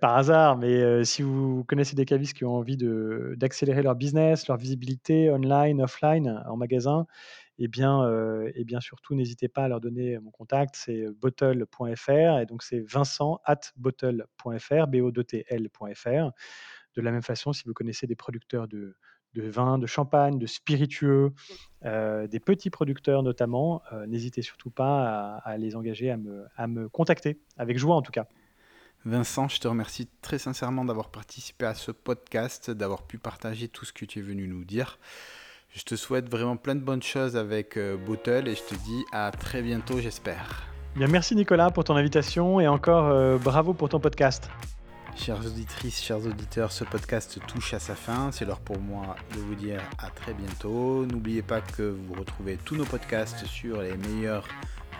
par 0.00 0.16
hasard, 0.16 0.56
mais 0.56 1.04
si 1.04 1.22
vous 1.22 1.62
connaissez 1.68 1.94
des 1.94 2.04
cavistes 2.04 2.36
qui 2.36 2.44
ont 2.44 2.56
envie 2.56 2.76
d'accélérer 2.76 3.82
leur 3.82 3.94
business, 3.94 4.48
leur 4.48 4.56
visibilité 4.56 5.30
online, 5.30 5.80
offline, 5.80 6.42
en 6.48 6.56
magasin, 6.56 7.06
et 7.60 7.68
bien, 7.68 8.10
et 8.54 8.64
bien 8.64 8.80
surtout, 8.80 9.14
n'hésitez 9.14 9.46
pas 9.48 9.64
à 9.64 9.68
leur 9.68 9.80
donner 9.80 10.18
mon 10.18 10.32
contact, 10.32 10.74
c'est 10.76 11.06
bottle.fr 11.20 12.40
et 12.40 12.46
donc 12.46 12.64
c'est 12.64 12.80
vincent 12.80 13.40
at 13.44 13.60
bottle.fr, 13.76 14.86
b 14.88 14.96
o 14.96 15.10
t 15.22 15.46
lfr 15.48 16.32
De 16.98 17.02
la 17.04 17.12
même 17.12 17.22
façon, 17.22 17.52
si 17.52 17.62
vous 17.64 17.74
connaissez 17.74 18.08
des 18.08 18.16
producteurs 18.16 18.66
de, 18.66 18.96
de 19.34 19.42
vin, 19.42 19.78
de 19.78 19.86
champagne, 19.86 20.36
de 20.36 20.46
spiritueux, 20.46 21.32
des 21.84 22.40
petits 22.44 22.70
producteurs 22.70 23.22
notamment, 23.22 23.82
n'hésitez 24.08 24.42
surtout 24.42 24.70
pas 24.70 25.36
à, 25.44 25.56
les 25.58 25.76
engager, 25.76 26.10
à 26.10 26.16
me, 26.16 26.44
à 26.56 26.66
me 26.66 26.88
contacter, 26.88 27.38
avec 27.56 27.78
joie 27.78 27.94
en 27.94 28.02
tout 28.02 28.10
cas. 28.10 28.26
Vincent, 29.04 29.46
je 29.46 29.60
te 29.60 29.68
remercie 29.68 30.08
très 30.22 30.38
sincèrement 30.38 30.84
d'avoir 30.84 31.10
participé 31.10 31.66
à 31.66 31.74
ce 31.74 31.92
podcast, 31.92 32.72
d'avoir 32.72 33.04
pu 33.04 33.18
partager 33.18 33.68
tout 33.68 33.84
ce 33.84 33.92
que 33.92 34.04
tu 34.04 34.18
es 34.18 34.22
venu 34.22 34.48
nous 34.48 34.64
dire. 34.64 34.98
Je 35.70 35.82
te 35.84 35.94
souhaite 35.94 36.28
vraiment 36.28 36.56
plein 36.56 36.74
de 36.74 36.80
bonnes 36.80 37.02
choses 37.02 37.36
avec 37.36 37.76
euh, 37.76 37.96
Bottle 37.96 38.48
et 38.48 38.54
je 38.54 38.62
te 38.62 38.74
dis 38.74 39.04
à 39.12 39.30
très 39.30 39.62
bientôt, 39.62 40.00
j'espère. 40.00 40.66
Bien, 40.96 41.06
merci 41.06 41.36
Nicolas 41.36 41.70
pour 41.70 41.84
ton 41.84 41.94
invitation 41.94 42.58
et 42.58 42.66
encore 42.66 43.06
euh, 43.06 43.36
bravo 43.38 43.74
pour 43.74 43.88
ton 43.88 44.00
podcast. 44.00 44.50
Chères 45.18 45.44
auditrices, 45.44 46.00
chers 46.00 46.24
auditeurs, 46.24 46.70
ce 46.70 46.84
podcast 46.84 47.40
touche 47.46 47.74
à 47.74 47.80
sa 47.80 47.94
fin. 47.94 48.30
C'est 48.30 48.44
l'heure 48.44 48.60
pour 48.60 48.78
moi 48.78 49.16
de 49.34 49.40
vous 49.40 49.56
dire 49.56 49.82
à 49.98 50.10
très 50.10 50.32
bientôt. 50.32 51.04
N'oubliez 51.06 51.42
pas 51.42 51.60
que 51.60 51.82
vous 51.82 52.14
retrouvez 52.14 52.56
tous 52.64 52.76
nos 52.76 52.84
podcasts 52.84 53.44
sur 53.44 53.82
les 53.82 53.96
meilleurs 53.96 54.46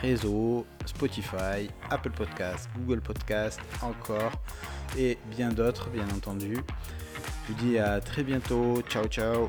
réseaux 0.02 0.66
Spotify, 0.86 1.70
Apple 1.88 2.10
Podcasts, 2.10 2.68
Google 2.76 3.00
Podcasts, 3.00 3.60
encore 3.80 4.32
et 4.98 5.18
bien 5.30 5.50
d'autres, 5.50 5.88
bien 5.88 6.06
entendu. 6.14 6.58
Je 7.46 7.52
vous 7.52 7.60
dis 7.60 7.78
à 7.78 8.00
très 8.00 8.24
bientôt. 8.24 8.82
Ciao, 8.88 9.06
ciao. 9.06 9.48